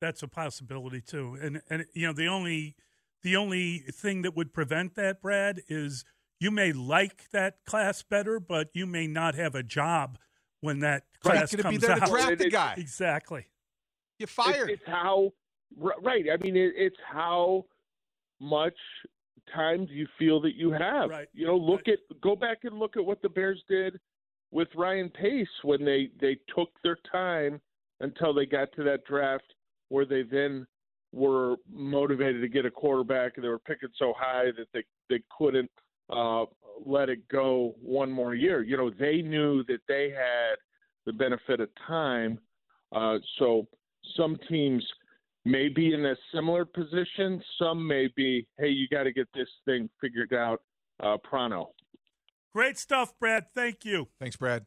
that's 0.00 0.22
a 0.22 0.28
possibility 0.28 1.00
too. 1.00 1.36
And 1.42 1.60
and 1.68 1.84
you 1.94 2.06
know 2.06 2.12
the 2.12 2.28
only 2.28 2.76
the 3.22 3.36
only 3.36 3.78
thing 3.78 4.22
that 4.22 4.36
would 4.36 4.52
prevent 4.52 4.94
that, 4.96 5.20
Brad, 5.22 5.60
is 5.68 6.04
you 6.38 6.50
may 6.50 6.72
like 6.72 7.30
that 7.32 7.56
class 7.66 8.02
better, 8.02 8.40
but 8.40 8.70
you 8.72 8.86
may 8.86 9.06
not 9.06 9.34
have 9.34 9.54
a 9.54 9.62
job 9.62 10.18
when 10.60 10.80
that 10.80 11.04
Right, 11.24 11.34
class 11.36 11.54
gonna 11.54 11.68
be 11.70 11.76
comes 11.76 11.82
there 11.86 11.96
to 11.96 12.02
out. 12.02 12.08
draft 12.08 12.38
the 12.38 12.50
guy. 12.50 12.74
Exactly. 12.78 13.46
You 14.18 14.24
It's, 14.24 14.32
fired. 14.32 14.70
it's 14.70 14.82
how 14.86 15.32
right. 15.76 16.24
I 16.32 16.36
mean, 16.42 16.56
it, 16.56 16.72
it's 16.76 16.96
how 17.10 17.66
much 18.40 18.76
time 19.54 19.84
do 19.86 19.92
you 19.92 20.06
feel 20.18 20.40
that 20.40 20.54
you 20.54 20.70
have? 20.72 21.10
Right. 21.10 21.28
You 21.34 21.46
know, 21.46 21.56
look 21.56 21.88
at 21.88 21.98
go 22.22 22.34
back 22.36 22.64
and 22.64 22.78
look 22.78 22.96
at 22.96 23.04
what 23.04 23.20
the 23.22 23.28
Bears 23.28 23.62
did 23.68 23.98
with 24.50 24.68
Ryan 24.74 25.10
Pace 25.10 25.48
when 25.62 25.84
they 25.84 26.10
they 26.20 26.38
took 26.54 26.70
their 26.82 26.98
time 27.12 27.60
until 28.00 28.32
they 28.32 28.46
got 28.46 28.72
to 28.76 28.82
that 28.84 29.04
draft 29.04 29.52
where 29.88 30.04
they 30.06 30.22
then 30.22 30.66
were 31.12 31.56
motivated 31.72 32.40
to 32.40 32.48
get 32.48 32.64
a 32.66 32.70
quarterback 32.70 33.32
and 33.36 33.44
they 33.44 33.48
were 33.48 33.58
picking 33.58 33.88
so 33.98 34.12
high 34.16 34.46
that 34.56 34.66
they 34.72 34.84
they 35.08 35.22
couldn't 35.36 35.70
uh, 36.08 36.44
let 36.84 37.08
it 37.08 37.26
go 37.28 37.74
one 37.82 38.10
more 38.10 38.34
year. 38.34 38.62
You 38.62 38.76
know, 38.76 38.90
they 38.90 39.22
knew 39.22 39.64
that 39.64 39.80
they 39.88 40.10
had 40.10 40.56
the 41.06 41.12
benefit 41.12 41.60
of 41.60 41.68
time. 41.86 42.38
Uh, 42.92 43.18
so 43.38 43.66
some 44.16 44.36
teams 44.48 44.84
may 45.44 45.68
be 45.68 45.94
in 45.94 46.04
a 46.06 46.14
similar 46.34 46.64
position. 46.64 47.42
Some 47.58 47.86
may 47.86 48.08
be, 48.16 48.46
hey, 48.58 48.68
you 48.68 48.88
got 48.88 49.04
to 49.04 49.12
get 49.12 49.28
this 49.34 49.48
thing 49.64 49.88
figured 50.00 50.34
out 50.34 50.62
uh, 51.02 51.16
pronto. 51.22 51.72
Great 52.52 52.78
stuff, 52.78 53.12
Brad. 53.18 53.46
Thank 53.54 53.84
you. 53.84 54.08
Thanks, 54.18 54.36
Brad. 54.36 54.66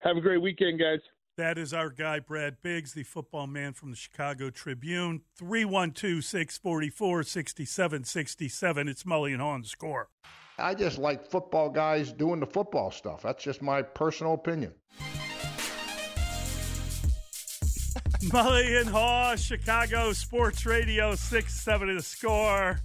Have 0.00 0.16
a 0.16 0.20
great 0.20 0.42
weekend, 0.42 0.80
guys. 0.80 0.98
That 1.40 1.56
is 1.56 1.72
our 1.72 1.88
guy, 1.88 2.18
Brad 2.18 2.60
Biggs, 2.60 2.92
the 2.92 3.02
football 3.02 3.46
man 3.46 3.72
from 3.72 3.88
the 3.88 3.96
Chicago 3.96 4.50
Tribune. 4.50 5.22
312 5.36 6.22
644 6.22 7.22
6767. 7.22 8.88
It's 8.88 9.04
Mully 9.04 9.32
and 9.32 9.40
Hawn 9.40 9.64
score. 9.64 10.10
I 10.58 10.74
just 10.74 10.98
like 10.98 11.24
football 11.24 11.70
guys 11.70 12.12
doing 12.12 12.40
the 12.40 12.46
football 12.46 12.90
stuff. 12.90 13.22
That's 13.22 13.42
just 13.42 13.62
my 13.62 13.80
personal 13.80 14.34
opinion. 14.34 14.74
Mully 18.24 18.78
and 18.78 18.90
Haugh, 18.90 19.38
Chicago 19.38 20.12
Sports 20.12 20.66
Radio, 20.66 21.14
670 21.14 21.94
the 21.94 22.02
score. 22.02 22.78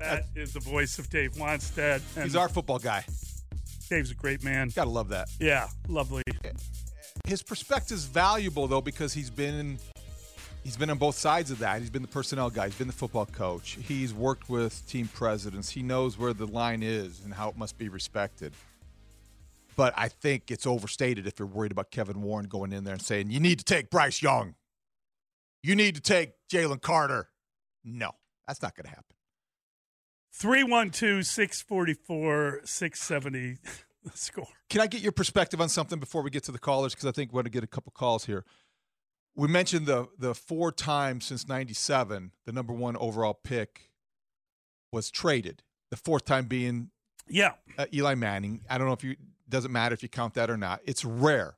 That 0.00 0.24
is 0.34 0.54
the 0.54 0.58
voice 0.58 0.98
of 0.98 1.08
Dave 1.08 1.34
Wannstedt. 1.34 2.02
And 2.16 2.24
He's 2.24 2.34
our 2.34 2.48
football 2.48 2.80
guy. 2.80 3.04
Dave's 3.88 4.10
a 4.10 4.16
great 4.16 4.42
man. 4.42 4.72
Gotta 4.74 4.90
love 4.90 5.10
that. 5.10 5.28
Yeah, 5.38 5.68
lovely. 5.86 6.24
His 7.26 7.42
perspective's 7.42 8.04
valuable 8.04 8.66
though 8.66 8.82
because 8.82 9.14
he's 9.14 9.30
been 9.30 9.78
he's 10.62 10.76
been 10.76 10.90
on 10.90 10.98
both 10.98 11.16
sides 11.16 11.50
of 11.50 11.58
that. 11.60 11.80
He's 11.80 11.90
been 11.90 12.02
the 12.02 12.08
personnel 12.08 12.50
guy. 12.50 12.66
He's 12.66 12.76
been 12.76 12.86
the 12.86 12.92
football 12.92 13.26
coach. 13.26 13.78
He's 13.80 14.12
worked 14.12 14.50
with 14.50 14.86
team 14.86 15.08
presidents. 15.08 15.70
He 15.70 15.82
knows 15.82 16.18
where 16.18 16.34
the 16.34 16.46
line 16.46 16.82
is 16.82 17.22
and 17.24 17.32
how 17.32 17.48
it 17.48 17.56
must 17.56 17.78
be 17.78 17.88
respected. 17.88 18.52
But 19.74 19.94
I 19.96 20.08
think 20.08 20.50
it's 20.50 20.66
overstated 20.66 21.26
if 21.26 21.38
you're 21.38 21.48
worried 21.48 21.72
about 21.72 21.90
Kevin 21.90 22.22
Warren 22.22 22.46
going 22.46 22.72
in 22.72 22.84
there 22.84 22.94
and 22.94 23.02
saying 23.02 23.30
you 23.30 23.40
need 23.40 23.58
to 23.58 23.64
take 23.64 23.90
Bryce 23.90 24.22
Young, 24.22 24.54
you 25.62 25.74
need 25.74 25.94
to 25.94 26.02
take 26.02 26.32
Jalen 26.52 26.82
Carter. 26.82 27.30
No, 27.82 28.12
that's 28.46 28.60
not 28.60 28.76
going 28.76 28.84
to 28.84 28.90
happen. 28.90 29.04
312 30.32 31.24
644 31.24 32.60
670 32.64 33.38
the 33.40 33.58
score. 34.14 34.46
Can 34.68 34.80
I 34.80 34.86
get 34.86 35.00
your 35.00 35.12
perspective 35.12 35.60
on 35.60 35.68
something 35.68 35.98
before 35.98 36.22
we 36.22 36.30
get 36.30 36.44
to 36.44 36.52
the 36.52 36.58
callers? 36.58 36.94
Because 36.94 37.06
I 37.06 37.12
think 37.12 37.32
we're 37.32 37.38
going 37.38 37.44
to 37.44 37.50
get 37.50 37.64
a 37.64 37.68
couple 37.68 37.92
calls 37.92 38.26
here. 38.26 38.44
We 39.36 39.48
mentioned 39.48 39.86
the 39.86 40.06
the 40.18 40.34
four 40.34 40.70
times 40.70 41.24
since 41.24 41.48
'97 41.48 42.32
the 42.46 42.52
number 42.52 42.72
one 42.72 42.96
overall 42.96 43.34
pick 43.34 43.90
was 44.92 45.10
traded. 45.10 45.62
The 45.90 45.96
fourth 45.96 46.24
time 46.24 46.46
being 46.46 46.90
Yeah. 47.28 47.52
uh, 47.78 47.86
Eli 47.92 48.14
Manning. 48.14 48.62
I 48.70 48.78
don't 48.78 48.86
know 48.86 48.92
if 48.92 49.02
you 49.02 49.16
doesn't 49.48 49.72
matter 49.72 49.92
if 49.92 50.02
you 50.02 50.08
count 50.08 50.34
that 50.34 50.50
or 50.50 50.56
not. 50.56 50.80
It's 50.84 51.04
rare. 51.04 51.56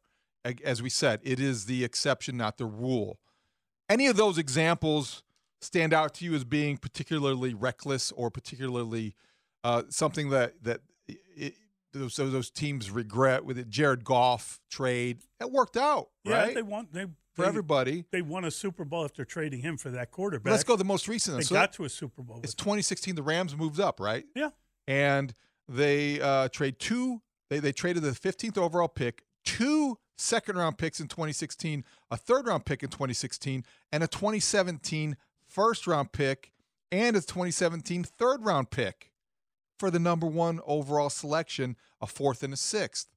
As 0.65 0.81
we 0.81 0.91
said, 0.91 1.21
it 1.25 1.41
is 1.41 1.67
the 1.67 1.83
exception, 1.85 2.37
not 2.37 2.57
the 2.57 2.67
rule. 2.67 3.19
Any 3.89 4.07
of 4.07 4.17
those 4.17 4.39
examples 4.39 5.23
stand 5.61 5.93
out 5.93 6.15
to 6.15 6.25
you 6.25 6.35
as 6.35 6.45
being 6.45 6.77
particularly 6.77 7.53
reckless 7.53 8.13
or 8.13 8.31
particularly 8.31 9.15
uh, 9.65 9.83
something 9.89 10.31
that 10.31 10.55
that 10.63 10.81
it, 11.09 11.55
those 11.99 12.17
those 12.17 12.51
teams 12.51 12.91
regret 12.91 13.45
with 13.45 13.59
it? 13.59 13.69
Jared 13.69 14.05
Goff 14.05 14.61
trade 14.71 15.19
that 15.41 15.51
worked 15.51 15.77
out, 15.77 16.09
Yeah, 16.25 16.43
right? 16.43 16.55
they 16.55 16.63
want 16.63 16.93
they 16.93 17.07
For 17.35 17.43
they, 17.43 17.49
everybody. 17.49 18.05
They 18.13 18.23
won 18.23 18.45
a 18.45 18.51
Super 18.51 18.85
Bowl 18.85 19.05
after 19.05 19.25
trading 19.25 19.61
him 19.63 19.77
for 19.77 19.91
that 19.91 20.11
quarterback. 20.11 20.51
Let's 20.51 20.65
go 20.65 20.77
the 20.77 20.85
most 20.85 21.09
recent. 21.09 21.37
They 21.39 21.43
So 21.45 21.55
got 21.55 21.73
to 21.75 21.85
a 21.85 21.89
Super 21.89 22.23
Bowl. 22.23 22.39
it's 22.43 22.53
With 22.55 22.57
2016. 22.59 23.15
The 23.15 23.23
Rams 23.23 23.57
moved 23.57 23.81
up, 23.81 24.01
right? 24.01 24.25
Yeah. 24.35 24.51
and 24.89 25.33
they 25.69 26.21
uh, 26.21 26.49
trade 26.49 26.79
two. 26.79 27.23
They 27.51 27.59
they 27.59 27.73
traded 27.73 28.03
the 28.03 28.11
15th 28.13 28.57
overall 28.59 28.89
pick, 28.89 29.25
two 29.45 29.99
second 30.19 30.57
round 30.57 30.79
picks 30.79 30.99
in 31.01 31.09
2016, 31.09 31.85
a 32.11 32.17
third 32.17 32.47
round 32.47 32.65
pick 32.65 32.83
in 32.83 32.89
2016, 32.89 33.65
and 33.93 34.03
a 34.03 34.07
2017 34.09 35.17
first 35.49 35.87
round 35.87 36.13
pick 36.13 36.53
and 36.93 37.17
a 37.17 37.21
2017 37.21 38.05
third 38.05 38.45
round 38.45 38.71
pick 38.71 39.11
for 39.79 39.91
the 39.91 39.99
number 39.99 40.27
one 40.27 40.61
overall 40.67 41.11
selection, 41.11 41.77
a 42.01 42.07
fourth 42.07 42.43
and 42.43 42.53
a 42.53 42.57
sixth. 42.57 43.09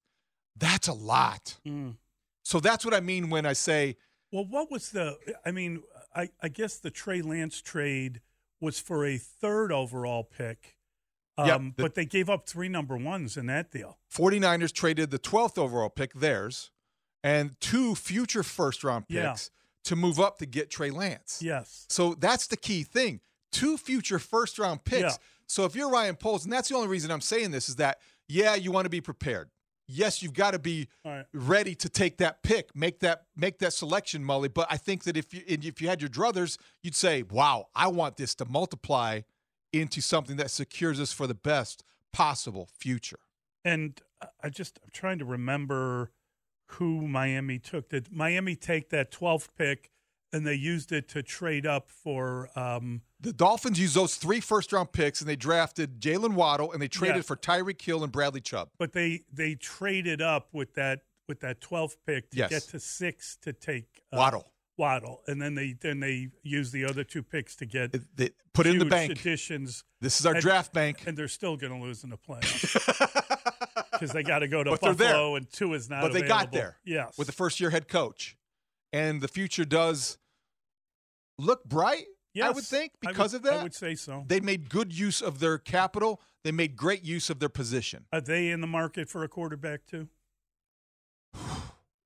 That's 0.58 0.88
a 0.88 0.93
lot. 0.93 1.58
Mm. 1.65 1.95
So 2.43 2.60
that's 2.60 2.84
what 2.84 2.93
I 2.93 3.00
mean 3.00 3.30
when 3.30 3.45
I 3.45 3.54
say 3.54 3.95
Well, 4.32 4.45
what 4.45 4.69
was 4.72 4.91
the? 4.91 5.17
I 5.45 5.52
mean, 5.52 5.84
I, 6.15 6.30
I 6.41 6.50
guess 6.50 6.78
the 6.78 6.91
Trey 6.91 7.22
Lance 7.22 7.62
trade 7.62 8.22
was 8.62 8.80
for 8.80 9.06
a 9.06 9.17
third 9.17 9.72
overall 9.72 10.24
pick, 10.24 10.76
um, 11.38 11.48
Yep, 11.48 11.62
the- 11.78 11.84
but 11.84 11.95
they 11.95 12.06
gave 12.06 12.30
up 12.30 12.48
three 12.48 12.67
number 12.69 12.98
ones 12.98 13.38
in 13.38 13.45
that 13.45 13.72
deal. 13.72 14.00
49ers 14.13 14.74
traded 14.74 15.12
the 15.12 15.19
12th 15.19 15.58
overall 15.58 15.89
pick, 15.89 16.13
theirs, 16.13 16.72
and 17.24 17.56
two 17.62 17.95
future 17.95 18.43
first 18.43 18.84
round 18.84 19.08
picks 19.08 19.15
Yeah. 19.24 19.36
to 19.86 19.95
move 19.95 20.19
up 20.19 20.39
to 20.39 20.45
get 20.45 20.69
Trey 20.69 20.91
Lance. 20.91 21.39
Yes. 21.41 21.86
So 21.89 22.13
that's 22.15 22.48
the 22.48 22.58
key 22.58 22.84
thing. 22.84 23.22
Two 23.52 23.78
future 23.78 24.19
first 24.19 24.60
round 24.60 24.84
picks. 24.84 25.02
Yeah. 25.13 25.17
So 25.50 25.66
if 25.66 25.76
you're 25.76 25.90
Ryan 25.90 26.16
Poles, 26.16 26.44
and 26.44 26.54
that's 26.54 26.70
the 26.70 26.76
only 26.76 26.88
reason 26.88 27.10
I'm 27.10 27.22
saying 27.22 27.50
this 27.50 27.70
is 27.70 27.78
that, 27.78 27.98
yeah, 28.28 28.54
you 28.54 28.72
want 28.72 28.86
to 28.86 28.90
be 28.90 29.02
prepared. 29.02 29.50
Yes, 29.88 30.22
you've 30.22 30.36
got 30.36 30.52
to 30.52 30.60
be 30.60 30.88
right. 31.04 31.26
ready 31.34 31.74
to 31.74 31.90
take 31.90 32.18
that 32.20 32.44
pick, 32.44 32.76
make 32.76 33.00
that 33.00 33.24
make 33.36 33.58
that 33.58 33.74
selection, 33.74 34.24
Mully. 34.24 34.54
But 34.54 34.68
I 34.70 34.78
think 34.78 35.04
that 35.06 35.18
if 35.18 35.34
you 35.34 35.42
if 35.48 35.82
you 35.82 35.90
had 35.90 36.00
your 36.00 36.10
druthers, 36.10 36.60
you'd 36.84 36.94
say, 36.94 37.24
"Wow, 37.24 37.70
I 37.76 37.88
want 37.88 38.18
this 38.18 38.36
to 38.36 38.46
multiply 38.46 39.22
into 39.74 40.00
something 40.00 40.38
that 40.38 40.52
secures 40.52 41.00
us 41.00 41.12
for 41.12 41.26
the 41.26 41.34
best 41.34 41.84
possible 42.14 42.70
future." 42.72 43.18
And 43.66 44.00
I 44.44 44.50
just 44.50 44.80
I'm 44.84 44.92
trying 44.94 45.18
to 45.18 45.26
remember 45.26 46.12
who 46.74 47.08
Miami 47.08 47.58
took. 47.58 47.90
Did 47.90 48.12
Miami 48.12 48.56
take 48.56 48.92
that 48.92 49.12
12th 49.12 49.48
pick 49.58 49.90
and 50.34 50.46
they 50.46 50.54
used 50.56 50.92
it 50.92 51.08
to 51.10 51.24
trade 51.24 51.65
up 51.65 51.89
for? 51.89 52.50
Um, 52.56 53.02
The 53.20 53.34
Dolphins 53.34 53.80
used 53.80 53.96
those 53.96 54.15
three 54.15 54.39
first 54.39 54.72
round 54.74 54.92
picks 54.92 55.22
and 55.22 55.30
they 55.30 55.36
drafted 55.36 56.00
Jaylen 56.00 56.34
Waddle 56.34 56.72
and 56.72 56.82
they 56.82 56.88
traded 56.88 57.18
Yeah. 57.18 57.22
for 57.24 57.36
Tyreek 57.36 57.82
Hill 57.82 58.04
and 58.04 58.12
Bradley 58.12 58.42
Chubb. 58.42 58.70
but 58.78 58.94
they 58.94 59.24
they 59.32 59.56
traded 59.56 60.22
up 60.22 60.50
with 60.54 60.74
that 60.76 61.02
with 61.28 61.39
that 61.42 61.62
12th 61.62 61.98
pick 62.08 62.32
to 62.32 62.38
Yes. 62.38 62.50
get 62.50 62.63
to 62.70 62.80
six 62.80 63.38
to 63.44 63.54
take 63.54 64.04
uh, 64.12 64.18
Waddle. 64.18 64.52
Waddle, 64.78 65.22
and 65.28 65.42
then 65.42 65.56
they 65.56 65.74
then 65.74 66.00
they 66.00 66.30
used 66.42 66.72
the 66.72 66.86
other 66.86 67.04
two 67.04 67.22
picks 67.22 67.54
to 67.58 67.65
get 67.65 67.92
they 68.15 68.30
put 68.54 68.65
in 68.65 68.80
the 68.80 68.86
bank. 68.86 69.12
additions, 69.12 69.84
This 70.00 70.22
is 70.22 70.26
our 70.26 70.36
and- 70.36 70.42
draft 70.42 70.72
bank. 70.72 71.04
and 71.06 71.18
they're 71.18 71.28
still 71.28 71.58
going 71.58 71.74
to 71.78 71.80
lose 71.86 72.06
in 72.06 72.10
the 72.10 72.18
playoffs 72.18 72.72
because 73.92 74.12
they 74.13 74.24
got 74.24 74.39
to 74.39 74.48
go 74.48 74.63
to 74.63 74.72
But. 74.72 74.80
Buffalo, 74.82 75.36
and 75.36 75.52
two 75.52 75.74
is 75.74 75.89
not. 75.89 76.02
but 76.02 76.13
they 76.13 76.22
got 76.22 76.54
there 76.54 76.78
Yes, 76.86 77.18
with 77.18 77.28
the 77.28 77.34
first 77.34 77.60
year 77.60 77.70
head 77.70 77.89
coach. 77.89 78.38
And 78.91 79.21
the 79.21 79.28
future 79.28 79.65
does 79.65 80.17
look 81.38 81.63
bright, 81.65 82.06
I 82.41 82.49
would 82.49 82.63
think, 82.63 82.93
because 83.02 83.34
would- 83.34 83.39
of 83.39 83.43
that. 83.43 83.60
I 83.60 83.63
would 83.63 83.75
say 83.75 83.95
so. 83.95 84.23
They 84.28 84.39
made 84.39 84.69
good 84.69 84.91
use 84.97 85.21
of 85.21 85.39
their 85.39 85.58
capital. 85.58 86.21
They 86.43 86.52
made 86.52 86.75
great 86.75 87.04
use 87.04 87.30
of 87.30 87.39
their 87.39 87.49
position. 87.49 88.06
Are 88.13 88.21
they 88.21 88.49
in 88.49 88.62
the 88.62 88.67
market 88.67 89.10
for 89.10 89.23
a 89.23 89.28
quarterback 89.28 89.86
too? 89.86 90.08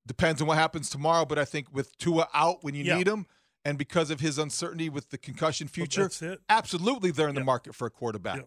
Depends 0.06 0.41
on 0.41 0.48
what 0.48 0.58
happens 0.58 0.89
tomorrow, 0.89 1.24
but 1.26 1.39
I 1.39 1.46
think 1.46 1.67
with 1.72 1.98
Tua 1.98 2.28
out 2.34 2.63
when 2.63 2.76
you 2.76 2.84
Yeah. 2.84 2.98
need 2.98 3.08
him, 3.08 3.26
and 3.63 3.78
because 3.78 4.10
of 4.12 4.19
his 4.19 4.38
uncertainty 4.38 4.89
with 4.89 5.10
the 5.10 5.17
concussion 5.17 5.67
future, 5.69 6.10
absolutely 6.50 7.12
they're 7.12 7.30
in 7.30 7.36
the 7.36 7.43
market 7.43 7.74
for 7.74 7.86
a 7.86 7.89
quarterback. 7.89 8.38
Yeah. 8.38 8.43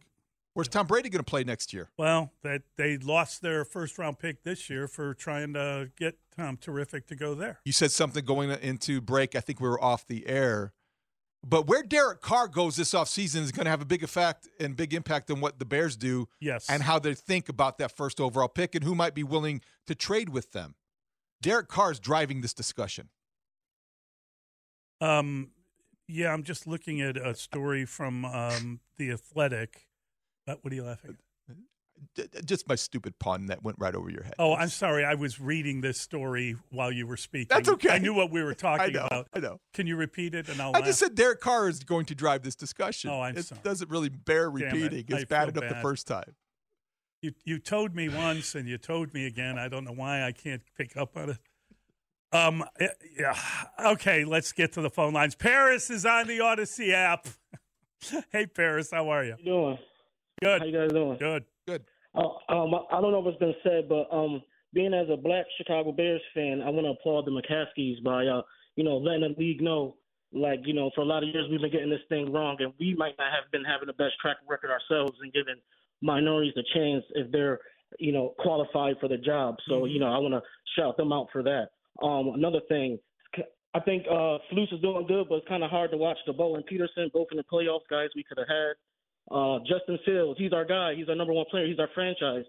Where's 0.57 0.69
Tom 0.69 0.87
Brady 0.87 1.11
going 1.11 1.23
to 1.23 1.31
play 1.31 1.45
next 1.45 1.75
year? 1.75 1.90
Well, 1.99 2.33
that 2.42 2.62
they 2.79 2.97
lost 2.97 3.42
their 3.42 3.62
first 3.62 3.99
round 3.99 4.19
pick 4.19 4.42
this 4.42 4.71
year 4.71 4.88
for 4.88 5.12
trying 5.12 5.53
to 5.53 5.90
get 5.99 6.16
Tom 6.35 6.57
Terrific 6.57 7.07
to 7.09 7.14
go 7.14 7.35
there. 7.35 7.61
You 7.66 7.73
said 7.73 7.90
something 7.90 8.25
going 8.25 8.49
into 8.49 9.03
break. 9.03 9.37
I 9.37 9.40
think 9.40 9.61
we 9.61 9.69
were 9.69 9.79
off 9.85 10.07
the 10.07 10.27
air. 10.27 10.73
But 11.47 11.66
where 11.66 11.83
Derek 11.83 12.23
Carr 12.23 12.49
goes 12.49 12.77
this 12.77 12.95
offseason 12.95 13.42
is 13.42 13.53
going 13.53 13.66
to 13.66 13.71
have 13.71 13.83
a 13.83 13.85
big 13.85 14.03
effect 14.03 14.49
and 14.59 14.75
big 14.75 14.95
impact 14.95 15.31
on 15.31 15.42
what 15.42 15.59
the 15.59 15.66
Bears 15.66 15.95
do 15.95 16.27
Yes. 16.40 16.64
and 16.71 16.85
how 16.85 16.99
they 16.99 17.12
think 17.12 17.51
about 17.51 17.77
that 17.77 17.95
first 17.95 18.19
overall 18.19 18.49
pick 18.49 18.75
and 18.75 18.83
who 18.83 18.95
might 18.95 19.14
be 19.14 19.23
willing 19.25 19.61
to 19.87 19.95
trade 19.95 20.31
with 20.31 20.53
them. 20.53 20.75
Derek 21.42 21.69
Carr 21.69 21.92
is 21.92 22.01
driving 22.01 22.40
this 22.40 22.55
discussion. 22.55 23.11
Um, 25.03 25.51
yeah, 26.09 26.33
I'm 26.33 26.45
just 26.45 26.66
looking 26.66 27.03
at 27.03 27.19
a 27.19 27.35
story 27.35 27.85
from 27.85 28.25
um, 28.25 28.81
the 28.97 29.11
Athletic. 29.11 29.86
What 30.47 30.73
are 30.73 30.75
you 30.75 30.85
laughing 30.85 31.11
at? 31.11 31.17
D- 32.15 32.25
d- 32.31 32.41
Just 32.45 32.69
my 32.69 32.75
stupid 32.75 33.19
pun 33.19 33.47
that 33.47 33.63
went 33.63 33.79
right 33.81 33.95
over 33.95 34.11
your 34.11 34.23
head. 34.23 34.35
Oh, 34.39 34.55
I'm 34.55 34.69
sorry. 34.69 35.03
I 35.05 35.15
was 35.15 35.41
reading 35.41 35.81
this 35.81 35.99
story 35.99 36.55
while 36.71 36.93
you 36.93 37.07
were 37.07 37.17
speaking. 37.17 37.47
That's 37.49 37.71
okay. 37.71 37.89
I 37.89 37.99
knew 37.99 38.13
what 38.13 38.31
we 38.31 38.43
were 38.43 38.51
I 38.51 38.55
talking 38.55 38.93
know. 38.93 39.07
about. 39.07 39.29
I 39.33 39.39
know. 39.41 39.61
Can 39.73 39.87
you 39.87 39.97
repeat 39.97 40.35
it? 40.35 40.49
And 40.51 40.61
I'll 40.61 40.69
I 40.75 40.81
laugh? 40.81 40.85
just 40.85 40.99
said 40.99 41.15
Derek 41.15 41.41
Carr 41.41 41.69
is 41.71 41.81
going 41.85 42.05
to 42.07 42.15
drive 42.15 42.43
this 42.43 42.55
discussion. 42.55 43.09
Oh, 43.11 43.23
I'm 43.23 43.37
it 43.37 43.47
sorry. 43.47 43.63
doesn't 43.65 43.91
really 43.91 44.11
bear 44.11 44.51
Damn 44.51 44.57
it. 44.69 44.73
repeating. 44.75 45.05
It's 45.09 45.25
bad 45.25 45.55
feel 45.55 45.63
enough 45.63 45.75
the 45.75 45.81
first 45.81 46.07
time. 46.07 46.35
You 47.23 47.33
you 47.45 47.59
told 47.59 47.95
me 47.95 48.11
once 48.11 48.55
and 48.55 48.69
you 48.69 48.77
told 48.77 49.15
me 49.15 49.25
again. 49.27 49.59
I 49.59 49.69
don't 49.69 49.85
know 49.85 49.93
why 49.95 50.23
I 50.23 50.33
can't 50.33 50.63
pick 50.77 50.97
up 50.99 51.17
on 51.17 51.31
it. 51.31 51.39
Um. 52.31 52.63
Yeah. 53.19 53.35
Okay. 53.83 54.25
Let's 54.27 54.53
get 54.53 54.75
to 54.75 54.83
the 54.83 54.91
phone 54.91 55.15
lines. 55.15 55.35
Paris 55.35 55.89
is 55.89 56.05
on 56.05 56.27
the 56.27 56.39
Audacy 56.41 56.93
app. 56.93 57.27
hey, 58.33 58.45
Paris. 58.47 58.91
How 58.93 59.09
are 59.09 59.25
you? 59.25 59.37
you 59.39 59.45
doing? 59.45 59.79
Good. 60.42 60.61
How 60.61 60.66
you 60.66 60.72
guys 60.72 60.90
doing? 60.90 61.16
Good. 61.18 61.44
Uh, 62.14 62.53
um, 62.53 62.75
I 62.90 63.01
don't 63.01 63.12
know 63.12 63.20
if 63.20 63.27
it's 63.27 63.38
been 63.38 63.55
said, 63.62 63.88
but 63.88 64.09
um, 64.14 64.42
being 64.72 64.94
as 64.94 65.09
a 65.11 65.16
black 65.16 65.46
Chicago 65.57 65.92
Bears 65.92 66.20
fan, 66.35 66.62
I 66.62 66.70
want 66.70 66.87
to 66.87 66.90
applaud 66.90 67.27
the 67.27 67.31
McCaskeys 67.31 68.03
by 68.03 68.27
uh, 68.27 68.42
you 68.77 68.85
know, 68.85 68.99
letting 68.99 69.22
the 69.22 69.35
league 69.38 69.62
know, 69.62 69.96
like 70.33 70.61
you 70.64 70.75
know, 70.75 70.90
for 70.94 71.01
a 71.01 71.05
lot 71.05 71.22
of 71.22 71.31
years 71.31 71.46
we've 71.51 71.61
been 71.61 71.72
getting 71.72 71.90
this 71.90 72.05
thing 72.09 72.33
wrong, 72.33 72.57
and 72.61 72.72
we 72.79 72.94
might 72.94 73.14
not 73.18 73.33
have 73.33 73.51
been 73.51 73.64
having 73.64 73.87
the 73.87 73.94
best 73.94 74.14
track 74.20 74.37
record 74.49 74.70
ourselves 74.70 75.16
and 75.22 75.33
giving 75.33 75.57
minorities 76.03 76.55
a 76.57 76.79
chance 76.79 77.05
if 77.14 77.33
they're 77.33 77.59
you 77.99 78.12
know 78.12 78.35
qualified 78.38 78.96
for 79.01 79.09
the 79.09 79.16
job. 79.16 79.57
So 79.68 79.87
you 79.87 79.99
know, 79.99 80.12
I 80.12 80.18
want 80.18 80.35
to 80.35 80.42
shout 80.79 80.96
them 80.99 81.12
out 81.12 81.29
for 81.33 81.42
that. 81.42 81.68
Um, 82.03 82.33
another 82.35 82.61
thing. 82.68 82.99
I 83.75 83.81
think 83.81 84.05
uh, 84.09 84.40
Flus 84.51 84.72
is 84.72 84.81
doing 84.81 85.07
good, 85.07 85.29
but 85.29 85.37
it's 85.37 85.49
kind 85.49 85.62
of 85.62 85.70
hard 85.70 85.90
to 85.90 85.99
watch 85.99 86.16
the 86.27 86.33
and 86.33 86.64
Peterson, 86.64 87.11
both 87.12 87.29
in 87.31 87.37
the 87.37 87.44
playoffs, 87.44 87.85
guys 87.90 88.09
we 88.16 88.25
could 88.25 88.38
have 88.38 88.49
had. 88.49 88.72
Uh, 89.31 89.59
Justin 89.61 89.99
Fields, 90.05 90.39
he's 90.39 90.53
our 90.53 90.65
guy. 90.65 90.95
He's 90.95 91.09
our 91.09 91.15
number 91.17 91.33
one 91.33 91.47
player. 91.51 91.67
He's 91.67 91.79
our 91.79 91.89
franchise. 91.95 92.45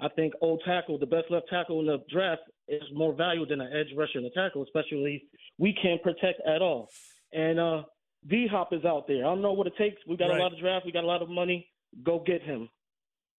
I 0.00 0.08
think 0.08 0.32
old 0.40 0.62
tackle, 0.64 0.98
the 0.98 1.06
best 1.06 1.26
left 1.30 1.46
tackle 1.50 1.80
in 1.80 1.86
the 1.86 1.98
draft, 2.10 2.42
is 2.68 2.82
more 2.94 3.12
valued 3.14 3.50
than 3.50 3.60
an 3.60 3.70
edge 3.72 3.94
rusher 3.96 4.16
and 4.18 4.24
the 4.24 4.30
tackle, 4.30 4.62
especially 4.62 5.24
we 5.58 5.74
can't 5.82 6.02
protect 6.02 6.40
at 6.46 6.62
all. 6.62 6.88
And 7.32 7.60
uh, 7.60 7.82
D 8.28 8.46
Hop 8.50 8.72
is 8.72 8.84
out 8.84 9.06
there. 9.06 9.18
I 9.26 9.28
don't 9.28 9.42
know 9.42 9.52
what 9.52 9.66
it 9.66 9.74
takes. 9.76 9.96
We 10.08 10.16
got 10.16 10.28
Right. 10.28 10.38
a 10.40 10.42
lot 10.42 10.52
of 10.52 10.58
draft. 10.58 10.86
We 10.86 10.92
got 10.92 11.04
a 11.04 11.06
lot 11.06 11.20
of 11.22 11.28
money. 11.28 11.68
Go 12.02 12.22
get 12.26 12.40
him. 12.42 12.68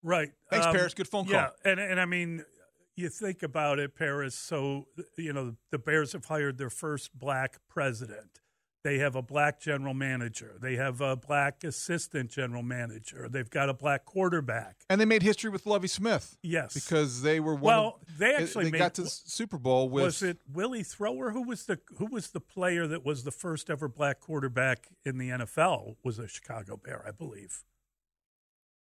Right. 0.04 0.30
Thanks, 0.52 0.68
Um, 0.68 0.74
Paris. 0.76 0.94
Good 0.94 1.08
phone 1.08 1.26
call. 1.26 1.34
Yeah, 1.34 1.50
and 1.66 1.80
and 1.80 2.00
I 2.00 2.06
mean, 2.06 2.44
you 2.96 3.10
think 3.10 3.42
about 3.42 3.80
it, 3.80 3.96
Paris. 3.96 4.36
So 4.36 4.86
you 5.18 5.34
know, 5.34 5.56
the 5.72 5.80
Bears 5.80 6.14
have 6.14 6.26
hired 6.26 6.58
their 6.60 6.70
first 6.70 7.18
black 7.18 7.58
president. 7.68 8.40
They 8.84 8.98
have 8.98 9.16
a 9.16 9.22
black 9.22 9.62
general 9.62 9.94
manager. 9.94 10.58
They 10.62 10.76
have 10.76 11.00
a 11.00 11.16
black 11.16 11.64
assistant 11.64 12.30
general 12.30 12.64
manager. 12.64 13.30
They've 13.30 13.50
got 13.50 13.70
a 13.70 13.74
black 13.74 14.04
quarterback. 14.04 14.84
And 14.90 15.00
they 15.00 15.06
made 15.06 15.24
history 15.24 15.50
with 15.50 15.66
Lovie 15.66 15.88
Smith. 15.88 16.38
Yes. 16.44 16.74
Because 16.74 17.22
they 17.22 17.40
were 17.40 17.54
one 17.54 17.62
Well, 17.64 18.00
of, 18.02 18.18
they 18.18 18.36
actually 18.36 18.66
they 18.66 18.72
made- 18.72 18.80
got 18.80 18.94
to 18.96 19.04
the 19.04 19.10
Super 19.10 19.58
Bowl 19.58 19.88
with 19.90 20.04
was 20.04 20.22
it 20.22 20.40
Willie 20.52 20.84
Thrower? 20.84 21.32
Who 21.32 21.44
was 21.44 21.66
the 21.66 21.80
who 21.98 22.08
was 22.08 22.32
the 22.32 22.42
player 22.42 22.86
that 22.88 23.06
was 23.06 23.24
the 23.24 23.32
first 23.32 23.70
ever 23.70 23.88
black 23.88 24.20
quarterback 24.20 24.90
in 25.06 25.18
the 25.18 25.30
NFL? 25.30 25.96
Was 26.04 26.20
a 26.20 26.28
Chicago 26.28 26.76
Bear, 26.76 27.06
I 27.08 27.12
believe. 27.12 27.64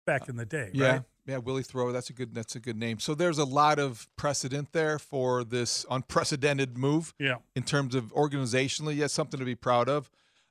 Back 0.07 0.23
uh, 0.23 0.25
in 0.29 0.35
the 0.37 0.45
day, 0.47 0.71
Yeah, 0.73 0.91
right? 0.91 1.01
Yeah, 1.25 1.37
Willie 1.37 1.63
Thrower. 1.63 1.91
That's 1.91 2.09
a 2.09 2.13
good. 2.13 2.33
That's 2.33 2.55
a 2.55 2.59
good 2.59 2.77
name. 2.77 2.99
So 2.99 3.13
there's 3.13 3.37
a 3.37 3.45
lot 3.45 3.79
of 3.79 4.07
precedent 4.15 4.71
there 4.71 4.97
for 4.97 5.43
this 5.43 5.85
unprecedented 5.89 6.77
move. 6.77 7.13
Yeah. 7.19 7.35
In 7.55 7.63
terms 7.63 7.95
of 7.95 8.13
organizationally, 8.13 8.97
yes, 8.97 9.13
something 9.13 9.39
to 9.39 9.45
be 9.45 9.55
proud 9.55 9.87
of. 9.87 10.09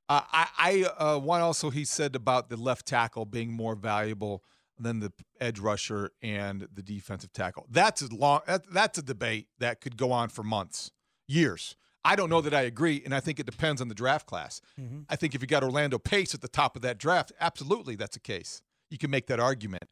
Uh, 0.08 0.22
I, 0.32 0.48
I 0.58 1.04
uh, 1.04 1.18
one 1.18 1.40
also 1.40 1.70
he 1.70 1.84
said 1.84 2.16
about 2.16 2.50
the 2.50 2.56
left 2.56 2.86
tackle 2.86 3.24
being 3.24 3.52
more 3.52 3.74
valuable 3.74 4.42
than 4.78 5.00
the 5.00 5.12
edge 5.40 5.58
rusher 5.58 6.10
and 6.22 6.66
the 6.72 6.82
defensive 6.82 7.32
tackle. 7.32 7.66
That's 7.70 8.02
a 8.02 8.14
long. 8.14 8.40
That, 8.46 8.62
that's 8.72 8.98
a 8.98 9.02
debate 9.02 9.48
that 9.58 9.80
could 9.80 9.96
go 9.96 10.12
on 10.12 10.28
for 10.28 10.42
months, 10.42 10.90
years. 11.28 11.76
I 12.04 12.16
don't 12.16 12.30
know 12.30 12.40
that 12.40 12.54
I 12.54 12.62
agree, 12.62 13.02
and 13.04 13.14
I 13.14 13.20
think 13.20 13.38
it 13.38 13.46
depends 13.46 13.82
on 13.82 13.88
the 13.88 13.94
draft 13.94 14.26
class. 14.26 14.62
Mm-hmm. 14.80 15.00
I 15.08 15.16
think 15.16 15.34
if 15.34 15.42
you 15.42 15.46
got 15.46 15.62
Orlando 15.62 15.98
Pace 15.98 16.34
at 16.34 16.40
the 16.40 16.48
top 16.48 16.74
of 16.74 16.82
that 16.82 16.96
draft, 16.96 17.32
absolutely 17.40 17.94
that's 17.94 18.16
a 18.16 18.20
case. 18.20 18.62
You 18.88 18.98
can 18.98 19.10
make 19.10 19.26
that 19.26 19.38
argument. 19.38 19.84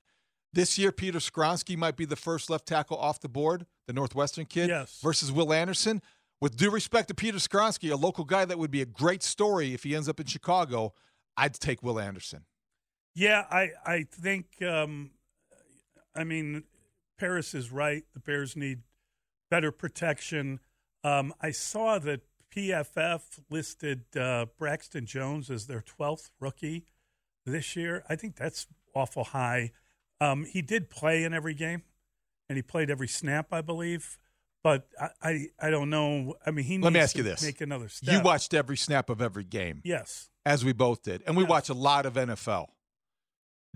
This 0.52 0.78
year, 0.78 0.92
Peter 0.92 1.18
Skoronski 1.18 1.76
might 1.76 1.96
be 1.96 2.04
the 2.04 2.16
first 2.16 2.48
left 2.50 2.66
tackle 2.66 2.96
off 2.96 3.20
the 3.20 3.28
board, 3.28 3.66
the 3.86 3.92
Northwestern 3.92 4.46
kid, 4.46 4.70
Yes. 4.70 5.00
versus 5.02 5.30
Will 5.30 5.52
Anderson. 5.52 6.00
With 6.40 6.56
due 6.56 6.70
respect 6.70 7.08
to 7.08 7.14
Peter 7.14 7.38
Skoronski, 7.38 7.90
a 7.92 7.96
local 7.96 8.24
guy 8.24 8.44
that 8.44 8.58
would 8.58 8.70
be 8.70 8.80
a 8.80 8.86
great 8.86 9.22
story 9.22 9.74
if 9.74 9.82
he 9.82 9.94
ends 9.94 10.08
up 10.08 10.20
in 10.20 10.26
Chicago, 10.26 10.94
I'd 11.36 11.54
take 11.54 11.82
Will 11.82 11.98
Anderson. 11.98 12.44
Yeah, 13.14 13.44
I 13.50 13.70
I 13.84 14.06
think 14.10 14.62
um, 14.62 15.10
I 16.14 16.22
mean 16.24 16.64
Paris 17.18 17.54
is 17.54 17.72
right. 17.72 18.04
The 18.14 18.20
Bears 18.20 18.56
need 18.56 18.82
better 19.50 19.72
protection. 19.72 20.60
Um, 21.02 21.34
I 21.40 21.50
saw 21.50 21.98
that 21.98 22.20
PFF 22.54 23.40
listed 23.50 24.04
uh, 24.16 24.46
Braxton 24.58 25.06
Jones 25.06 25.50
as 25.50 25.66
their 25.66 25.80
twelfth 25.80 26.30
rookie 26.40 26.86
this 27.44 27.74
year. 27.74 28.04
I 28.08 28.14
think 28.14 28.36
that's 28.36 28.68
awful 28.94 29.24
high. 29.24 29.72
Um, 30.20 30.44
he 30.44 30.62
did 30.62 30.90
play 30.90 31.24
in 31.24 31.32
every 31.32 31.54
game, 31.54 31.82
and 32.48 32.56
he 32.56 32.62
played 32.62 32.90
every 32.90 33.08
snap, 33.08 33.52
I 33.52 33.60
believe. 33.60 34.18
But 34.64 34.88
I, 35.00 35.08
I, 35.22 35.46
I 35.62 35.70
don't 35.70 35.88
know. 35.90 36.34
I 36.44 36.50
mean, 36.50 36.64
he 36.64 36.78
Let 36.78 36.92
me 36.92 36.98
ask 37.00 37.16
you 37.16 37.22
this. 37.22 37.42
make 37.42 37.60
another 37.60 37.88
step. 37.88 38.12
You 38.12 38.20
watched 38.20 38.52
every 38.54 38.76
snap 38.76 39.08
of 39.08 39.22
every 39.22 39.44
game, 39.44 39.80
yes. 39.84 40.28
as 40.44 40.64
we 40.64 40.72
both 40.72 41.02
did, 41.02 41.22
and 41.26 41.36
we 41.36 41.44
Yes. 41.44 41.50
watch 41.50 41.68
a 41.68 41.74
lot 41.74 42.06
of 42.06 42.14
NFL. 42.14 42.66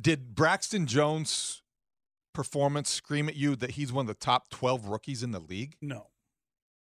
Did 0.00 0.34
Braxton 0.34 0.86
Jones' 0.86 1.62
performance 2.34 2.90
scream 2.90 3.28
at 3.28 3.36
you 3.36 3.54
that 3.56 3.72
he's 3.72 3.92
one 3.92 4.04
of 4.04 4.08
the 4.08 4.14
top 4.14 4.48
12 4.50 4.86
rookies 4.88 5.22
in 5.22 5.30
the 5.30 5.38
league? 5.40 5.76
No. 5.80 6.08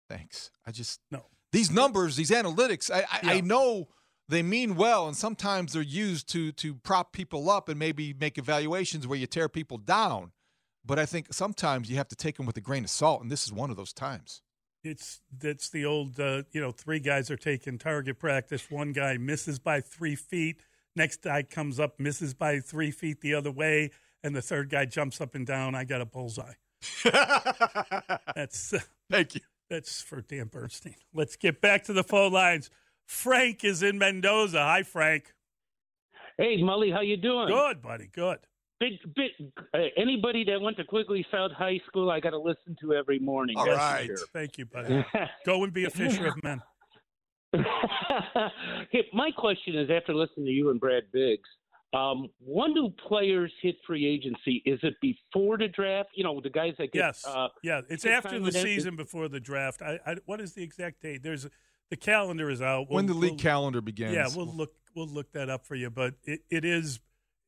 Thanks. 0.09 0.51
I 0.65 0.71
just 0.71 0.99
No. 1.11 1.25
these 1.51 1.69
numbers, 1.71 2.15
these 2.15 2.31
analytics, 2.31 2.89
I, 2.89 3.01
I, 3.11 3.33
I 3.37 3.41
know 3.41 3.89
they 4.31 4.41
mean 4.41 4.75
well, 4.75 5.07
and 5.07 5.15
sometimes 5.15 5.73
they're 5.73 5.81
used 5.81 6.27
to 6.29 6.51
to 6.53 6.75
prop 6.75 7.11
people 7.13 7.49
up 7.49 7.69
and 7.69 7.77
maybe 7.77 8.13
make 8.19 8.37
evaluations 8.37 9.05
where 9.07 9.19
you 9.19 9.27
tear 9.27 9.49
people 9.49 9.77
down. 9.77 10.31
But 10.83 10.97
I 10.97 11.05
think 11.05 11.27
sometimes 11.31 11.89
you 11.91 11.97
have 11.97 12.07
to 12.07 12.15
take 12.15 12.37
them 12.37 12.45
with 12.45 12.57
a 12.57 12.61
grain 12.61 12.83
of 12.83 12.89
salt, 12.89 13.21
and 13.21 13.31
this 13.31 13.43
is 13.43 13.53
one 13.53 13.69
of 13.69 13.77
those 13.77 13.93
times. 13.93 14.41
It's 14.83 15.21
that's 15.37 15.69
the 15.69 15.85
old 15.85 16.19
uh, 16.19 16.43
you 16.51 16.59
know 16.61 16.71
three 16.71 16.99
guys 16.99 17.29
are 17.29 17.37
taking 17.37 17.77
target 17.77 18.17
practice. 18.17 18.71
One 18.71 18.93
guy 18.93 19.17
misses 19.17 19.59
by 19.59 19.81
three 19.81 20.15
feet. 20.15 20.61
Next 20.95 21.21
guy 21.21 21.43
comes 21.43 21.79
up 21.79 21.99
misses 21.99 22.33
by 22.33 22.59
three 22.59 22.91
feet 22.91 23.21
the 23.21 23.35
other 23.35 23.51
way, 23.51 23.91
and 24.23 24.35
the 24.35 24.41
third 24.41 24.69
guy 24.69 24.85
jumps 24.85 25.21
up 25.21 25.35
and 25.35 25.45
down. 25.45 25.75
I 25.75 25.83
got 25.83 26.01
a 26.01 26.05
bullseye. 26.05 26.53
That's 28.35 28.73
uh, 28.73 28.79
Thank 29.09 29.35
you. 29.35 29.41
that's 29.69 30.01
for 30.01 30.21
Dan 30.21 30.47
Bernstein. 30.47 30.95
Let's 31.13 31.35
get 31.35 31.61
back 31.61 31.83
to 31.85 31.93
the 31.93 32.03
phone 32.03 32.31
lines. 32.33 32.69
Frank 33.11 33.65
is 33.65 33.83
in 33.83 33.97
Mendoza. 33.97 34.63
Hi, 34.63 34.83
Frank. 34.83 35.33
Hey, 36.37 36.57
Mully, 36.59 36.93
how 36.93 37.01
you 37.01 37.17
doing? 37.17 37.49
Good, 37.49 37.81
buddy. 37.81 38.09
Good. 38.11 38.39
Big, 38.79 38.93
big. 39.13 39.31
Uh, 39.73 39.79
anybody 39.97 40.45
that 40.45 40.59
went 40.61 40.77
to 40.77 40.85
Quigley 40.85 41.25
South 41.29 41.51
High 41.51 41.79
School, 41.87 42.09
I 42.09 42.21
got 42.21 42.29
to 42.29 42.39
listen 42.39 42.75
to 42.79 42.93
every 42.93 43.19
morning. 43.19 43.57
All 43.57 43.67
right. 43.67 44.05
sure. 44.05 44.17
Thank 44.33 44.57
you, 44.57 44.65
buddy. 44.65 45.05
Go 45.45 45.63
and 45.65 45.73
be 45.73 45.83
a 45.83 45.89
fisher 45.89 46.27
of 46.27 46.41
men. 46.41 46.61
hey, 48.91 49.05
my 49.13 49.29
question 49.37 49.77
is 49.77 49.89
after 49.91 50.15
listening 50.15 50.45
to 50.45 50.51
you 50.51 50.69
and 50.69 50.79
Brad 50.79 51.03
Biggs, 51.11 51.49
um, 51.93 52.29
when 52.39 52.73
do 52.73 52.89
players 53.07 53.51
hit 53.61 53.75
free 53.85 54.07
agency? 54.07 54.63
Is 54.65 54.79
it 54.83 54.95
before 55.01 55.57
the 55.57 55.67
draft? 55.67 56.11
You 56.15 56.23
know, 56.23 56.39
the 56.39 56.49
guys 56.49 56.75
that 56.77 56.93
get. 56.93 56.99
Yes. 56.99 57.25
Uh, 57.27 57.49
yeah. 57.61 57.81
It's 57.89 58.05
after 58.05 58.39
the 58.39 58.53
season, 58.53 58.95
before 58.95 59.27
the 59.27 59.41
draft. 59.41 59.81
I, 59.81 59.99
I, 60.07 60.15
what 60.25 60.39
is 60.39 60.53
the 60.53 60.63
exact 60.63 61.01
date? 61.01 61.23
There's 61.23 61.45
the 61.91 61.97
calendar 61.97 62.49
is 62.49 62.61
out. 62.61 62.89
when 62.89 63.05
the 63.05 63.13
league 63.13 63.33
we'll- 63.33 63.39
calendar 63.39 63.81
begins. 63.81 64.15
Yeah, 64.15 64.27
we'll 64.35 64.51
look 64.51 64.73
we'll 64.95 65.07
look 65.07 65.31
that 65.33 65.49
up 65.49 65.67
for 65.67 65.75
you. 65.75 65.91
But 65.91 66.15
it, 66.23 66.39
it 66.49 66.65
is 66.65 66.99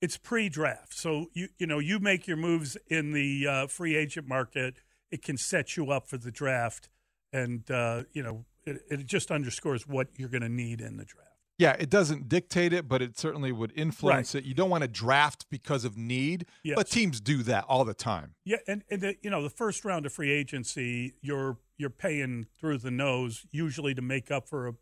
it's 0.01 0.17
pre-draft. 0.17 0.93
So 0.93 1.27
you 1.33 1.47
you 1.57 1.65
know 1.65 1.79
you 1.79 1.97
make 1.97 2.27
your 2.27 2.37
moves 2.37 2.77
in 2.87 3.13
the 3.13 3.47
uh, 3.47 3.67
free 3.67 3.95
agent 3.95 4.27
market. 4.27 4.75
It 5.09 5.23
can 5.23 5.37
set 5.37 5.77
you 5.77 5.91
up 5.91 6.07
for 6.07 6.17
the 6.17 6.31
draft, 6.31 6.89
and 7.31 7.69
uh, 7.71 8.03
you 8.11 8.21
know 8.21 8.45
it, 8.65 8.81
it 8.91 9.05
just 9.05 9.31
underscores 9.31 9.87
what 9.87 10.09
you're 10.17 10.29
going 10.29 10.41
to 10.41 10.49
need 10.49 10.81
in 10.81 10.97
the 10.97 11.05
draft. 11.05 11.29
Yeah, 11.63 11.77
it 11.79 11.89
doesn't 11.89 12.27
dictate 12.27 12.73
it, 12.73 12.89
but 12.89 13.01
it 13.01 13.17
certainly 13.17 13.53
would 13.53 13.71
influence 13.73 14.35
right. 14.35 14.43
it. 14.43 14.47
You 14.47 14.53
don't 14.53 14.69
want 14.69 14.81
to 14.81 14.87
draft 14.89 15.45
because 15.49 15.85
of 15.85 15.97
need, 15.97 16.45
yes. 16.61 16.75
but 16.75 16.89
teams 16.89 17.21
do 17.21 17.41
that 17.43 17.63
all 17.69 17.85
the 17.85 17.93
time. 17.93 18.35
Yeah, 18.43 18.57
and, 18.67 18.83
and 18.89 18.99
the, 18.99 19.15
you 19.21 19.29
know 19.29 19.41
the 19.41 19.49
first 19.49 19.85
round 19.85 20.05
of 20.05 20.11
free 20.11 20.29
agency, 20.29 21.13
you're 21.21 21.57
you're 21.77 21.89
paying 21.89 22.47
through 22.59 22.79
the 22.79 22.91
nose 22.91 23.45
usually 23.49 23.93
to 23.93 24.01
make 24.01 24.29
up 24.29 24.45
for 24.49 24.67
a, 24.67 24.73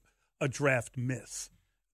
a 0.41 0.47
draft 0.47 0.97
miss. 0.97 1.51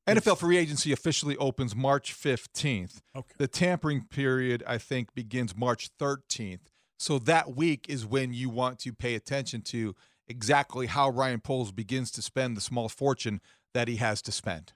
NFL 0.07 0.37
free 0.37 0.57
agency 0.57 0.93
officially 0.93 1.35
opens 1.35 1.75
March 1.75 2.15
15th. 2.15 3.01
Okay. 3.13 3.33
The 3.37 3.47
tampering 3.49 4.05
period, 4.05 4.63
I 4.65 4.77
think, 4.77 5.13
begins 5.13 5.53
March 5.53 5.89
13th. 5.99 6.61
So 6.97 7.19
that 7.19 7.57
week 7.57 7.87
is 7.89 8.05
when 8.05 8.33
you 8.33 8.49
want 8.49 8.79
to 8.79 8.93
pay 8.93 9.15
attention 9.15 9.63
to 9.63 9.95
exactly 10.25 10.87
how 10.87 11.09
Ryan 11.09 11.41
Poles 11.41 11.73
begins 11.73 12.09
to 12.11 12.21
spend 12.21 12.55
the 12.55 12.61
small 12.61 12.87
fortune 12.87 13.41
that 13.73 13.89
he 13.89 13.97
has 13.97 14.21
to 14.23 14.31
spend. 14.31 14.73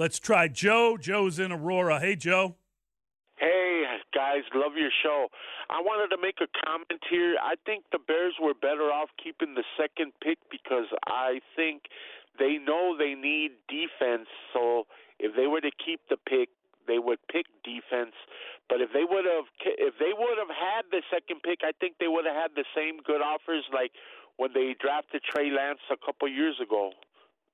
Let's 0.00 0.18
try 0.18 0.48
Joe. 0.48 0.96
Joe's 0.96 1.38
in 1.38 1.52
Aurora. 1.52 2.00
Hey, 2.00 2.16
Joe. 2.16 2.56
Hey, 3.36 3.84
guys, 4.14 4.48
love 4.54 4.72
your 4.74 4.88
show. 5.04 5.28
I 5.68 5.82
wanted 5.84 6.16
to 6.16 6.22
make 6.22 6.40
a 6.40 6.48
comment 6.64 7.04
here. 7.10 7.36
I 7.36 7.56
think 7.66 7.84
the 7.92 7.98
Bears 7.98 8.32
were 8.40 8.54
better 8.54 8.88
off 8.88 9.10
keeping 9.22 9.52
the 9.52 9.64
second 9.76 10.12
pick 10.24 10.38
because 10.50 10.86
I 11.04 11.44
think 11.54 11.92
they 12.38 12.56
know 12.56 12.96
they 12.96 13.12
need 13.12 13.60
defense. 13.68 14.24
So 14.54 14.88
if 15.18 15.36
they 15.36 15.46
were 15.46 15.60
to 15.60 15.70
keep 15.84 16.00
the 16.08 16.16
pick, 16.16 16.48
they 16.88 16.98
would 16.98 17.20
pick 17.28 17.44
defense. 17.60 18.16
But 18.70 18.80
if 18.80 18.96
they 18.96 19.04
would 19.04 19.28
have, 19.28 19.52
if 19.68 20.00
they 20.00 20.16
would 20.16 20.38
have 20.40 20.48
had 20.48 20.88
the 20.88 21.04
second 21.12 21.44
pick, 21.44 21.60
I 21.60 21.76
think 21.76 22.00
they 22.00 22.08
would 22.08 22.24
have 22.24 22.40
had 22.40 22.56
the 22.56 22.64
same 22.72 23.04
good 23.04 23.20
offers 23.20 23.68
like 23.68 23.92
when 24.38 24.48
they 24.56 24.72
drafted 24.80 25.20
Trey 25.28 25.52
Lance 25.52 25.84
a 25.92 26.00
couple 26.00 26.24
years 26.26 26.56
ago. 26.56 26.96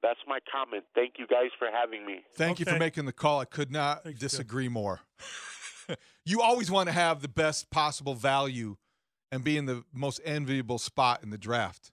That's 0.03 0.21
my 0.27 0.39
comment. 0.51 0.85
Thank 0.95 1.15
you 1.19 1.27
guys 1.27 1.51
for 1.59 1.69
having 1.73 2.07
me. 2.07 2.21
Thank 2.37 2.61
okay. 2.61 2.65
you 2.65 2.73
for 2.73 2.79
making 2.79 3.07
the 3.07 3.13
call. 3.13 3.41
I 3.41 3.45
could 3.45 3.73
not 3.73 4.05
Thanks, 4.05 4.21
disagree 4.21 4.69
more. 4.69 5.01
you 6.25 6.41
always 6.43 6.71
want 6.71 6.89
to 6.89 6.93
have 6.93 7.23
the 7.23 7.29
best 7.29 7.71
possible 7.71 8.15
value 8.15 8.77
and 9.33 9.43
be 9.43 9.57
in 9.57 9.67
the 9.67 9.85
most 9.93 10.21
enviable 10.25 10.79
spot 10.79 11.23
in 11.23 11.31
the 11.31 11.39
draft. 11.39 11.93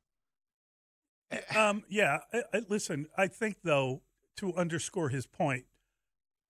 Um, 1.56 1.84
yeah, 1.90 2.20
I, 2.32 2.44
I, 2.54 2.62
listen, 2.70 3.08
I 3.18 3.28
think, 3.28 3.58
though, 3.64 4.02
to 4.38 4.54
underscore 4.54 5.10
his 5.10 5.26
point, 5.26 5.66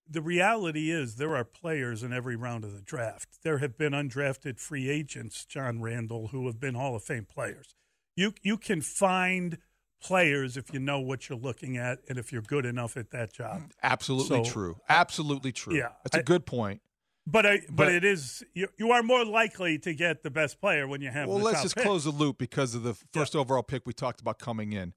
the 0.10 0.22
reality 0.22 0.92
is 0.92 1.16
there 1.16 1.36
are 1.36 1.46
players 1.46 2.04
in 2.04 2.12
every 2.12 2.36
round 2.36 2.64
of 2.64 2.74
the 2.74 2.82
draft. 2.82 3.40
There 3.44 3.60
have 3.60 3.78
been 3.78 3.94
undrafted 3.94 4.60
free 4.60 4.90
agents, 4.90 5.46
John 5.46 5.82
Randle, 5.82 6.28
who 6.28 6.46
have 6.48 6.60
been 6.60 6.76
Hall 6.76 6.96
of 6.96 7.04
Fame 7.04 7.26
players. 7.26 7.76
You 8.16 8.34
you 8.42 8.58
can 8.58 8.82
find 8.82 9.58
players 10.04 10.58
if 10.58 10.74
you 10.74 10.80
know 10.80 11.00
what 11.00 11.30
you're 11.30 11.40
looking 11.40 11.78
at 11.78 12.00
and 12.10 12.18
if 12.18 12.32
you're 12.32 12.42
good 12.42 12.66
enough 12.66 12.98
at 12.98 13.12
that 13.12 13.34
job. 13.34 13.62
Absolutely 13.82 14.44
so, 14.44 14.52
true. 14.52 14.78
Absolutely 14.90 15.52
true. 15.52 15.76
Yeah, 15.76 15.90
that's 16.04 16.18
a 16.18 16.20
I, 16.20 16.24
good 16.24 16.46
point. 16.46 16.82
But 17.26 17.46
I, 17.46 17.60
but, 17.68 17.76
but, 17.76 17.92
it 17.92 18.04
is 18.04 18.44
you, 18.54 18.68
you 18.78 18.92
are 18.92 19.02
more 19.02 19.24
likely 19.24 19.80
to 19.80 19.94
get 19.94 20.24
the 20.24 20.30
best 20.30 20.60
player 20.60 20.88
when 20.88 21.02
you 21.02 21.10
have. 21.10 21.30
Well, 21.30 21.40
let's 21.40 21.64
just 21.64 21.76
pick. 21.76 21.86
close 21.86 22.04
the 22.04 22.12
loop 22.12 22.38
because 22.38 22.76
of 22.76 22.84
the 22.84 22.96
first 23.14 23.34
yeah. 23.34 23.42
overall 23.42 23.64
pick 23.64 23.84
we 23.86 23.94
talked 23.94 24.20
about 24.20 24.40
coming 24.40 24.74
in. 24.74 24.94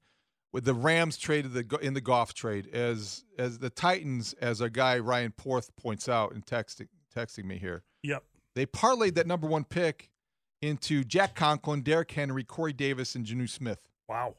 With 0.51 0.65
the 0.65 0.73
Rams 0.73 1.17
traded 1.17 1.53
the 1.53 1.77
in 1.81 1.93
the 1.93 2.01
Goff 2.01 2.33
trade 2.33 2.67
as 2.73 3.23
as 3.37 3.59
the 3.59 3.69
Titans, 3.69 4.33
as 4.41 4.61
our 4.61 4.69
guy 4.69 4.99
Ryan 4.99 5.31
Porth 5.31 5.75
points 5.77 6.09
out 6.09 6.33
in 6.33 6.41
texting 6.41 6.87
texting 7.15 7.45
me 7.45 7.57
here. 7.57 7.83
Yep. 8.03 8.23
They 8.55 8.65
parlayed 8.65 9.15
that 9.15 9.27
number 9.27 9.47
one 9.47 9.63
pick 9.63 10.09
into 10.61 11.03
Jack 11.03 11.35
Conklin, 11.35 11.81
Derrick 11.81 12.11
Henry, 12.11 12.43
Corey 12.43 12.73
Davis, 12.73 13.15
and 13.15 13.25
Jonnu 13.25 13.49
Smith. 13.49 13.79
Wow. 14.09 14.35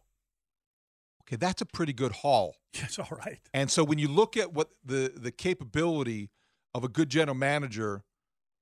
Okay, 1.28 1.36
that's 1.36 1.60
a 1.60 1.66
pretty 1.66 1.92
good 1.92 2.12
haul. 2.12 2.56
Yes, 2.72 2.98
all 2.98 3.18
right. 3.18 3.40
And 3.52 3.70
so 3.70 3.84
when 3.84 3.98
you 3.98 4.08
look 4.08 4.36
at 4.36 4.52
what 4.52 4.70
the 4.84 5.12
the 5.14 5.30
capability 5.30 6.30
of 6.74 6.84
a 6.84 6.88
good 6.88 7.10
general 7.10 7.36
manager 7.36 8.02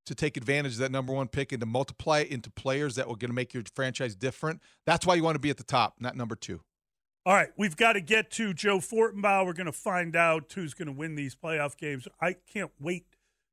to 0.06 0.14
take 0.14 0.36
advantage 0.36 0.72
of 0.72 0.78
that 0.78 0.90
number 0.92 1.12
one 1.12 1.28
pick 1.28 1.52
and 1.52 1.60
to 1.60 1.66
multiply 1.66 2.20
it 2.20 2.28
into 2.28 2.50
players 2.50 2.94
that 2.94 3.08
were 3.08 3.16
going 3.16 3.30
to 3.30 3.34
make 3.34 3.52
your 3.52 3.62
franchise 3.74 4.14
different. 4.14 4.62
That's 4.84 5.04
why 5.04 5.14
you 5.14 5.22
want 5.22 5.34
to 5.34 5.40
be 5.40 5.50
at 5.50 5.56
the 5.56 5.64
top, 5.64 5.96
not 6.00 6.16
number 6.16 6.36
two. 6.36 6.60
All 7.24 7.34
right, 7.34 7.48
we've 7.56 7.76
got 7.76 7.94
to 7.94 8.00
get 8.00 8.30
to 8.32 8.54
Joe 8.54 8.78
Fortenbaugh. 8.78 9.44
We're 9.44 9.52
going 9.52 9.66
to 9.66 9.72
find 9.72 10.14
out 10.14 10.52
who's 10.54 10.74
going 10.74 10.86
to 10.86 10.92
win 10.92 11.16
these 11.16 11.34
playoff 11.34 11.76
games. 11.76 12.06
I 12.20 12.36
can't 12.52 12.70
wait 12.78 13.06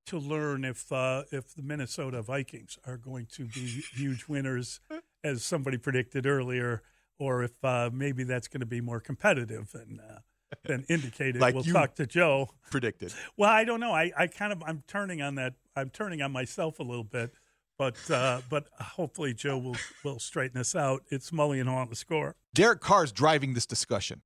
to 0.06 0.20
learn 0.20 0.64
if 0.64 0.92
uh, 0.92 1.24
if 1.32 1.56
the 1.56 1.64
Minnesota 1.64 2.22
Vikings 2.22 2.78
are 2.86 2.98
going 2.98 3.26
to 3.34 3.46
be 3.46 3.84
huge 3.96 4.28
winners, 4.28 4.80
as 5.24 5.44
somebody 5.44 5.78
predicted 5.78 6.28
earlier, 6.28 6.84
or 7.20 7.44
if 7.44 7.52
uh, 7.64 7.90
maybe 7.94 8.24
that's 8.24 8.48
going 8.48 8.62
to 8.62 8.66
be 8.66 8.82
more 8.82 9.00
competitive 9.00 9.72
than 9.72 10.00
uh, 10.00 10.20
than 10.66 10.86
indicated. 10.90 11.42
like 11.42 11.56
we'll 11.56 11.64
talk 11.64 11.96
to 11.96 12.06
Joe. 12.06 12.50
Predicted. 12.72 13.14
Well, 13.38 13.50
I 13.50 13.64
don't 13.64 13.80
know. 13.80 13.92
I, 13.92 14.12
I 14.18 14.28
kind 14.28 14.54
of 14.54 14.64
I'm 14.66 14.84
turning 14.88 15.22
on 15.22 15.36
that. 15.36 15.54
I'm 15.76 15.90
turning 15.90 16.22
on 16.22 16.32
myself 16.32 16.80
a 16.80 16.84
little 16.84 17.04
bit, 17.04 17.34
but 17.78 17.98
uh, 18.10 18.42
but 18.50 18.68
hopefully 18.80 19.34
Joe 19.34 19.58
will 19.58 19.78
will 20.04 20.20
straighten 20.20 20.60
us 20.60 20.76
out. 20.76 21.04
It's 21.10 21.32
Mully 21.32 21.60
and 21.60 21.70
Haugh 21.70 21.82
on 21.82 21.90
the 21.90 21.96
score. 21.96 22.36
Derek 22.54 22.82
Carr 22.82 23.04
is 23.04 23.12
driving 23.12 23.54
this 23.54 23.66
discussion. 23.66 24.22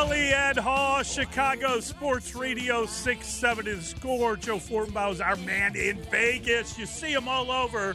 Mully 0.00 0.32
and 0.32 0.56
Haugh, 0.56 1.04
Chicago 1.04 1.78
Sports 1.78 2.34
Radio 2.34 2.86
6 2.86 3.26
7 3.26 3.66
is 3.66 3.88
score. 3.88 4.34
Joe 4.34 4.56
Fortenbaugh 4.56 5.12
is 5.12 5.20
our 5.20 5.36
man 5.36 5.76
in 5.76 5.98
Vegas. 6.04 6.78
You 6.78 6.86
see 6.86 7.12
him 7.12 7.28
all 7.28 7.50
over 7.50 7.94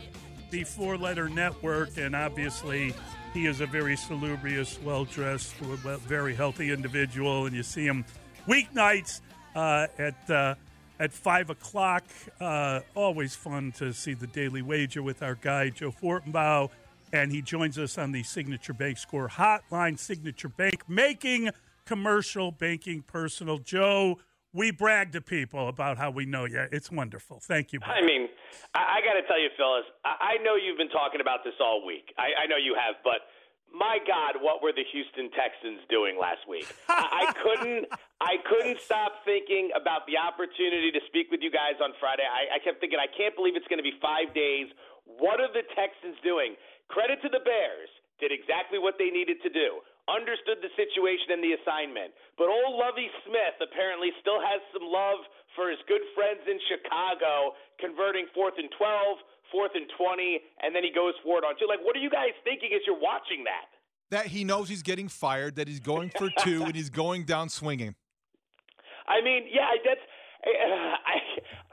the 0.52 0.64
four 0.66 1.00
letter 1.00 1.28
network, 1.28 1.98
and 1.98 2.16
obviously, 2.16 2.94
he 3.34 3.48
is 3.48 3.60
a 3.60 3.66
very 3.66 3.96
salubrious, 3.96 4.80
well 4.84 5.06
dressed, 5.06 5.56
very 5.56 6.36
healthy 6.36 6.72
individual. 6.72 7.48
And 7.48 7.56
you 7.56 7.64
see 7.64 7.88
him 7.88 8.06
weeknights 8.48 9.22
uh, 9.56 9.88
at. 9.98 10.30
Uh, 10.30 10.56
at 10.98 11.12
5 11.12 11.50
o'clock. 11.50 12.06
Uh, 12.40 12.80
always 12.96 13.36
fun 13.36 13.74
to 13.74 13.92
see 13.92 14.14
the 14.14 14.28
Daily 14.28 14.62
Wager 14.62 15.04
with 15.04 15.22
our 15.22 15.36
guy, 15.36 15.70
Joe 15.70 15.92
Fortenbaugh. 15.92 16.70
And 17.12 17.34
he 17.34 17.42
joins 17.42 17.78
us 17.78 17.98
on 17.98 18.14
the 18.14 18.24
Signature 18.24 18.72
Bank 18.72 18.98
Score 18.98 19.28
Hotline. 19.28 20.00
Signature 20.00 20.48
Bank 20.48 20.88
making 20.88 21.50
commercial 21.86 22.52
banking 22.52 23.02
personal. 23.02 23.60
Joe, 23.60 24.18
we 24.54 24.72
brag 24.72 25.12
to 25.12 25.22
people 25.22 25.68
about 25.68 25.98
how 25.98 26.10
we 26.10 26.26
know 26.26 26.46
you. 26.46 26.66
It's 26.72 26.92
wonderful. 26.92 27.40
Thank 27.40 27.74
you. 27.74 27.80
I 27.84 28.02
mean, 28.02 28.28
I, 28.74 29.00
I 29.00 29.06
got 29.06 29.20
to 29.20 29.28
tell 29.28 29.40
you, 29.40 29.50
fellas, 29.58 29.86
I, 30.04 30.40
I 30.40 30.44
know 30.44 30.56
you've 30.56 30.78
been 30.78 30.90
talking 30.90 31.22
about 31.22 31.44
this 31.44 31.56
all 31.60 31.86
week. 31.86 32.14
I, 32.18 32.44
I 32.44 32.48
know 32.48 32.58
you 32.58 32.74
have, 32.74 32.96
but 33.04 33.28
my 33.68 34.00
God, 34.08 34.40
what 34.40 34.64
were 34.64 34.72
the 34.72 34.88
Houston 34.96 35.28
Texans 35.36 35.84
doing 35.92 36.16
last 36.16 36.48
week? 36.48 36.72
I, 36.88 37.28
I 37.28 37.34
couldn't, 37.36 37.86
I 38.24 38.40
couldn't 38.48 38.80
stop 38.80 39.28
thinking 39.28 39.76
about 39.76 40.08
the 40.08 40.16
opportunity 40.16 40.88
to 40.96 41.02
speak 41.12 41.28
with 41.30 41.44
you 41.44 41.52
guys 41.52 41.76
on 41.84 41.92
Friday. 42.00 42.24
I, 42.24 42.56
I 42.56 42.58
kept 42.64 42.80
thinking, 42.80 42.98
I 42.98 43.12
can't 43.12 43.36
believe 43.36 43.60
it's 43.60 43.68
going 43.68 43.84
to 43.84 43.86
be 43.86 44.00
five 44.00 44.32
days. 44.32 44.72
What 45.04 45.44
are 45.44 45.52
the 45.52 45.68
Texans 45.76 46.16
doing? 46.24 46.56
Credit 46.88 47.20
to 47.28 47.30
the 47.30 47.44
Bears, 47.44 47.92
did 48.24 48.32
exactly 48.32 48.80
what 48.80 48.96
they 48.96 49.12
needed 49.12 49.44
to 49.44 49.52
do 49.52 49.84
understood 50.06 50.62
the 50.62 50.70
situation 50.78 51.34
and 51.34 51.42
the 51.42 51.58
assignment. 51.58 52.14
But 52.38 52.50
old 52.50 52.78
Lovie 52.78 53.10
Smith 53.26 53.58
apparently 53.62 54.14
still 54.22 54.38
has 54.38 54.62
some 54.70 54.86
love 54.86 55.26
for 55.58 55.70
his 55.70 55.82
good 55.90 56.04
friends 56.14 56.46
in 56.46 56.62
Chicago, 56.70 57.58
converting 57.82 58.30
fourth 58.34 58.56
and 58.58 58.70
12, 58.78 59.18
fourth 59.50 59.74
and 59.74 59.90
20, 59.98 60.42
and 60.62 60.76
then 60.76 60.84
he 60.84 60.92
goes 60.94 61.18
for 61.26 61.42
it 61.42 61.44
on 61.48 61.58
two. 61.58 61.66
Like, 61.66 61.82
what 61.82 61.96
are 61.98 62.04
you 62.04 62.12
guys 62.12 62.36
thinking 62.44 62.70
as 62.76 62.82
you're 62.86 63.00
watching 63.00 63.46
that? 63.50 63.70
That 64.14 64.28
he 64.30 64.44
knows 64.44 64.70
he's 64.70 64.86
getting 64.86 65.10
fired, 65.10 65.56
that 65.56 65.68
he's 65.68 65.82
going 65.82 66.12
for 66.14 66.30
two, 66.46 66.64
and 66.64 66.76
he's 66.76 66.94
going 66.94 67.26
down 67.26 67.50
swinging. 67.50 67.96
I 69.08 69.22
mean, 69.22 69.50
yeah, 69.50 69.74
that's. 69.82 70.06
I 70.46 71.18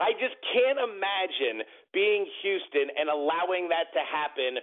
I 0.01 0.11
just 0.17 0.33
can't 0.49 0.81
imagine 0.81 1.61
being 1.93 2.25
Houston 2.41 2.89
and 2.97 3.09
allowing 3.09 3.69
that 3.69 3.93
to 3.93 4.01
happen 4.01 4.57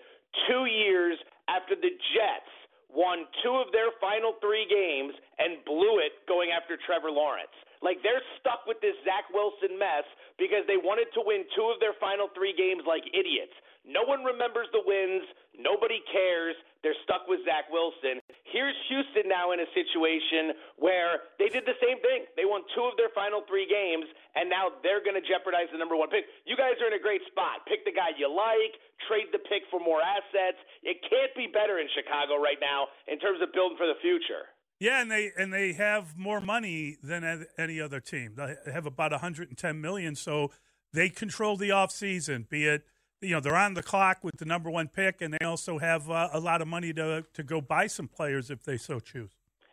two 0.51 0.67
years 0.67 1.17
after 1.49 1.75
the 1.75 1.95
Jets 2.15 2.51
won 2.95 3.27
two 3.43 3.55
of 3.59 3.71
their 3.73 3.95
final 4.03 4.35
three 4.43 4.67
games 4.67 5.15
and 5.39 5.63
blew 5.65 6.03
it 6.03 6.23
going 6.27 6.51
after 6.51 6.77
Trevor 6.87 7.11
Lawrence. 7.11 7.55
Like 7.81 8.03
they're 8.05 8.23
stuck 8.39 8.69
with 8.69 8.77
this 8.85 8.97
Zach 9.09 9.31
Wilson 9.33 9.79
mess 9.81 10.05
because 10.37 10.67
they 10.69 10.77
wanted 10.77 11.09
to 11.17 11.25
win 11.25 11.49
two 11.57 11.73
of 11.73 11.81
their 11.81 11.97
final 11.97 12.29
three 12.37 12.53
games 12.53 12.85
like 12.85 13.07
idiots. 13.17 13.55
No 13.89 14.05
one 14.05 14.21
remembers 14.21 14.69
the 14.77 14.85
wins. 14.85 15.25
Nobody 15.57 16.05
cares. 16.13 16.57
They're 16.81 16.97
stuck 17.05 17.29
with 17.29 17.45
Zach 17.45 17.69
Wilson. 17.69 18.25
Here's 18.49 18.77
Houston 18.89 19.29
now 19.29 19.53
in 19.53 19.61
a 19.61 19.69
situation 19.77 20.57
where 20.81 21.29
they 21.37 21.53
did 21.53 21.69
the 21.69 21.77
same 21.77 22.01
thing. 22.01 22.25
They 22.41 22.49
won 22.49 22.65
two 22.73 22.89
of 22.89 22.97
their 22.97 23.13
final 23.13 23.45
three 23.45 23.69
games, 23.69 24.09
and 24.33 24.49
now 24.49 24.73
they're 24.81 25.05
going 25.05 25.17
to 25.17 25.25
jeopardize 25.25 25.69
the 25.69 25.79
number 25.79 25.95
one 25.95 26.09
pick. 26.09 26.25
You 26.49 26.57
guys 26.57 26.81
are 26.81 26.89
in 26.89 26.97
a 26.97 27.03
great 27.03 27.21
spot. 27.29 27.69
Pick 27.69 27.85
the 27.85 27.93
guy 27.93 28.17
you 28.17 28.33
like, 28.33 28.81
trade 29.05 29.29
the 29.29 29.45
pick 29.45 29.69
for 29.69 29.77
more 29.77 30.01
assets. 30.01 30.57
It 30.81 31.05
can't 31.05 31.33
be 31.37 31.53
better 31.53 31.77
in 31.77 31.87
Chicago 31.93 32.41
right 32.41 32.59
now 32.61 32.89
in 33.05 33.21
terms 33.21 33.45
of 33.45 33.53
building 33.53 33.77
for 33.77 33.87
the 33.87 34.01
future. 34.01 34.49
Yeah, 34.81 35.05
and 35.05 35.11
they 35.11 35.31
and 35.37 35.53
they 35.53 35.75
have 35.75 36.17
more 36.17 36.41
money 36.41 36.97
than 37.03 37.45
any 37.59 37.81
other 37.81 38.01
team. 38.01 38.37
They 38.37 38.73
have 38.73 38.87
about 38.87 39.13
110 39.13 39.53
million, 39.81 40.17
so 40.17 40.51
they 40.95 41.11
control 41.11 41.59
the 41.59 41.69
offseason, 41.69 42.49
be 42.49 42.65
it 42.65 42.85
you 43.21 43.31
know 43.31 43.41
they're 43.41 43.57
on 43.57 43.75
the 43.75 43.83
clock 43.83 44.19
with 44.23 44.39
the 44.39 44.45
number 44.45 44.71
one 44.71 44.89
pick, 44.89 45.21
and 45.21 45.35
they 45.35 45.45
also 45.45 45.79
have 45.79 46.11
uh, 46.11 46.29
a 46.33 46.41
lot 46.41 46.63
of 46.63 46.69
money 46.69 46.93
to 46.95 47.25
to 47.33 47.43
go 47.43 47.61
buy 47.61 47.87
some 47.87 48.09
players 48.09 48.51
if 48.51 48.65
they 48.65 48.77
so 48.77 49.01
choose. 49.01 49.31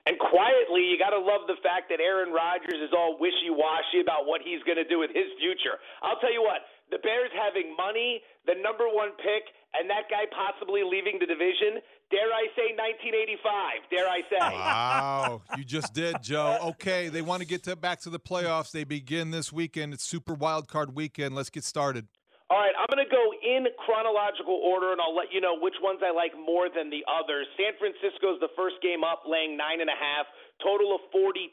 And 0.08 0.18
quietly, 0.20 0.88
you 0.88 0.95
got 0.98 1.12
to 1.12 1.20
love 1.20 1.52
the 1.52 1.60
fact 1.60 1.91
that 1.91 2.00
Aaron 2.00 2.32
Rodgers 2.32 2.80
is 2.80 2.95
all 2.95 3.20
wishy 3.20 3.52
washy 3.52 4.00
about 4.00 4.26
what 4.26 4.39
he's 4.39 4.64
going 4.64 4.80
to 4.80 4.88
do 4.88 5.00
with 5.00 5.12
his 5.12 5.28
future. 5.36 5.76
I'll 6.02 6.16
tell 6.24 6.32
you 6.32 6.41
what, 6.41 6.64
the 6.89 6.98
Bears 7.00 7.32
having 7.36 7.76
money, 7.76 8.22
the 8.45 8.56
number 8.56 8.88
one 8.88 9.12
pick, 9.20 9.52
and 9.76 9.89
that 9.89 10.08
guy 10.10 10.24
possibly 10.32 10.82
leaving 10.84 11.20
the 11.20 11.26
division. 11.26 11.84
Dare 12.10 12.32
I 12.32 12.48
say 12.56 12.72
1985? 12.72 13.91
Dare 13.91 14.08
I 14.08 14.22
say? 14.32 14.39
Wow, 14.39 15.41
you 15.58 15.66
just 15.66 15.93
did, 15.93 16.24
Joe. 16.24 16.58
Okay, 16.80 17.10
they 17.10 17.22
want 17.22 17.41
to 17.41 17.48
get 17.48 17.64
to, 17.64 17.76
back 17.76 18.00
to 18.02 18.10
the 18.10 18.20
playoffs. 18.20 18.72
They 18.72 18.86
begin 18.86 19.32
this 19.32 19.52
weekend. 19.52 19.93
It's 19.93 20.06
Super 20.06 20.34
Wild 20.34 20.70
Card 20.70 20.95
Weekend. 20.95 21.36
Let's 21.36 21.50
get 21.50 21.66
started. 21.66 22.08
All 22.48 22.64
right, 22.64 22.72
I'm 22.80 22.88
going 22.88 23.04
to 23.04 23.12
go 23.12 23.36
in 23.43 23.68
chronological 23.76 24.56
order, 24.64 24.95
and 24.95 25.04
I'll 25.04 25.16
let 25.16 25.36
you 25.36 25.43
know 25.43 25.60
which 25.60 25.76
ones 25.84 26.00
I 26.00 26.16
like 26.16 26.32
more 26.32 26.72
than 26.72 26.88
the 26.88 27.04
others. 27.04 27.43
San 27.60 27.76
Francisco 27.76 28.32
is 28.32 28.39
the 28.39 28.48
first 28.56 28.80
game 28.80 29.04
up, 29.04 29.28
laying 29.28 29.60
nine 29.60 29.84
and 29.84 29.91
a 29.91 30.00
half, 30.00 30.32
total 30.64 30.95
of 30.95 31.04
42, 31.12 31.52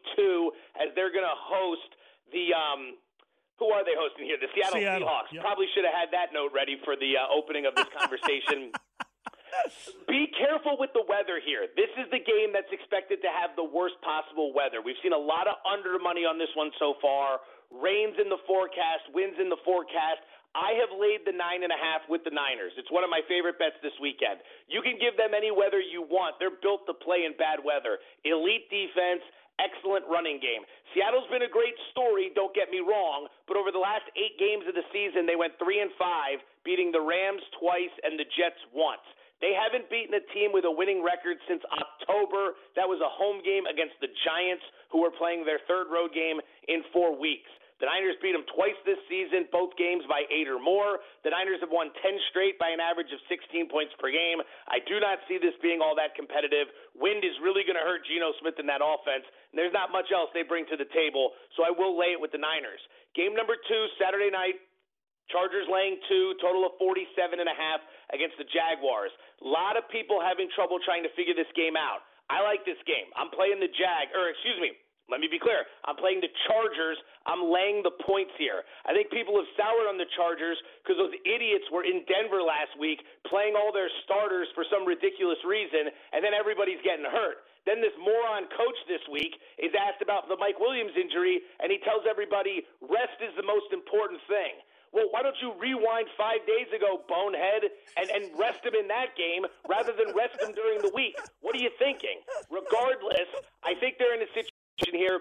as 0.78 0.94
they're 0.94 1.10
going 1.10 1.26
to 1.26 1.38
host 1.50 1.90
the. 2.30 2.54
Um, 2.54 2.94
who 3.58 3.70
are 3.70 3.86
they 3.86 3.94
hosting 3.94 4.26
here? 4.26 4.38
The 4.38 4.50
Seattle, 4.54 4.82
Seattle. 4.82 5.06
Seahawks. 5.06 5.30
Yep. 5.30 5.42
Probably 5.42 5.66
should 5.74 5.86
have 5.86 5.94
had 5.94 6.10
that 6.10 6.34
note 6.34 6.50
ready 6.50 6.74
for 6.82 6.98
the 6.98 7.18
uh, 7.18 7.30
opening 7.30 7.66
of 7.70 7.74
this 7.78 7.86
conversation. 7.90 8.74
Be 10.10 10.26
careful 10.34 10.74
with 10.74 10.90
the 10.94 11.06
weather 11.06 11.38
here. 11.38 11.70
This 11.78 11.90
is 11.94 12.10
the 12.10 12.18
game 12.18 12.50
that's 12.50 12.70
expected 12.74 13.22
to 13.22 13.30
have 13.30 13.54
the 13.54 13.62
worst 13.62 13.94
possible 14.02 14.50
weather. 14.50 14.82
We've 14.82 14.98
seen 15.02 15.14
a 15.14 15.18
lot 15.18 15.46
of 15.46 15.62
under 15.62 15.98
money 16.02 16.26
on 16.26 16.34
this 16.38 16.50
one 16.58 16.74
so 16.82 16.98
far. 16.98 17.38
Rains 17.70 18.18
in 18.18 18.26
the 18.26 18.42
forecast, 18.46 19.06
winds 19.14 19.38
in 19.38 19.46
the 19.46 19.58
forecast. 19.62 20.22
I 20.54 20.78
have 20.78 20.94
laid 20.94 21.26
the 21.26 21.34
nine 21.34 21.66
and 21.66 21.74
a 21.74 21.78
half 21.78 22.06
with 22.06 22.22
the 22.22 22.30
Niners. 22.30 22.70
It's 22.78 22.90
one 22.94 23.02
of 23.02 23.10
my 23.10 23.26
favorite 23.26 23.58
bets 23.58 23.74
this 23.82 23.94
weekend. 23.98 24.38
You 24.70 24.86
can 24.86 25.02
give 25.02 25.18
them 25.18 25.34
any 25.34 25.50
weather 25.50 25.82
you 25.82 26.06
want. 26.06 26.38
They're 26.38 26.54
built 26.62 26.86
to 26.86 26.94
play 26.94 27.26
in 27.26 27.34
bad 27.34 27.58
weather. 27.58 27.98
Elite 28.22 28.70
defense, 28.70 29.26
excellent 29.58 30.06
running 30.06 30.38
game. 30.38 30.62
Seattle's 30.94 31.26
been 31.26 31.42
a 31.42 31.50
great 31.50 31.74
story, 31.90 32.30
don't 32.38 32.54
get 32.54 32.70
me 32.70 32.78
wrong, 32.78 33.26
but 33.50 33.58
over 33.58 33.74
the 33.74 33.82
last 33.82 34.06
eight 34.14 34.38
games 34.38 34.62
of 34.70 34.78
the 34.78 34.86
season, 34.94 35.26
they 35.26 35.34
went 35.34 35.58
three 35.58 35.82
and 35.82 35.90
five, 35.98 36.38
beating 36.62 36.94
the 36.94 37.02
Rams 37.02 37.42
twice 37.58 37.92
and 38.06 38.14
the 38.14 38.26
Jets 38.38 38.62
once. 38.70 39.04
They 39.42 39.52
haven't 39.52 39.90
beaten 39.90 40.14
a 40.14 40.24
team 40.32 40.54
with 40.54 40.64
a 40.64 40.70
winning 40.70 41.02
record 41.02 41.36
since 41.50 41.60
October. 41.66 42.54
That 42.78 42.86
was 42.86 43.02
a 43.02 43.10
home 43.10 43.42
game 43.42 43.66
against 43.66 43.98
the 43.98 44.08
Giants, 44.22 44.62
who 44.94 45.02
were 45.02 45.10
playing 45.10 45.42
their 45.42 45.58
third 45.66 45.90
road 45.90 46.14
game 46.14 46.38
in 46.70 46.86
four 46.94 47.18
weeks. 47.18 47.50
The 47.82 47.90
Niners 47.90 48.14
beat 48.22 48.38
them 48.38 48.46
twice 48.54 48.78
this 48.86 49.02
season, 49.10 49.50
both 49.50 49.74
games 49.74 50.06
by 50.06 50.22
eight 50.30 50.46
or 50.46 50.62
more. 50.62 51.02
The 51.26 51.34
Niners 51.34 51.58
have 51.58 51.74
won 51.74 51.90
10 51.90 52.30
straight 52.30 52.54
by 52.54 52.70
an 52.70 52.78
average 52.78 53.10
of 53.10 53.18
16 53.26 53.66
points 53.66 53.90
per 53.98 54.14
game. 54.14 54.38
I 54.70 54.78
do 54.86 55.02
not 55.02 55.18
see 55.26 55.42
this 55.42 55.58
being 55.58 55.82
all 55.82 55.98
that 55.98 56.14
competitive. 56.14 56.70
Wind 56.94 57.26
is 57.26 57.34
really 57.42 57.66
going 57.66 57.74
to 57.74 57.82
hurt 57.82 58.06
Geno 58.06 58.30
Smith 58.38 58.62
in 58.62 58.70
that 58.70 58.78
offense, 58.78 59.26
and 59.50 59.58
there's 59.58 59.74
not 59.74 59.90
much 59.90 60.14
else 60.14 60.30
they 60.30 60.46
bring 60.46 60.70
to 60.70 60.78
the 60.78 60.86
table, 60.94 61.34
so 61.58 61.66
I 61.66 61.74
will 61.74 61.98
lay 61.98 62.14
it 62.14 62.20
with 62.22 62.30
the 62.30 62.38
Niners. 62.38 62.80
Game 63.18 63.34
number 63.34 63.58
two, 63.58 63.82
Saturday 63.98 64.30
night, 64.30 64.54
Chargers 65.32 65.66
laying 65.66 65.96
two, 66.06 66.36
total 66.38 66.68
of 66.68 66.76
47 66.76 67.40
and 67.40 67.48
a 67.48 67.56
half 67.56 67.80
against 68.12 68.36
the 68.36 68.44
Jaguars. 68.44 69.10
A 69.40 69.48
lot 69.48 69.80
of 69.80 69.88
people 69.88 70.20
having 70.20 70.52
trouble 70.52 70.76
trying 70.84 71.02
to 71.02 71.12
figure 71.16 71.32
this 71.32 71.48
game 71.56 71.80
out. 71.80 72.04
I 72.28 72.44
like 72.44 72.64
this 72.64 72.80
game. 72.88 73.08
I'm 73.16 73.32
playing 73.32 73.60
the 73.60 73.72
Jag, 73.72 74.12
or 74.12 74.28
excuse 74.32 74.56
me, 74.60 74.76
let 75.12 75.20
me 75.20 75.28
be 75.28 75.36
clear. 75.38 75.68
I'm 75.84 76.00
playing 76.00 76.24
the 76.24 76.32
Chargers. 76.48 76.96
I'm 77.28 77.52
laying 77.52 77.84
the 77.84 77.92
points 78.08 78.32
here. 78.40 78.64
I 78.88 78.96
think 78.96 79.12
people 79.12 79.36
have 79.36 79.48
soured 79.52 79.84
on 79.84 80.00
the 80.00 80.08
Chargers 80.16 80.56
because 80.80 80.96
those 80.96 81.12
idiots 81.28 81.68
were 81.68 81.84
in 81.84 82.08
Denver 82.08 82.40
last 82.40 82.72
week 82.80 83.04
playing 83.28 83.52
all 83.52 83.68
their 83.68 83.92
starters 84.08 84.48
for 84.56 84.64
some 84.72 84.88
ridiculous 84.88 85.40
reason, 85.44 85.92
and 86.12 86.24
then 86.24 86.32
everybody's 86.32 86.80
getting 86.80 87.04
hurt. 87.04 87.44
Then 87.68 87.84
this 87.84 87.96
moron 88.00 88.48
coach 88.56 88.78
this 88.88 89.04
week 89.12 89.36
is 89.60 89.72
asked 89.76 90.00
about 90.00 90.28
the 90.28 90.36
Mike 90.40 90.60
Williams 90.60 90.96
injury, 90.96 91.40
and 91.60 91.68
he 91.68 91.80
tells 91.84 92.08
everybody 92.08 92.64
rest 92.80 93.20
is 93.20 93.32
the 93.36 93.44
most 93.44 93.72
important 93.76 94.20
thing. 94.24 94.56
Well, 94.92 95.10
why 95.10 95.26
don't 95.26 95.36
you 95.42 95.52
rewind 95.58 96.06
five 96.16 96.46
days 96.46 96.70
ago, 96.70 97.02
bonehead, 97.10 97.66
and, 97.98 98.08
and 98.08 98.30
rest 98.38 98.62
him 98.62 98.78
in 98.78 98.86
that 98.88 99.18
game 99.18 99.42
rather 99.68 99.90
than 99.90 100.14
rest 100.14 100.38
him 100.38 100.54
during 100.54 100.80
the 100.80 100.92
week? 100.94 101.18
What 101.42 101.56
are 101.56 101.60
you 101.60 101.72
thinking? 101.82 102.22
Regardless, 102.46 103.26
I 103.66 103.74
think 103.74 103.98
they're 103.98 104.14
in 104.14 104.22
a 104.22 104.30
situation 104.30 104.53
here 104.92 105.20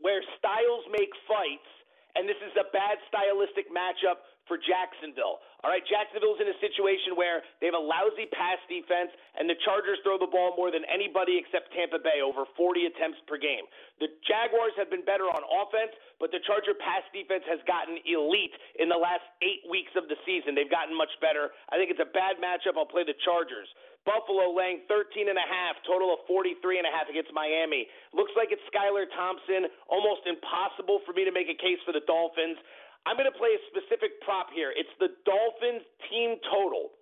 where 0.00 0.22
styles 0.38 0.84
make 0.92 1.10
fights, 1.26 1.70
and 2.14 2.28
this 2.28 2.38
is 2.40 2.54
a 2.56 2.70
bad 2.72 2.96
stylistic 3.10 3.68
matchup 3.72 4.22
for 4.46 4.56
Jacksonville. 4.56 5.42
All 5.66 5.70
right, 5.74 5.82
Jacksonville's 5.82 6.38
in 6.38 6.46
a 6.46 6.58
situation 6.62 7.18
where 7.18 7.42
they 7.58 7.66
have 7.66 7.74
a 7.74 7.82
lousy 7.82 8.30
pass 8.30 8.62
defense, 8.70 9.10
and 9.34 9.50
the 9.50 9.58
Chargers 9.66 9.98
throw 10.06 10.14
the 10.14 10.30
ball 10.30 10.54
more 10.54 10.70
than 10.70 10.86
anybody 10.86 11.34
except 11.34 11.74
Tampa 11.74 11.98
Bay, 11.98 12.22
over 12.22 12.46
40 12.54 12.86
attempts 12.86 13.18
per 13.26 13.34
game. 13.36 13.66
The 13.98 14.06
Jaguars 14.22 14.72
have 14.78 14.86
been 14.86 15.02
better 15.02 15.26
on 15.26 15.42
offense, 15.42 15.90
but 16.22 16.30
the 16.30 16.38
Charger 16.46 16.78
pass 16.78 17.02
defense 17.10 17.42
has 17.50 17.58
gotten 17.66 17.98
elite 18.06 18.54
in 18.78 18.86
the 18.86 18.96
last 18.96 19.26
eight 19.42 19.66
weeks 19.66 19.90
of 19.98 20.06
the 20.06 20.16
season. 20.22 20.54
They've 20.54 20.70
gotten 20.70 20.94
much 20.94 21.10
better. 21.18 21.50
I 21.68 21.74
think 21.74 21.90
it's 21.90 22.02
a 22.02 22.12
bad 22.14 22.38
matchup. 22.38 22.78
I'll 22.78 22.86
play 22.86 23.02
the 23.02 23.18
Chargers. 23.26 23.66
Buffalo 24.06 24.54
laying 24.54 24.86
13 24.86 25.26
and 25.26 25.36
a 25.36 25.44
half, 25.44 25.76
total 25.82 26.14
of 26.14 26.22
43 26.30 26.78
and 26.78 26.86
a 26.86 26.92
half 26.94 27.10
against 27.10 27.34
Miami. 27.34 27.90
Looks 28.14 28.32
like 28.38 28.54
it's 28.54 28.62
Skylar 28.70 29.10
Thompson. 29.12 29.66
Almost 29.90 30.24
impossible 30.30 31.02
for 31.02 31.12
me 31.12 31.26
to 31.26 31.34
make 31.34 31.50
a 31.50 31.58
case 31.58 31.82
for 31.82 31.90
the 31.90 32.06
Dolphins. 32.06 32.56
I'm 33.04 33.18
going 33.18 33.28
to 33.30 33.34
play 33.34 33.52
a 33.58 33.62
specific 33.70 34.22
prop 34.22 34.54
here. 34.54 34.70
It's 34.70 34.90
the 35.02 35.10
Dolphins 35.26 35.82
team 36.06 36.38
total. 36.46 36.94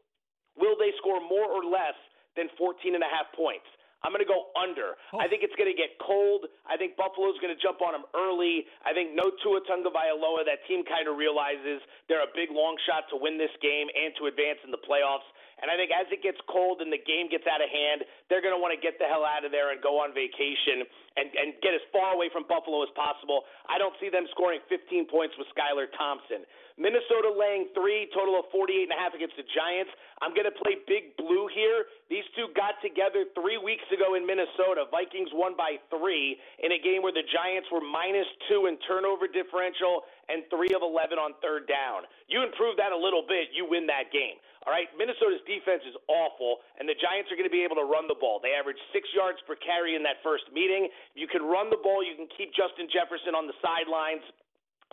Will 0.57 0.77
they 0.81 0.97
score 0.99 1.21
more 1.21 1.49
or 1.49 1.65
less 1.65 1.97
than 2.41 2.49
14 2.57 2.97
and 2.97 3.05
a 3.05 3.11
half 3.13 3.29
points? 3.37 3.69
I'm 4.05 4.13
going 4.13 4.21
to 4.21 4.29
go 4.29 4.53
under. 4.53 5.01
Oh. 5.17 5.19
I 5.19 5.27
think 5.27 5.41
it's 5.41 5.57
going 5.57 5.73
to 5.73 5.75
get 5.75 5.97
cold. 5.97 6.45
I 6.69 6.77
think 6.77 7.01
Buffalo's 7.01 7.41
going 7.41 7.51
to 7.51 7.59
jump 7.59 7.81
on 7.81 7.97
them 7.97 8.05
early. 8.13 8.69
I 8.85 8.93
think 8.93 9.17
no 9.17 9.33
Tua 9.41 9.65
Tagovailoa. 9.65 10.45
That 10.45 10.61
team 10.69 10.85
kind 10.85 11.09
of 11.09 11.17
realizes 11.17 11.81
they're 12.07 12.23
a 12.23 12.33
big 12.37 12.53
long 12.53 12.77
shot 12.85 13.09
to 13.11 13.17
win 13.17 13.41
this 13.41 13.53
game 13.65 13.89
and 13.97 14.13
to 14.21 14.29
advance 14.29 14.61
in 14.61 14.69
the 14.69 14.83
playoffs. 14.85 15.25
And 15.65 15.73
I 15.73 15.81
think 15.81 15.95
as 15.95 16.05
it 16.13 16.21
gets 16.21 16.37
cold 16.51 16.85
and 16.85 16.93
the 16.93 17.01
game 17.01 17.33
gets 17.33 17.49
out 17.49 17.65
of 17.65 17.71
hand, 17.71 18.05
they're 18.29 18.45
going 18.45 18.53
to 18.53 18.61
want 18.61 18.77
to 18.77 18.81
get 18.81 19.01
the 19.01 19.09
hell 19.09 19.25
out 19.25 19.47
of 19.47 19.55
there 19.55 19.73
and 19.73 19.81
go 19.81 20.03
on 20.03 20.13
vacation 20.13 20.85
and, 21.17 21.31
and 21.33 21.57
get 21.63 21.73
as 21.73 21.81
far 21.95 22.13
away 22.13 22.29
from 22.29 22.45
Buffalo 22.45 22.83
as 22.83 22.93
possible. 22.99 23.47
I 23.71 23.79
don't 23.79 23.95
see 24.03 24.11
them 24.11 24.27
scoring 24.35 24.61
15 24.69 25.09
points 25.09 25.33
with 25.39 25.47
Skylar 25.55 25.89
Thompson. 25.97 26.43
Minnesota 26.75 27.31
laying 27.31 27.70
three, 27.70 28.11
total 28.11 28.35
of 28.35 28.51
48 28.51 28.91
and 28.91 28.95
a 28.95 28.99
half 28.99 29.14
against 29.14 29.39
the 29.39 29.47
Giants. 29.55 29.95
I'm 30.18 30.35
going 30.35 30.51
to 30.51 30.57
play 30.59 30.83
Big 30.91 31.14
Blue 31.14 31.47
here. 31.47 31.87
These 32.11 32.27
two 32.35 32.51
got 32.59 32.83
together 32.83 33.31
three 33.39 33.62
weeks 33.62 33.87
ago 33.95 34.18
in 34.18 34.27
Minnesota. 34.27 34.91
Vikings 34.91 35.31
won 35.31 35.55
by 35.55 35.79
three 35.87 36.35
in 36.59 36.75
a 36.75 36.81
game 36.83 37.07
where 37.07 37.14
the 37.14 37.22
Giants 37.31 37.70
were 37.70 37.83
minus 37.83 38.27
two 38.51 38.66
in 38.66 38.75
turnover 38.91 39.31
differential 39.31 40.03
and 40.27 40.43
three 40.51 40.75
of 40.75 40.83
11 40.83 41.14
on 41.14 41.39
third 41.39 41.70
down. 41.70 42.11
You 42.27 42.43
improve 42.43 42.75
that 42.83 42.91
a 42.91 42.99
little 42.99 43.22
bit, 43.22 43.55
you 43.55 43.70
win 43.70 43.87
that 43.87 44.11
game. 44.11 44.43
All 44.66 44.72
right, 44.72 44.89
Minnesota's 44.97 45.45
defense 45.45 45.85
is 45.85 45.93
awful, 46.09 46.64
and 46.81 46.89
the 46.89 46.97
Giants 46.97 47.29
are 47.29 47.37
going 47.37 47.47
to 47.47 47.53
be 47.53 47.62
able 47.62 47.77
to 47.77 47.85
run 47.85 48.09
the 48.09 48.16
ball. 48.16 48.41
They 48.41 48.57
averaged 48.57 48.81
six 48.97 49.05
yards 49.12 49.37
per 49.45 49.61
carry 49.61 49.93
in 49.93 50.03
that 50.09 50.25
first 50.25 50.49
meeting. 50.51 50.89
You 51.12 51.29
can 51.29 51.45
run 51.45 51.68
the 51.68 51.79
ball. 51.85 52.01
You 52.01 52.16
can 52.16 52.27
keep 52.33 52.51
Justin 52.57 52.89
Jefferson 52.89 53.37
on 53.37 53.45
the 53.45 53.53
sidelines. 53.61 54.25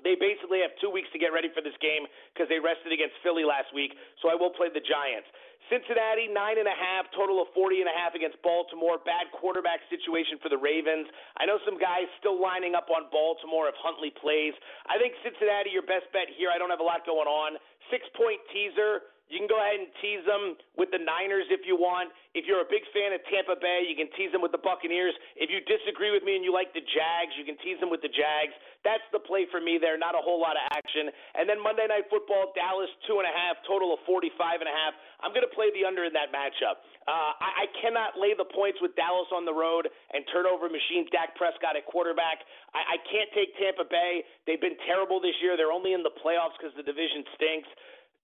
They 0.01 0.17
basically 0.17 0.61
have 0.65 0.73
two 0.81 0.89
weeks 0.89 1.09
to 1.13 1.19
get 1.21 1.33
ready 1.33 1.49
for 1.53 1.61
this 1.61 1.77
game 1.81 2.09
because 2.33 2.49
they 2.49 2.57
rested 2.57 2.91
against 2.91 3.17
Philly 3.21 3.45
last 3.45 3.69
week. 3.73 3.93
So 4.21 4.29
I 4.29 4.35
will 4.35 4.53
play 4.53 4.69
the 4.73 4.83
Giants. 4.83 5.29
Cincinnati 5.69 6.27
nine 6.27 6.57
and 6.57 6.67
a 6.67 6.73
half, 6.73 7.07
total 7.15 7.39
of 7.39 7.47
forty 7.53 7.79
and 7.79 7.87
a 7.87 7.95
half 7.95 8.17
against 8.17 8.41
Baltimore. 8.41 8.97
Bad 9.05 9.29
quarterback 9.31 9.79
situation 9.87 10.41
for 10.41 10.49
the 10.49 10.57
Ravens. 10.57 11.07
I 11.37 11.45
know 11.45 11.61
some 11.63 11.77
guys 11.77 12.09
still 12.17 12.35
lining 12.35 12.73
up 12.73 12.89
on 12.89 13.07
Baltimore 13.13 13.69
if 13.69 13.77
Huntley 13.79 14.11
plays. 14.17 14.57
I 14.89 14.97
think 14.97 15.15
Cincinnati 15.21 15.69
your 15.71 15.85
best 15.85 16.09
bet 16.11 16.27
here. 16.33 16.49
I 16.51 16.57
don't 16.57 16.73
have 16.73 16.81
a 16.81 16.87
lot 16.87 17.05
going 17.05 17.29
on. 17.29 17.61
Six 17.93 18.03
point 18.17 18.41
teaser. 18.51 19.10
You 19.31 19.39
can 19.39 19.47
go 19.47 19.55
ahead 19.63 19.79
and 19.79 19.87
tease 20.03 20.27
them 20.27 20.59
with 20.75 20.91
the 20.91 20.99
Niners 20.99 21.47
if 21.47 21.63
you 21.63 21.79
want. 21.79 22.11
If 22.35 22.43
you're 22.43 22.59
a 22.59 22.67
big 22.67 22.83
fan 22.91 23.15
of 23.15 23.23
Tampa 23.31 23.55
Bay, 23.55 23.87
you 23.87 23.95
can 23.95 24.11
tease 24.19 24.27
them 24.35 24.43
with 24.43 24.51
the 24.51 24.59
Buccaneers. 24.59 25.15
If 25.39 25.47
you 25.47 25.63
disagree 25.63 26.11
with 26.11 26.27
me 26.27 26.35
and 26.35 26.43
you 26.43 26.51
like 26.51 26.75
the 26.75 26.83
Jags, 26.83 27.31
you 27.39 27.47
can 27.47 27.55
tease 27.63 27.79
them 27.79 27.87
with 27.87 28.03
the 28.03 28.11
Jags. 28.11 28.51
That's 28.83 29.03
the 29.15 29.23
play 29.23 29.47
for 29.47 29.63
me 29.63 29.79
there. 29.79 29.95
Not 29.95 30.19
a 30.19 30.23
whole 30.23 30.35
lot 30.35 30.59
of 30.59 30.63
action. 30.75 31.07
And 31.39 31.47
then 31.47 31.63
Monday 31.63 31.87
Night 31.87 32.11
Football, 32.11 32.51
Dallas 32.59 32.91
two 33.07 33.23
and 33.23 33.27
a 33.27 33.31
half, 33.31 33.55
total 33.63 33.95
of 33.95 34.03
forty 34.03 34.35
five 34.35 34.59
and 34.59 34.67
a 34.67 34.75
half. 34.75 34.99
I'm 35.23 35.31
going 35.31 35.47
to 35.47 35.53
play 35.55 35.71
the 35.71 35.87
under 35.87 36.03
in 36.03 36.11
that 36.11 36.33
matchup. 36.35 36.83
Uh, 37.07 37.31
I, 37.39 37.63
I 37.63 37.75
cannot 37.79 38.19
lay 38.19 38.35
the 38.35 38.49
points 38.51 38.83
with 38.83 38.97
Dallas 38.99 39.31
on 39.31 39.47
the 39.47 39.53
road 39.53 39.87
and 39.87 40.27
turnover 40.33 40.67
machine 40.67 41.07
Dak 41.13 41.39
Prescott 41.39 41.79
at 41.79 41.87
quarterback. 41.87 42.43
I, 42.75 42.95
I 42.95 43.07
can't 43.07 43.31
take 43.31 43.55
Tampa 43.55 43.87
Bay. 43.87 44.27
They've 44.43 44.59
been 44.59 44.75
terrible 44.89 45.23
this 45.23 45.37
year. 45.39 45.55
They're 45.55 45.71
only 45.71 45.93
in 45.95 46.03
the 46.03 46.11
playoffs 46.19 46.57
because 46.59 46.73
the 46.75 46.83
division 46.83 47.23
stinks. 47.39 47.69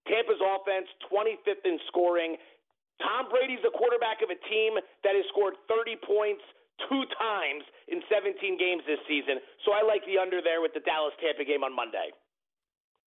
Tampa's 0.07 0.41
offense, 0.41 0.87
25th 1.11 1.63
in 1.67 1.77
scoring. 1.87 2.35
Tom 3.03 3.29
Brady's 3.29 3.61
the 3.61 3.71
quarterback 3.75 4.25
of 4.25 4.33
a 4.33 4.39
team 4.49 4.79
that 5.03 5.13
has 5.13 5.25
scored 5.29 5.53
30 5.69 6.01
points 6.01 6.41
two 6.89 7.03
times 7.19 7.63
in 7.87 8.01
17 8.09 8.57
games 8.57 8.81
this 8.87 9.01
season. 9.07 9.37
So 9.65 9.71
I 9.73 9.85
like 9.85 10.05
the 10.05 10.17
under 10.17 10.41
there 10.41 10.61
with 10.61 10.73
the 10.73 10.81
Dallas 10.81 11.13
Tampa 11.21 11.45
game 11.45 11.63
on 11.63 11.75
Monday. 11.75 12.13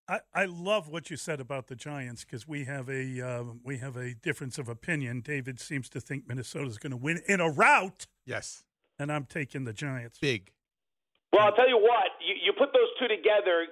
I, 0.09 0.20
I 0.34 0.44
love 0.46 0.88
what 0.88 1.11
you 1.11 1.16
said 1.16 1.40
about 1.40 1.68
the 1.68 1.76
Giants 1.76 2.24
because 2.24 2.46
we 2.46 2.64
have 2.64 2.88
a 2.88 3.20
uh, 3.20 3.44
we 3.62 3.78
have 3.78 3.96
a 3.96 4.14
difference 4.14 4.59
of 4.59 4.68
opinion. 4.68 5.20
David 5.20 5.61
seems 5.61 5.88
to 5.90 6.01
think 6.01 6.26
Minnesota's 6.26 6.78
going 6.78 6.90
to 6.90 6.96
win 6.96 7.20
in 7.28 7.38
a 7.38 7.48
rout. 7.48 8.07
Yes, 8.26 8.64
and 8.98 9.12
I'm 9.12 9.24
taking 9.24 9.64
the 9.64 9.72
Giants. 9.72 10.18
Big. 10.18 10.51
Well, 11.32 11.46
I'll 11.46 11.55
tell 11.55 11.68
you 11.68 11.78
what. 11.78 12.11
You, 12.18 12.34
you 12.42 12.53
put 12.59 12.72
those 12.72 12.90
two 12.98 13.07
together 13.07 13.66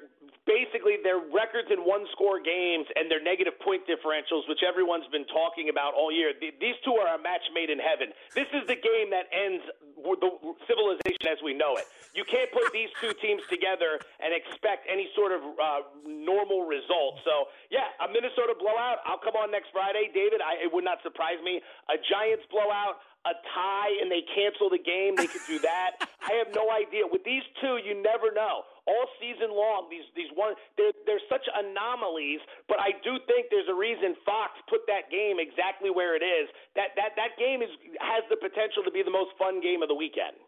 basically 0.48 0.96
their 1.04 1.20
records 1.20 1.68
in 1.68 1.84
one 1.84 2.08
score 2.16 2.40
games 2.40 2.88
and 2.96 3.12
their 3.12 3.20
negative 3.20 3.54
point 3.60 3.84
differentials, 3.84 4.48
which 4.48 4.64
everyone's 4.64 5.06
been 5.12 5.28
talking 5.28 5.68
about 5.68 5.92
all 5.92 6.08
year. 6.08 6.32
These 6.40 6.80
two 6.82 6.96
are 6.96 7.12
a 7.14 7.20
match 7.20 7.44
made 7.52 7.68
in 7.68 7.76
heaven. 7.76 8.16
This 8.32 8.48
is 8.56 8.64
the 8.64 8.80
game 8.80 9.12
that 9.12 9.28
ends 9.28 9.62
the 10.00 10.30
civilization 10.64 11.28
as 11.28 11.36
we 11.44 11.52
know 11.52 11.76
it. 11.76 11.84
You 12.16 12.24
can't 12.24 12.48
put 12.50 12.72
these 12.72 12.88
two 13.04 13.12
teams 13.20 13.44
together 13.52 14.00
and 14.24 14.32
expect 14.32 14.88
any 14.88 15.12
sort 15.12 15.36
of 15.36 15.44
uh, 15.44 15.84
normal 16.08 16.64
result. 16.64 17.20
So, 17.28 17.52
yeah, 17.68 17.92
a 18.00 18.08
Minnesota 18.08 18.56
blowout. 18.56 19.04
I'll 19.04 19.20
come 19.20 19.36
on 19.36 19.52
next 19.52 19.68
Friday, 19.70 20.08
David. 20.16 20.40
I, 20.40 20.64
it 20.64 20.72
would 20.72 20.86
not 20.86 21.04
surprise 21.04 21.38
me. 21.44 21.60
A 21.92 22.00
Giants 22.00 22.48
blowout 22.48 23.04
a 23.28 23.36
tie 23.52 23.92
and 24.00 24.08
they 24.10 24.24
cancel 24.34 24.72
the 24.72 24.80
game, 24.80 25.14
they 25.16 25.28
could 25.28 25.44
do 25.46 25.58
that. 25.68 26.00
I 26.24 26.32
have 26.40 26.48
no 26.56 26.72
idea. 26.72 27.04
With 27.04 27.24
these 27.24 27.44
two, 27.60 27.76
you 27.84 27.92
never 28.00 28.32
know 28.32 28.64
all 28.88 29.06
season 29.20 29.52
long. 29.52 29.86
These 29.92 30.08
these 30.16 30.32
one 30.34 30.56
they're 30.80 30.96
they're 31.04 31.22
such 31.28 31.44
anomalies, 31.52 32.40
but 32.66 32.80
I 32.80 32.96
do 33.04 33.20
think 33.28 33.52
there's 33.52 33.68
a 33.68 33.76
reason 33.76 34.16
Fox 34.24 34.56
put 34.68 34.88
that 34.88 35.12
game 35.12 35.36
exactly 35.36 35.92
where 35.92 36.16
it 36.16 36.24
is. 36.24 36.48
That 36.74 36.96
that 36.96 37.12
that 37.20 37.36
game 37.36 37.60
is 37.60 37.70
has 38.00 38.24
the 38.32 38.40
potential 38.40 38.82
to 38.82 38.90
be 38.90 39.04
the 39.04 39.12
most 39.12 39.36
fun 39.36 39.60
game 39.60 39.84
of 39.84 39.88
the 39.92 39.98
weekend. 39.98 40.40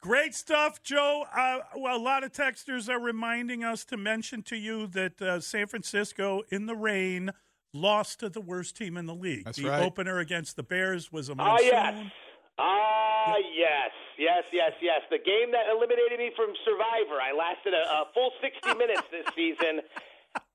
Great 0.00 0.34
stuff, 0.34 0.82
Joe. 0.82 1.26
Uh, 1.36 1.58
well, 1.76 1.94
a 1.94 2.00
lot 2.00 2.24
of 2.24 2.32
texters 2.32 2.88
are 2.88 2.98
reminding 2.98 3.62
us 3.62 3.84
to 3.84 3.98
mention 3.98 4.42
to 4.44 4.56
you 4.56 4.86
that 4.86 5.20
uh, 5.20 5.40
San 5.40 5.66
Francisco 5.66 6.42
in 6.48 6.64
the 6.64 6.74
rain 6.74 7.32
lost 7.72 8.20
to 8.20 8.28
the 8.28 8.40
worst 8.40 8.76
team 8.76 8.96
in 8.96 9.06
the 9.06 9.14
league. 9.14 9.44
That's 9.44 9.58
the 9.58 9.68
right. 9.68 9.82
opener 9.82 10.18
against 10.18 10.56
the 10.56 10.62
Bears 10.62 11.12
was 11.12 11.28
a 11.28 11.34
Ah, 11.38 11.58
yes. 11.60 12.10
Ah, 12.58 13.36
yes, 13.56 13.90
yes, 14.18 14.44
yes, 14.52 14.72
yes. 14.82 15.00
The 15.10 15.18
game 15.18 15.50
that 15.52 15.64
eliminated 15.72 16.18
me 16.18 16.30
from 16.36 16.52
Survivor. 16.64 17.16
I 17.20 17.32
lasted 17.32 17.72
a, 17.72 18.04
a 18.04 18.04
full 18.12 18.32
60 18.42 18.74
minutes 18.76 19.02
this 19.10 19.26
season. 19.34 19.80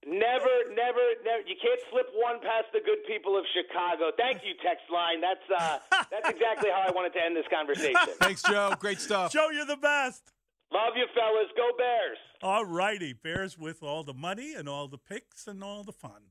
Never, 0.05 0.69
never, 0.69 1.01
never. 1.25 1.41
You 1.47 1.55
can't 1.59 1.81
slip 1.89 2.05
one 2.13 2.39
past 2.39 2.69
the 2.73 2.79
good 2.85 3.01
people 3.07 3.35
of 3.35 3.43
Chicago. 3.57 4.11
Thank 4.15 4.45
you, 4.45 4.53
text 4.63 4.85
line. 4.93 5.19
That's 5.19 5.41
uh, 5.49 5.79
that's 6.11 6.29
exactly 6.29 6.69
how 6.69 6.85
I 6.87 6.91
wanted 6.91 7.13
to 7.13 7.23
end 7.23 7.35
this 7.35 7.47
conversation. 7.51 7.95
Thanks, 8.19 8.43
Joe. 8.43 8.75
Great 8.79 8.99
stuff. 8.99 9.33
Joe, 9.33 9.49
you're 9.49 9.65
the 9.65 9.77
best. 9.77 10.31
Love 10.71 10.93
you, 10.95 11.05
fellas. 11.15 11.49
Go 11.57 11.71
Bears. 11.77 12.17
All 12.43 12.65
righty, 12.65 13.13
Bears 13.13 13.57
with 13.57 13.81
all 13.81 14.03
the 14.03 14.13
money 14.13 14.53
and 14.53 14.69
all 14.69 14.87
the 14.87 14.99
picks 14.99 15.47
and 15.47 15.63
all 15.63 15.83
the 15.83 15.91
fun. 15.93 16.21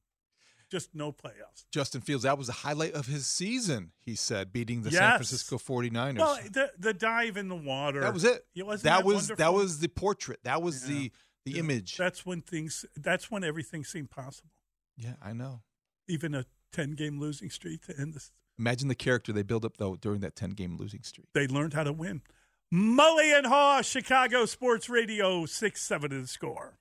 Just 0.71 0.95
no 0.95 1.13
playoffs. 1.13 1.65
Justin 1.71 2.01
Fields, 2.01 2.25
that 2.25 2.37
was 2.39 2.47
the 2.49 2.53
highlight 2.53 2.93
of 2.95 3.07
his 3.07 3.27
season, 3.27 3.93
he 4.01 4.15
said, 4.15 4.53
beating 4.53 4.83
the 4.83 4.91
Yes. 4.91 4.99
San 5.01 5.11
Francisco 5.19 5.59
49ers. 5.59 6.19
Well, 6.19 6.39
the 6.51 6.71
the 6.79 6.95
dive 6.95 7.37
in 7.37 7.49
the 7.49 7.57
water. 7.57 8.01
that 8.01 8.13
was 8.15 8.25
it. 8.25 8.45
Yeah, 8.55 8.65
wasn't 8.65 8.85
that, 8.85 8.99
that 8.99 9.05
was 9.05 9.29
that 9.29 9.53
was 9.55 9.79
the 9.81 9.89
portrait. 9.89 10.41
That 10.45 10.63
was 10.63 10.83
Yeah. 10.89 10.95
the 10.95 11.13
the 11.53 11.59
image. 11.59 11.97
That's 11.97 12.25
when 12.25 12.41
things. 12.41 12.85
That's 12.97 13.31
when 13.31 13.45
everything 13.45 13.85
seemed 13.85 14.11
possible. 14.11 14.51
yeah, 14.97 15.15
I 15.23 15.33
know. 15.33 15.63
Even 16.09 16.35
a 16.35 16.45
ten 16.73 16.93
game 16.93 17.19
losing 17.21 17.51
streak 17.51 17.83
to 17.87 17.99
end 17.99 18.15
this. 18.15 18.33
Imagine 18.59 18.89
the 18.89 18.95
character 18.95 19.33
they 19.33 19.43
built 19.43 19.65
up 19.65 19.77
though 19.79 19.97
during 19.97 20.21
that 20.21 20.37
10 20.37 20.51
game 20.51 20.77
losing 20.77 21.03
streak. 21.03 21.27
They 21.35 21.47
learned 21.49 21.75
how 21.75 21.83
to 21.85 21.93
win. 21.93 22.23
Mully 22.73 23.37
and 23.37 23.47
Haugh, 23.47 23.83
Chicago 23.85 24.47
Sports 24.47 24.89
Radio, 24.89 25.45
six 25.47 25.83
seven 25.83 26.11
to 26.11 26.21
the 26.23 26.27
score. 26.27 26.79